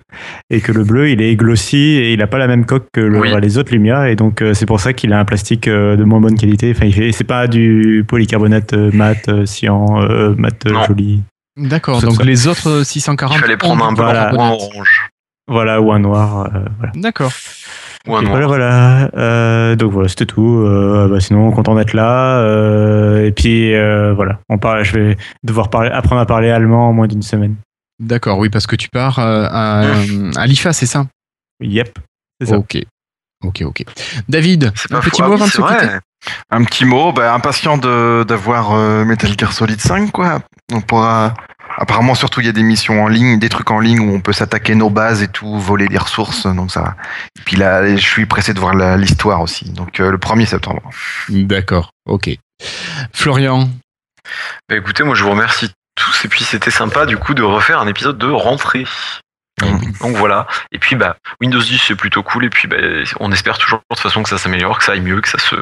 [0.49, 2.99] et que le bleu il est glossy et il a pas la même coque que
[2.99, 3.29] le- Oui.
[3.41, 6.03] les autres Lumia et donc euh, c'est pour ça qu'il a un plastique euh, de
[6.03, 6.73] moins bonne qualité.
[6.75, 10.83] Enfin, il fait- c'est pas du polycarbonate mat, cyan, euh, mat Non.
[10.83, 11.21] joli.
[11.55, 12.23] D'accord, donc ça.
[12.25, 14.35] les autres 640 Il fallait prendre un blanc Voilà.
[14.35, 15.09] ou un orange.
[15.47, 16.47] Voilà ou un noir.
[16.53, 16.91] euh, voilà.
[16.95, 17.31] D'accord.
[18.07, 18.31] Ou un Et noir.
[18.37, 19.09] Voilà, voilà.
[19.15, 20.59] Euh, donc voilà, c'était tout.
[20.59, 22.39] Euh, bah, sinon, content d'être là.
[22.39, 24.83] Euh, et puis euh, voilà, on parle.
[24.83, 27.55] Je vais devoir parler, apprendre à parler allemand en moins d'une semaine.
[27.99, 29.81] D'accord, oui, parce que tu pars à,
[30.35, 31.07] à l'IFA, c'est ça?
[31.61, 31.97] Yep,
[32.39, 32.57] c'est ça.
[32.57, 32.77] Ok.
[33.43, 33.83] Ok, ok.
[34.27, 35.79] David, un petit mot avant oui, de se c'est vrai.
[35.79, 35.97] quitter?
[36.49, 40.39] Un petit mot, bah, impatient de d'avoir euh, Metal Gear Solid 5 quoi.
[40.73, 41.35] On pourra
[41.77, 44.19] apparemment surtout il y a des missions en ligne, des trucs en ligne où on
[44.19, 46.95] peut s'attaquer nos bases et tout, voler des ressources, donc ça.
[47.39, 49.69] Et puis là, je suis pressé de voir la- l'histoire aussi.
[49.69, 50.81] Donc euh, le 1er septembre.
[51.29, 52.29] D'accord, ok.
[53.13, 53.69] Florian,
[54.69, 57.79] Bah, écoutez, moi je vous remercie tous et puis c'était sympa du coup de refaire
[57.79, 58.85] un épisode de rentrée.
[60.01, 60.45] Donc voilà.
[60.71, 62.77] Et puis bah Windows 10 c'est plutôt cool et puis bah,
[63.19, 65.39] on espère toujours de toute façon que ça s'améliore, que ça aille mieux, que ça
[65.39, 65.55] se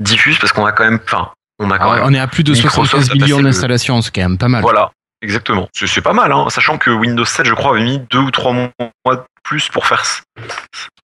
[0.00, 2.04] diffuse parce qu'on a quand même, enfin, on a quand Ah, même.
[2.06, 4.38] on est à plus de Microsoft 75 a passé millions le- d'installations, c'est quand même
[4.38, 4.62] pas mal.
[4.62, 4.92] Voilà,
[5.22, 5.68] exactement.
[5.74, 8.52] C'est pas mal, hein, sachant que Windows 7, je crois, avait mis deux ou trois
[8.52, 8.70] mois
[9.16, 10.20] de plus pour faire ça.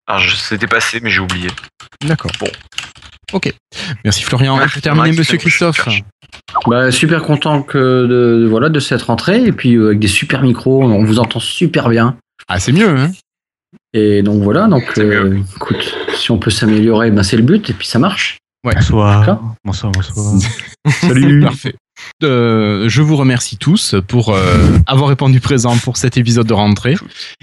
[0.06, 1.48] Alors, je- c'était passé, mais j'ai oublié.
[2.02, 2.30] D'accord.
[2.40, 2.48] Bon.
[3.32, 3.52] Ok.
[4.04, 4.58] Merci Florian.
[4.58, 5.88] Ouais, Et pour terminer, ouais, monsieur Christophe.
[6.66, 10.08] Bah, super content que de, de- voilà de cette rentrée et puis euh, avec des
[10.08, 12.16] super micros, on vous entend super bien.
[12.48, 13.10] Ah, c'est mieux, hein
[13.92, 17.72] Et donc voilà, donc euh, écoute, si on peut s'améliorer, ben c'est le but et
[17.72, 18.38] puis ça marche.
[18.62, 19.20] Bonsoir.
[19.20, 19.54] D'accord.
[19.64, 20.34] Bonsoir, bonsoir.
[21.00, 21.40] Salut.
[21.42, 21.74] Parfait.
[22.22, 26.96] Euh, je vous remercie tous pour euh, avoir répondu présent pour cet épisode de rentrée.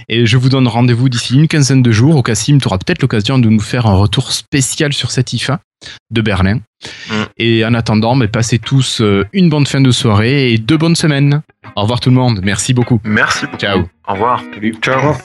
[0.09, 2.15] Et je vous donne rendez-vous d'ici une quinzaine de jours.
[2.15, 5.59] Au Cassim, tu auras peut-être l'occasion de nous faire un retour spécial sur cette IFA
[6.11, 6.59] de Berlin.
[7.09, 7.13] Mm.
[7.37, 10.95] Et en attendant, ben, passez tous euh, une bonne fin de soirée et deux bonnes
[10.95, 11.41] semaines.
[11.75, 12.41] Au revoir tout le monde.
[12.43, 12.99] Merci beaucoup.
[13.03, 13.57] Merci beaucoup.
[13.57, 13.83] Ciao.
[14.07, 14.43] Au revoir.
[14.81, 15.15] Ciao.